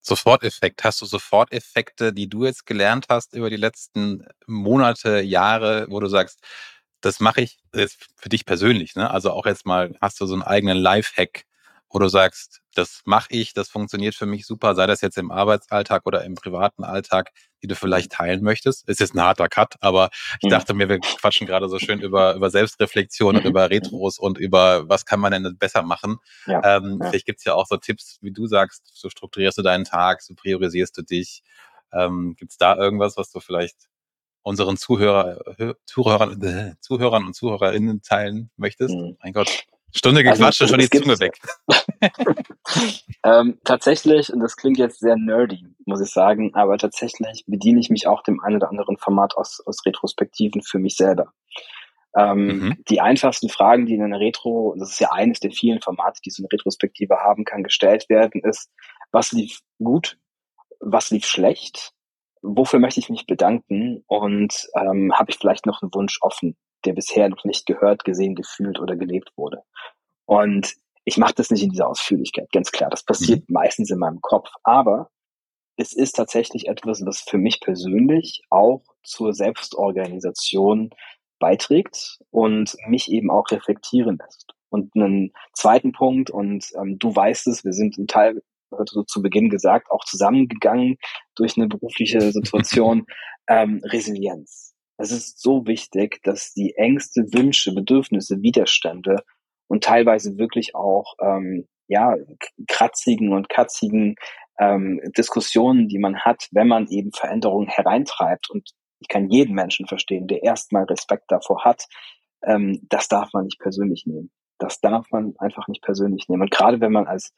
Soforteffekt. 0.02 0.84
Hast 0.84 1.02
du 1.02 1.06
Soforteffekte, 1.06 2.14
die 2.14 2.30
du 2.30 2.46
jetzt 2.46 2.66
gelernt 2.66 3.08
hast 3.10 3.34
über 3.34 3.50
die 3.50 3.56
letzten 3.56 4.28
Monate, 4.46 5.22
Jahre, 5.22 5.88
wo 5.90 6.00
du 6.00 6.08
sagst, 6.08 6.44
das 7.02 7.20
mache 7.20 7.42
ich 7.42 7.58
jetzt 7.74 8.08
für 8.16 8.30
dich 8.30 8.46
persönlich, 8.46 8.96
ne? 8.96 9.10
Also 9.10 9.32
auch 9.32 9.46
jetzt 9.46 9.66
mal, 9.66 9.96
hast 10.02 10.20
du 10.22 10.26
so 10.26 10.34
einen 10.34 10.44
eigenen 10.44 10.78
Lifehack, 10.78 11.46
wo 11.90 12.00
du 12.00 12.08
sagst, 12.08 12.62
das 12.74 13.02
mache 13.06 13.28
ich, 13.30 13.54
das 13.54 13.70
funktioniert 13.70 14.16
für 14.16 14.26
mich 14.26 14.46
super, 14.46 14.76
sei 14.76 14.86
das 14.86 15.02
jetzt 15.02 15.18
im 15.18 15.32
Arbeitsalltag 15.32 16.06
oder 16.06 16.24
im 16.26 16.36
privaten 16.36 16.84
Alltag, 16.84 17.32
die 17.64 17.68
du 17.68 17.76
vielleicht 17.76 18.12
teilen 18.12 18.44
möchtest. 18.44 18.88
Ist 18.90 19.00
jetzt 19.00 19.16
ein 19.16 19.22
harter 19.22 19.48
Cut, 19.48 19.76
aber 19.80 20.10
ich 20.42 20.48
mhm. 20.48 20.50
dachte 20.50 20.74
mir, 20.74 20.90
wir 20.90 21.00
quatschen 21.00 21.48
gerade 21.48 21.70
so 21.70 21.80
schön 21.80 22.02
über, 22.02 22.36
über 22.36 22.50
Selbstreflexion 22.50 23.38
und 23.38 23.44
mhm. 23.44 23.50
über 23.52 23.70
Retros 23.70 24.20
und 24.20 24.38
über 24.38 24.90
was 24.90 25.06
kann 25.06 25.20
man 25.20 25.32
denn 25.32 25.58
besser 25.58 25.84
machen. 25.84 26.18
Ja, 26.48 26.78
ähm, 26.78 27.00
ja. 27.02 27.10
Vielleicht 27.10 27.26
gibt's 27.26 27.46
ja 27.46 27.54
auch 27.54 27.68
so 27.68 27.78
Tipps, 27.78 28.18
wie 28.22 28.32
du 28.32 28.48
sagst, 28.48 28.92
so 28.94 29.10
strukturierst 29.10 29.58
du 29.58 29.62
deinen 29.62 29.86
Tag, 29.86 30.22
so 30.22 30.34
priorisierst 30.36 30.98
du 30.98 31.02
dich. 31.02 31.44
Ähm, 31.94 32.36
gibt's 32.38 32.58
da 32.58 32.76
irgendwas, 32.76 33.16
was 33.16 33.32
du 33.32 33.40
vielleicht 33.40 33.88
unseren 34.42 34.78
Zuhörer, 34.78 35.76
Zuhörern, 35.86 36.76
Zuhörern 36.82 37.26
und 37.26 37.36
Zuhörerinnen 37.36 38.02
teilen 38.02 38.52
möchtest? 38.58 38.94
Mhm. 38.94 39.18
Mein 39.24 39.34
Gott. 39.34 39.66
Stunde 39.96 40.22
also, 40.22 40.40
gequatscht 40.40 40.62
also, 40.62 40.74
und 40.74 40.82
schon 40.82 40.90
die 40.90 41.04
Zunge 41.04 41.20
weg. 41.20 41.40
ähm, 43.24 43.60
tatsächlich, 43.64 44.32
und 44.32 44.42
das 44.42 44.58
klingt 44.58 44.78
jetzt 44.78 45.00
sehr 45.00 45.16
nerdy, 45.16 45.66
muss 45.86 46.02
ich 46.02 46.12
sagen, 46.12 46.54
aber 46.54 46.78
tatsächlich 46.78 47.46
bediene 47.48 47.80
ich 47.80 47.90
mich 47.90 48.06
auch 48.08 48.22
dem 48.22 48.42
einen 48.42 48.58
oder 48.58 48.70
anderen 48.70 48.98
Format 48.98 49.38
aus, 49.38 49.62
aus 49.66 49.86
Retrospektiven 49.86 50.62
für 50.62 50.80
mich 50.80 50.98
selber. 50.98 51.32
Ähm, 52.18 52.48
mhm. 52.48 52.84
Die 52.90 53.00
einfachsten 53.00 53.50
Fragen, 53.50 53.86
die 53.86 53.96
in 53.96 54.04
einer 54.04 54.20
Retro, 54.20 54.70
und 54.70 54.80
das 54.80 54.92
ist 54.92 55.00
ja 55.00 55.12
eines 55.12 55.40
der 55.40 55.52
vielen 55.52 55.82
Formate, 55.82 56.22
die 56.26 56.30
so 56.30 56.42
eine 56.42 56.52
Retrospektive 56.52 57.18
haben 57.18 57.46
kann, 57.46 57.64
gestellt 57.64 58.10
werden, 58.10 58.42
ist, 58.44 58.70
was 59.12 59.32
lief 59.32 59.60
gut, 59.80 60.18
was 60.80 61.10
lief 61.10 61.26
schlecht, 61.26 61.94
wofür 62.42 62.80
möchte 62.80 63.00
ich 63.00 63.10
mich 63.10 63.26
bedanken 63.26 64.04
und 64.08 64.68
ähm, 64.76 65.14
habe 65.14 65.32
ich 65.32 65.38
vielleicht 65.38 65.66
noch 65.66 65.82
einen 65.82 65.94
Wunsch 65.94 66.20
offen, 66.22 66.58
der 66.86 66.94
bisher 66.94 67.30
noch 67.30 67.44
nicht 67.46 67.66
gehört, 67.66 68.04
gesehen, 68.04 68.36
gefühlt 68.36 68.80
oder 68.80 68.96
gelebt 68.96 69.32
wurde. 69.36 69.64
Und 70.26 70.76
ich 71.06 71.18
mache 71.18 71.36
das 71.36 71.52
nicht 71.52 71.64
in 71.64 71.70
dieser 71.70 71.88
Ausführlichkeit, 71.88 72.52
ganz 72.52 72.72
klar. 72.72 72.90
Das 72.90 73.04
passiert 73.04 73.48
mhm. 73.48 73.54
meistens 73.54 73.92
in 73.92 74.00
meinem 74.00 74.22
Kopf. 74.22 74.50
Aber 74.64 75.10
es 75.78 75.94
ist 75.94 76.14
tatsächlich 76.14 76.68
etwas, 76.68 77.06
was 77.06 77.22
für 77.22 77.38
mich 77.38 77.62
persönlich 77.62 78.42
auch 78.50 78.84
zur 79.04 79.34
Selbstorganisation 79.34 80.90
beiträgt 81.40 82.20
und 82.32 82.76
mich 82.88 83.12
eben 83.12 83.30
auch 83.30 83.50
reflektieren 83.52 84.18
lässt. 84.18 84.54
Und 84.70 84.96
einen 84.96 85.32
zweiten 85.54 85.92
Punkt, 85.92 86.30
und 86.30 86.66
ähm, 86.76 86.98
du 86.98 87.16
weißt 87.16 87.48
es, 87.48 87.64
wir 87.64 87.74
sind 87.74 87.98
im 87.98 88.08
Teil, 88.08 88.42
so 88.90 89.04
zu 89.04 89.22
Beginn 89.22 89.50
gesagt, 89.50 89.92
auch 89.92 90.04
zusammengegangen 90.06 90.98
durch 91.36 91.56
eine 91.56 91.68
berufliche 91.68 92.32
Situation, 92.32 93.06
ähm, 93.48 93.82
Resilienz. 93.84 94.75
Es 94.98 95.12
ist 95.12 95.42
so 95.42 95.66
wichtig, 95.68 96.22
dass 96.24 96.54
die 96.54 96.76
Ängste, 96.76 97.22
Wünsche, 97.34 97.74
Bedürfnisse, 97.74 98.42
Widerstände 98.42 99.24
und 99.68 99.84
teilweise 99.84 100.38
wirklich 100.38 100.76
auch 100.76 101.16
ähm, 101.22 101.68
ja 101.88 102.16
kratzigen 102.68 103.34
und 103.34 103.50
katzigen 103.50 104.16
ähm, 104.60 105.02
Diskussionen, 105.18 105.88
die 105.90 106.00
man 106.00 106.20
hat, 106.20 106.48
wenn 106.52 106.68
man 106.68 106.88
eben 106.88 107.12
Veränderungen 107.12 107.68
hereintreibt. 107.68 108.50
Und 108.50 108.72
ich 109.00 109.08
kann 109.08 109.30
jeden 109.30 109.54
Menschen 109.54 109.88
verstehen, 109.88 110.28
der 110.28 110.44
erstmal 110.44 110.86
Respekt 110.86 111.26
davor 111.28 111.66
hat. 111.66 111.86
Ähm, 112.44 112.80
das 112.90 113.08
darf 113.08 113.34
man 113.34 113.46
nicht 113.46 113.60
persönlich 113.60 114.06
nehmen. 114.06 114.32
Das 114.58 114.80
darf 114.80 115.12
man 115.12 115.34
einfach 115.40 115.68
nicht 115.68 115.84
persönlich 115.84 116.30
nehmen. 116.30 116.44
Und 116.44 116.52
gerade 116.52 116.80
wenn 116.80 116.94
man 116.94 117.08
als 117.08 117.34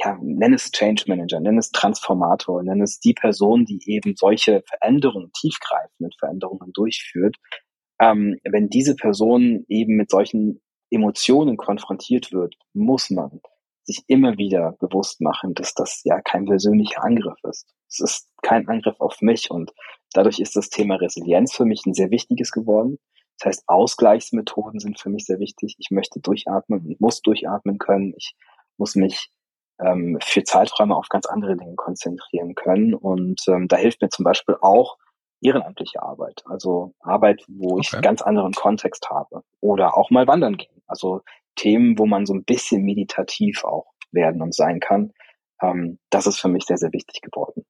ja, 0.00 0.18
nenn 0.20 0.54
es 0.54 0.72
Change 0.72 1.04
Manager, 1.06 1.40
nenn 1.40 1.58
es 1.58 1.70
Transformator, 1.70 2.62
nenn 2.62 2.82
es 2.82 2.98
die 3.00 3.14
Person, 3.14 3.64
die 3.64 3.80
eben 3.86 4.14
solche 4.16 4.62
Veränderungen, 4.66 5.30
tiefgreifende 5.38 6.10
Veränderungen 6.18 6.72
durchführt, 6.72 7.36
ähm, 8.00 8.38
wenn 8.44 8.68
diese 8.68 8.96
Person 8.96 9.64
eben 9.68 9.96
mit 9.96 10.10
solchen 10.10 10.60
Emotionen 10.90 11.56
konfrontiert 11.56 12.32
wird, 12.32 12.56
muss 12.72 13.10
man 13.10 13.40
sich 13.84 14.02
immer 14.06 14.38
wieder 14.38 14.72
bewusst 14.80 15.20
machen, 15.20 15.54
dass 15.54 15.74
das 15.74 16.00
ja 16.04 16.20
kein 16.22 16.46
persönlicher 16.46 17.04
Angriff 17.04 17.38
ist. 17.44 17.66
Es 17.88 18.00
ist 18.00 18.28
kein 18.42 18.66
Angriff 18.66 18.98
auf 18.98 19.20
mich 19.20 19.50
und 19.50 19.72
dadurch 20.12 20.40
ist 20.40 20.56
das 20.56 20.70
Thema 20.70 20.96
Resilienz 20.96 21.54
für 21.54 21.64
mich 21.64 21.84
ein 21.86 21.94
sehr 21.94 22.10
wichtiges 22.10 22.50
geworden. 22.50 22.98
Das 23.38 23.46
heißt, 23.46 23.64
Ausgleichsmethoden 23.66 24.80
sind 24.80 24.98
für 24.98 25.10
mich 25.10 25.26
sehr 25.26 25.38
wichtig. 25.38 25.76
Ich 25.78 25.90
möchte 25.90 26.20
durchatmen 26.20 26.80
und 26.80 27.00
muss 27.00 27.20
durchatmen 27.20 27.78
können. 27.78 28.14
Ich 28.16 28.34
muss 28.78 28.94
mich 28.94 29.30
ähm, 29.84 30.18
für 30.22 30.42
Zeiträume 30.44 30.96
auf 30.96 31.08
ganz 31.08 31.26
andere 31.26 31.56
Dinge 31.56 31.74
konzentrieren 31.76 32.54
können. 32.54 32.94
Und 32.94 33.42
ähm, 33.48 33.68
da 33.68 33.76
hilft 33.76 34.02
mir 34.02 34.08
zum 34.08 34.24
Beispiel 34.24 34.56
auch 34.60 34.96
ehrenamtliche 35.40 36.02
Arbeit, 36.02 36.42
also 36.46 36.94
Arbeit, 37.00 37.44
wo 37.48 37.78
ich 37.78 37.90
ganz 38.02 38.22
anderen 38.22 38.52
Kontext 38.52 39.10
habe. 39.10 39.42
Oder 39.60 39.96
auch 39.96 40.10
mal 40.10 40.26
wandern 40.26 40.56
gehen. 40.56 40.82
Also 40.86 41.20
Themen, 41.56 41.98
wo 41.98 42.06
man 42.06 42.26
so 42.26 42.34
ein 42.34 42.44
bisschen 42.44 42.82
meditativ 42.82 43.64
auch 43.64 43.86
werden 44.10 44.42
und 44.42 44.54
sein 44.54 44.80
kann. 44.80 45.12
Ähm, 45.62 45.98
das 46.10 46.26
ist 46.26 46.40
für 46.40 46.48
mich 46.48 46.64
sehr, 46.64 46.78
sehr 46.78 46.92
wichtig 46.92 47.20
geworden. 47.20 47.64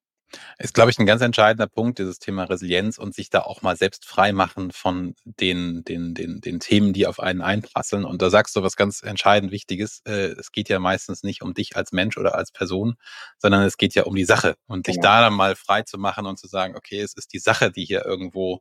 Ist, 0.59 0.75
glaube 0.75 0.91
ich, 0.91 0.99
ein 0.99 1.07
ganz 1.07 1.23
entscheidender 1.23 1.67
Punkt, 1.67 1.99
dieses 1.99 2.19
Thema 2.19 2.45
Resilienz 2.45 2.99
und 2.99 3.15
sich 3.15 3.31
da 3.31 3.41
auch 3.41 3.63
mal 3.63 3.77
selbst 3.77 4.07
frei 4.07 4.33
machen 4.33 4.71
von 4.73 5.15
den, 5.25 5.85
den, 5.85 6.15
den, 6.15 6.41
den 6.41 6.61
Themen, 6.61 6.93
die 6.93 7.07
auf 7.07 7.21
einen 7.21 7.43
einprasseln. 7.43 8.05
Und 8.05 8.23
da 8.23 8.31
sagst 8.31 8.55
du 8.57 8.63
was 8.63 8.77
ganz 8.77 9.03
entscheidend 9.03 9.53
Wichtiges. 9.53 10.01
Äh, 10.05 10.33
es 10.39 10.53
geht 10.53 10.69
ja 10.69 10.79
meistens 10.79 11.23
nicht 11.23 11.43
um 11.43 11.55
dich 11.55 11.77
als 11.77 11.93
Mensch 11.93 12.19
oder 12.19 12.35
als 12.35 12.53
Person, 12.53 12.95
sondern 13.39 13.63
es 13.63 13.77
geht 13.77 13.95
ja 13.95 14.05
um 14.05 14.15
die 14.15 14.25
Sache. 14.25 14.57
Und 14.67 14.85
genau. 14.85 14.95
dich 14.95 15.03
da 15.03 15.21
dann 15.21 15.35
mal 15.35 15.57
frei 15.57 15.83
zu 15.83 15.99
machen 15.99 16.27
und 16.27 16.39
zu 16.39 16.47
sagen, 16.47 16.77
okay, 16.77 17.01
es 17.01 17.15
ist 17.15 17.33
die 17.33 17.39
Sache, 17.39 17.71
die 17.71 17.85
hier 17.85 18.05
irgendwo 18.05 18.61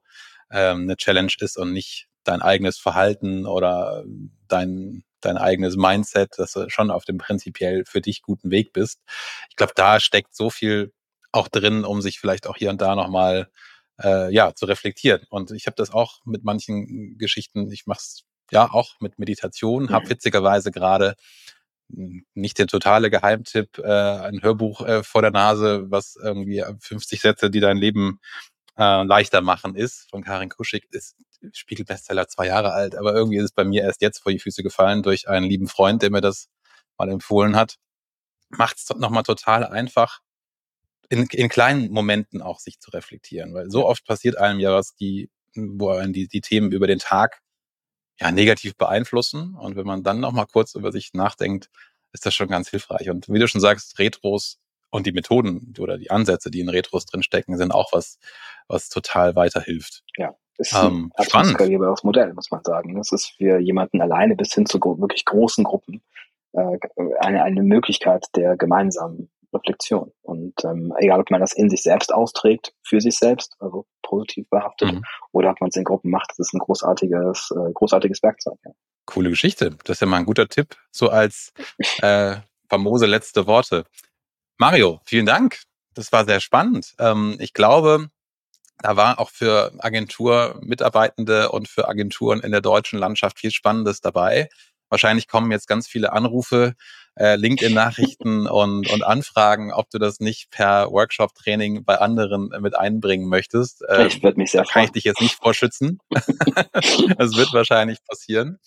ähm, 0.52 0.82
eine 0.82 0.98
Challenge 0.98 1.34
ist 1.40 1.58
und 1.58 1.74
nicht 1.74 2.08
dein 2.24 2.42
eigenes 2.42 2.78
Verhalten 2.78 3.46
oder 3.46 4.04
dein, 4.48 5.04
dein 5.22 5.38
eigenes 5.38 5.76
Mindset, 5.76 6.38
dass 6.38 6.54
du 6.54 6.70
schon 6.70 6.92
auf 6.92 7.06
dem 7.06 7.18
prinzipiell 7.18 7.84
für 7.86 8.02
dich 8.02 8.22
guten 8.22 8.52
Weg 8.52 8.74
bist. 8.74 9.00
Ich 9.50 9.56
glaube, 9.56 9.74
da 9.76 10.00
steckt 10.00 10.36
so 10.36 10.50
viel 10.50 10.94
auch 11.34 11.48
drin, 11.50 11.84
um 11.84 12.02
sich 12.02 12.20
vielleicht 12.20 12.48
auch 12.48 12.56
hier 12.56 12.70
und 12.70 12.82
da 12.82 12.96
nochmal 12.96 13.50
äh, 14.02 14.34
ja, 14.34 14.54
zu 14.56 14.66
reflektieren. 14.66 15.26
Und 15.30 15.52
ich 15.52 15.68
habe 15.68 15.76
das 15.76 15.92
auch 15.92 16.22
mit 16.26 16.44
manchen 16.44 17.18
Geschichten, 17.18 17.72
ich 17.72 17.86
mache 17.86 18.00
es 18.00 18.24
ja 18.52 18.72
auch 18.72 18.96
mit 19.00 19.20
Meditation, 19.20 19.90
habe 19.90 20.06
mhm. 20.06 20.10
witzigerweise 20.12 20.72
gerade 20.72 21.16
nicht 21.90 22.58
der 22.58 22.68
totale 22.68 23.10
Geheimtipp, 23.10 23.78
äh, 23.78 23.84
ein 23.84 24.42
Hörbuch 24.42 24.82
äh, 24.82 25.04
vor 25.04 25.22
der 25.22 25.32
Nase, 25.32 25.92
was 25.92 26.16
irgendwie 26.22 26.64
50 26.80 27.22
Sätze, 27.22 27.50
die 27.52 27.60
dein 27.60 27.78
Leben 27.78 28.20
äh, 28.78 29.04
leichter 29.04 29.42
machen 29.42 29.76
ist, 29.76 30.10
von 30.10 30.24
Karin 30.24 30.50
Kuschig, 30.50 30.86
ist 30.92 31.16
Spiegelbestseller 31.52 32.28
zwei 32.28 32.48
Jahre 32.48 32.72
alt, 32.72 32.96
aber 32.96 33.14
irgendwie 33.14 33.38
ist 33.38 33.44
es 33.46 33.52
bei 33.52 33.66
mir 33.66 33.84
erst 33.84 34.02
jetzt 34.02 34.20
vor 34.20 34.32
die 34.32 34.40
Füße 34.40 34.64
gefallen 34.64 35.04
durch 35.04 35.28
einen 35.28 35.46
lieben 35.46 35.68
Freund, 35.68 36.02
der 36.02 36.10
mir 36.10 36.22
das 36.22 36.48
mal 36.98 37.10
empfohlen 37.10 37.56
hat. 37.56 37.76
Macht 38.50 38.78
es 38.78 38.90
nochmal 38.98 39.24
total 39.24 39.66
einfach, 39.66 40.20
in, 41.10 41.28
in 41.32 41.50
kleinen 41.50 41.92
Momenten 41.92 42.42
auch 42.42 42.60
sich 42.60 42.80
zu 42.80 42.92
reflektieren, 42.92 43.54
weil 43.54 43.70
so 43.70 43.86
oft 43.86 44.06
passiert 44.06 44.38
einem 44.38 44.60
ja 44.60 44.74
was, 44.74 44.96
die, 44.96 45.30
wo 45.56 45.90
einen 45.90 46.14
die, 46.14 46.28
die 46.28 46.42
Themen 46.42 46.72
über 46.72 46.88
den 46.88 47.00
Tag 47.00 47.42
ja 48.20 48.32
negativ 48.32 48.76
beeinflussen. 48.78 49.56
Und 49.56 49.76
wenn 49.76 49.86
man 49.86 50.04
dann 50.04 50.20
noch 50.20 50.32
mal 50.32 50.46
kurz 50.46 50.76
über 50.76 50.92
sich 50.92 51.14
nachdenkt, 51.14 51.70
ist 52.12 52.26
das 52.26 52.34
schon 52.34 52.48
ganz 52.48 52.70
hilfreich. 52.70 53.10
Und 53.10 53.28
wie 53.30 53.40
du 53.40 53.48
schon 53.48 53.62
sagst, 53.62 54.00
Retros 54.00 54.60
und 54.90 55.08
die 55.08 55.12
Methoden 55.12 55.74
oder 55.80 55.98
die 55.98 56.12
Ansätze, 56.12 56.52
die 56.52 56.60
in 56.60 56.70
Retros 56.70 57.06
drinstecken, 57.06 57.58
sind 57.58 57.72
auch 57.72 57.92
was, 57.92 58.20
was 58.68 58.90
total 58.90 59.36
weiterhilft. 59.36 60.04
Ja, 60.18 60.36
ist 60.58 60.74
ein 60.76 61.12
ähm, 61.18 61.46
skalierbares 61.46 62.04
Modell, 62.04 62.34
muss 62.34 62.52
man 62.52 62.64
sagen. 62.64 62.96
Das 62.96 63.12
ist 63.12 63.34
für 63.38 63.60
jemanden 63.60 64.02
alleine 64.02 64.36
bis 64.36 64.54
hin 64.54 64.66
zu 64.66 64.80
wirklich 64.80 65.26
großen 65.26 65.64
Gruppen 65.64 66.04
äh, 66.54 66.78
eine, 67.20 67.44
eine 67.44 67.64
Möglichkeit 67.64 68.26
der 68.36 68.56
gemeinsamen 68.56 69.32
Reflexion. 69.54 70.12
Und 70.22 70.54
ähm, 70.64 70.94
egal, 70.98 71.20
ob 71.20 71.32
man 71.32 71.42
das 71.42 71.54
in 71.54 71.70
sich 71.70 71.84
selbst 71.84 72.14
austrägt, 72.14 72.74
für 72.84 73.02
sich 73.02 73.18
selbst, 73.18 73.56
also 73.60 73.86
positiv 74.02 74.50
behaftet, 74.50 74.94
mhm. 74.94 75.04
oder 75.32 75.52
ob 75.52 75.62
man 75.62 75.70
es 75.70 75.76
in 75.76 75.84
Gruppen 75.84 76.12
macht, 76.12 76.32
das 76.32 76.40
ist 76.40 76.54
ein 76.54 76.60
großartiges, 76.60 77.52
äh, 77.52 77.72
großartiges 77.74 78.24
Werkzeug. 78.24 78.58
Ja. 78.66 78.72
Coole 79.06 79.30
Geschichte. 79.30 79.76
Das 79.84 79.98
ist 79.98 80.02
ja 80.02 80.08
mal 80.08 80.18
ein 80.18 80.26
guter 80.26 80.48
Tipp, 80.48 80.76
so 80.92 81.10
als 81.10 81.54
äh, 82.02 82.38
famose 82.70 83.06
letzte 83.06 83.48
Worte. 83.48 83.86
Mario, 84.58 85.02
vielen 85.06 85.26
Dank. 85.26 85.60
Das 85.94 86.12
war 86.12 86.26
sehr 86.26 86.40
spannend. 86.40 86.94
Ähm, 87.00 87.36
ich 87.40 87.54
glaube, 87.54 88.10
da 88.80 88.96
war 88.96 89.20
auch 89.20 89.30
für 89.30 89.72
Agenturmitarbeitende 89.80 91.52
und 91.52 91.68
für 91.68 91.88
Agenturen 91.88 92.42
in 92.42 92.52
der 92.52 92.62
deutschen 92.62 93.00
Landschaft 93.00 93.40
viel 93.40 93.52
Spannendes 93.52 94.02
dabei. 94.02 94.50
Wahrscheinlich 94.94 95.28
kommen 95.28 95.50
jetzt 95.50 95.68
ganz 95.68 95.88
viele 95.88 96.14
Anrufe, 96.14 96.76
äh, 97.16 97.36
LinkedIn-Nachrichten 97.36 98.46
und, 98.48 98.88
und 98.92 99.04
Anfragen, 99.04 99.74
ob 99.74 99.90
du 99.90 99.98
das 99.98 100.20
nicht 100.20 100.52
per 100.52 100.92
Workshop-Training 100.92 101.84
bei 101.84 101.98
anderen 101.98 102.52
mit 102.60 102.78
einbringen 102.78 103.28
möchtest. 103.28 103.84
Ähm, 103.90 104.06
ich 104.06 104.22
würde 104.22 104.38
mich 104.38 104.52
sehr 104.52 104.62
da 104.62 104.72
kann 104.72 104.84
ich 104.84 104.92
dich 104.92 105.04
jetzt 105.04 105.20
nicht 105.20 105.34
vorschützen. 105.34 105.98
das 106.12 107.36
wird 107.36 107.54
wahrscheinlich 107.54 108.06
passieren. 108.08 108.60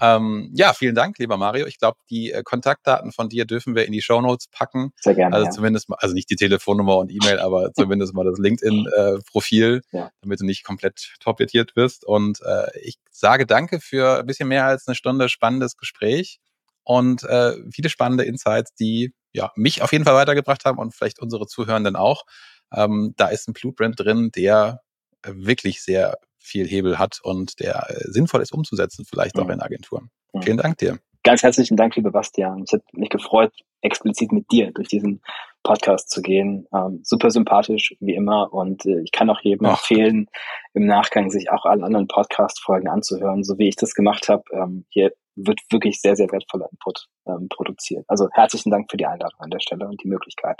Ähm, 0.00 0.50
ja, 0.54 0.72
vielen 0.72 0.94
Dank, 0.94 1.18
lieber 1.18 1.36
Mario. 1.36 1.66
Ich 1.66 1.78
glaube, 1.78 1.98
die 2.10 2.32
äh, 2.32 2.42
Kontaktdaten 2.42 3.12
von 3.12 3.28
dir 3.28 3.44
dürfen 3.44 3.74
wir 3.74 3.86
in 3.86 3.92
die 3.92 4.02
Show 4.02 4.20
Notes 4.20 4.48
packen. 4.48 4.92
Sehr 5.00 5.14
gerne. 5.14 5.34
Also 5.34 5.46
ja. 5.46 5.50
zumindest 5.52 5.88
mal, 5.88 5.96
also 6.00 6.14
nicht 6.14 6.30
die 6.30 6.36
Telefonnummer 6.36 6.96
und 6.96 7.10
E-Mail, 7.10 7.38
aber 7.38 7.72
zumindest 7.74 8.14
mal 8.14 8.24
das 8.24 8.38
LinkedIn-Profil, 8.38 9.82
äh, 9.92 9.96
ja. 9.96 10.10
damit 10.22 10.40
du 10.40 10.44
nicht 10.44 10.64
komplett 10.64 11.14
torpediert 11.20 11.76
wirst. 11.76 12.04
Und 12.04 12.40
äh, 12.42 12.66
ich 12.80 12.98
sage 13.10 13.46
danke 13.46 13.80
für 13.80 14.20
ein 14.20 14.26
bisschen 14.26 14.48
mehr 14.48 14.66
als 14.66 14.88
eine 14.88 14.94
Stunde 14.94 15.28
spannendes 15.28 15.76
Gespräch 15.76 16.40
und 16.84 17.22
äh, 17.24 17.54
viele 17.72 17.88
spannende 17.88 18.24
Insights, 18.24 18.74
die 18.74 19.12
ja 19.32 19.52
mich 19.54 19.82
auf 19.82 19.92
jeden 19.92 20.04
Fall 20.04 20.14
weitergebracht 20.14 20.64
haben 20.64 20.78
und 20.78 20.94
vielleicht 20.94 21.20
unsere 21.20 21.46
Zuhörenden 21.46 21.96
auch. 21.96 22.24
Ähm, 22.72 23.14
da 23.16 23.28
ist 23.28 23.48
ein 23.48 23.52
Blueprint 23.52 24.00
drin, 24.00 24.30
der 24.34 24.80
wirklich 25.24 25.82
sehr 25.82 26.18
viel 26.42 26.66
Hebel 26.66 26.98
hat 26.98 27.20
und 27.22 27.60
der 27.60 27.86
äh, 27.88 28.10
sinnvoll 28.10 28.42
ist 28.42 28.52
umzusetzen, 28.52 29.04
vielleicht 29.08 29.36
mhm. 29.36 29.42
auch 29.42 29.48
in 29.48 29.60
Agenturen. 29.60 30.10
Mhm. 30.32 30.42
Vielen 30.42 30.56
Dank 30.58 30.78
dir. 30.78 30.98
Ganz 31.24 31.42
herzlichen 31.42 31.76
Dank, 31.76 31.94
lieber 31.94 32.10
Bastian. 32.10 32.62
Es 32.62 32.72
hat 32.72 32.82
mich 32.92 33.08
gefreut, 33.08 33.52
explizit 33.80 34.32
mit 34.32 34.50
dir 34.50 34.72
durch 34.72 34.88
diesen 34.88 35.22
Podcast 35.62 36.10
zu 36.10 36.20
gehen. 36.20 36.66
Ähm, 36.74 37.00
super 37.04 37.30
sympathisch, 37.30 37.94
wie 38.00 38.14
immer. 38.14 38.52
Und 38.52 38.84
äh, 38.86 39.00
ich 39.02 39.12
kann 39.12 39.30
auch 39.30 39.40
jedem 39.40 39.66
Ach. 39.66 39.78
empfehlen, 39.78 40.26
im 40.74 40.86
Nachgang 40.86 41.30
sich 41.30 41.50
auch 41.50 41.64
alle 41.64 41.84
anderen 41.84 42.08
Podcast-Folgen 42.08 42.88
anzuhören, 42.88 43.44
so 43.44 43.58
wie 43.58 43.68
ich 43.68 43.76
das 43.76 43.94
gemacht 43.94 44.28
habe. 44.28 44.42
Ähm, 44.52 44.84
hier 44.88 45.12
wird 45.34 45.60
wirklich 45.70 46.00
sehr, 46.00 46.16
sehr 46.16 46.30
wertvoller 46.30 46.68
Input 46.70 47.06
ähm, 47.26 47.48
produziert. 47.48 48.04
Also 48.08 48.28
herzlichen 48.32 48.70
Dank 48.70 48.90
für 48.90 48.96
die 48.96 49.06
Einladung 49.06 49.40
an 49.40 49.50
der 49.50 49.60
Stelle 49.60 49.86
und 49.86 50.02
die 50.02 50.08
Möglichkeit. 50.08 50.58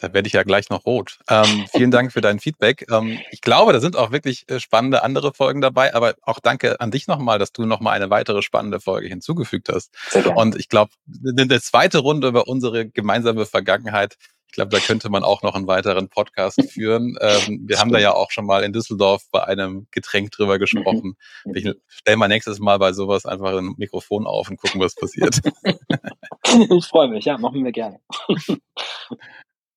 Da 0.00 0.12
werde 0.12 0.26
ich 0.26 0.32
ja 0.32 0.42
gleich 0.42 0.70
noch 0.70 0.86
rot. 0.86 1.18
Ähm, 1.30 1.66
vielen 1.70 1.90
Dank 1.90 2.12
für 2.12 2.20
dein 2.20 2.40
Feedback. 2.40 2.86
Ähm, 2.90 3.18
ich 3.30 3.40
glaube, 3.40 3.72
da 3.72 3.80
sind 3.80 3.96
auch 3.96 4.10
wirklich 4.10 4.48
äh, 4.48 4.58
spannende 4.58 5.02
andere 5.02 5.32
Folgen 5.32 5.60
dabei, 5.60 5.94
aber 5.94 6.14
auch 6.22 6.40
danke 6.40 6.80
an 6.80 6.90
dich 6.90 7.06
nochmal, 7.06 7.38
dass 7.38 7.52
du 7.52 7.64
nochmal 7.64 7.94
eine 7.94 8.10
weitere 8.10 8.42
spannende 8.42 8.80
Folge 8.80 9.08
hinzugefügt 9.08 9.68
hast. 9.68 9.94
Und 10.34 10.56
ich 10.56 10.68
glaube, 10.68 10.92
eine 11.24 11.60
zweite 11.60 11.98
Runde 11.98 12.28
über 12.28 12.48
unsere 12.48 12.88
gemeinsame 12.88 13.46
Vergangenheit, 13.46 14.16
ich 14.52 14.56
glaube, 14.56 14.70
da 14.70 14.80
könnte 14.80 15.08
man 15.08 15.24
auch 15.24 15.40
noch 15.42 15.54
einen 15.54 15.66
weiteren 15.66 16.10
Podcast 16.10 16.60
führen. 16.70 17.16
Ähm, 17.22 17.62
wir 17.66 17.80
haben 17.80 17.90
da 17.90 17.98
ja 17.98 18.12
auch 18.12 18.30
schon 18.30 18.44
mal 18.44 18.62
in 18.62 18.74
Düsseldorf 18.74 19.22
bei 19.32 19.42
einem 19.44 19.86
Getränk 19.90 20.30
drüber 20.30 20.58
gesprochen. 20.58 21.16
Mhm. 21.46 21.56
Ich 21.56 21.74
stelle 21.88 22.18
mal 22.18 22.28
nächstes 22.28 22.58
Mal 22.58 22.78
bei 22.78 22.92
sowas 22.92 23.24
einfach 23.24 23.56
ein 23.56 23.72
Mikrofon 23.78 24.26
auf 24.26 24.50
und 24.50 24.58
gucken, 24.58 24.78
was 24.78 24.94
passiert. 24.94 25.40
ich 26.44 26.84
freue 26.84 27.08
mich, 27.08 27.24
ja, 27.24 27.38
machen 27.38 27.64
wir 27.64 27.72
gerne. 27.72 27.98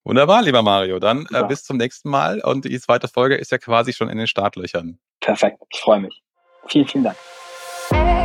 Wunderbar, 0.03 0.41
lieber 0.41 0.61
Mario. 0.61 0.99
Dann 0.99 1.25
äh, 1.31 1.45
bis 1.47 1.63
zum 1.63 1.77
nächsten 1.77 2.09
Mal 2.09 2.41
und 2.41 2.65
die 2.65 2.79
zweite 2.81 3.07
Folge 3.07 3.35
ist 3.35 3.53
ja 3.53 3.57
quasi 3.57 3.93
schon 3.93 4.09
in 4.09 4.17
den 4.17 4.27
Startlöchern. 4.27 4.99
Perfekt, 5.21 5.63
ich 5.71 5.79
freue 5.79 6.01
mich. 6.01 6.21
Vielen, 6.67 6.87
vielen 6.87 7.05
Dank. 7.05 8.24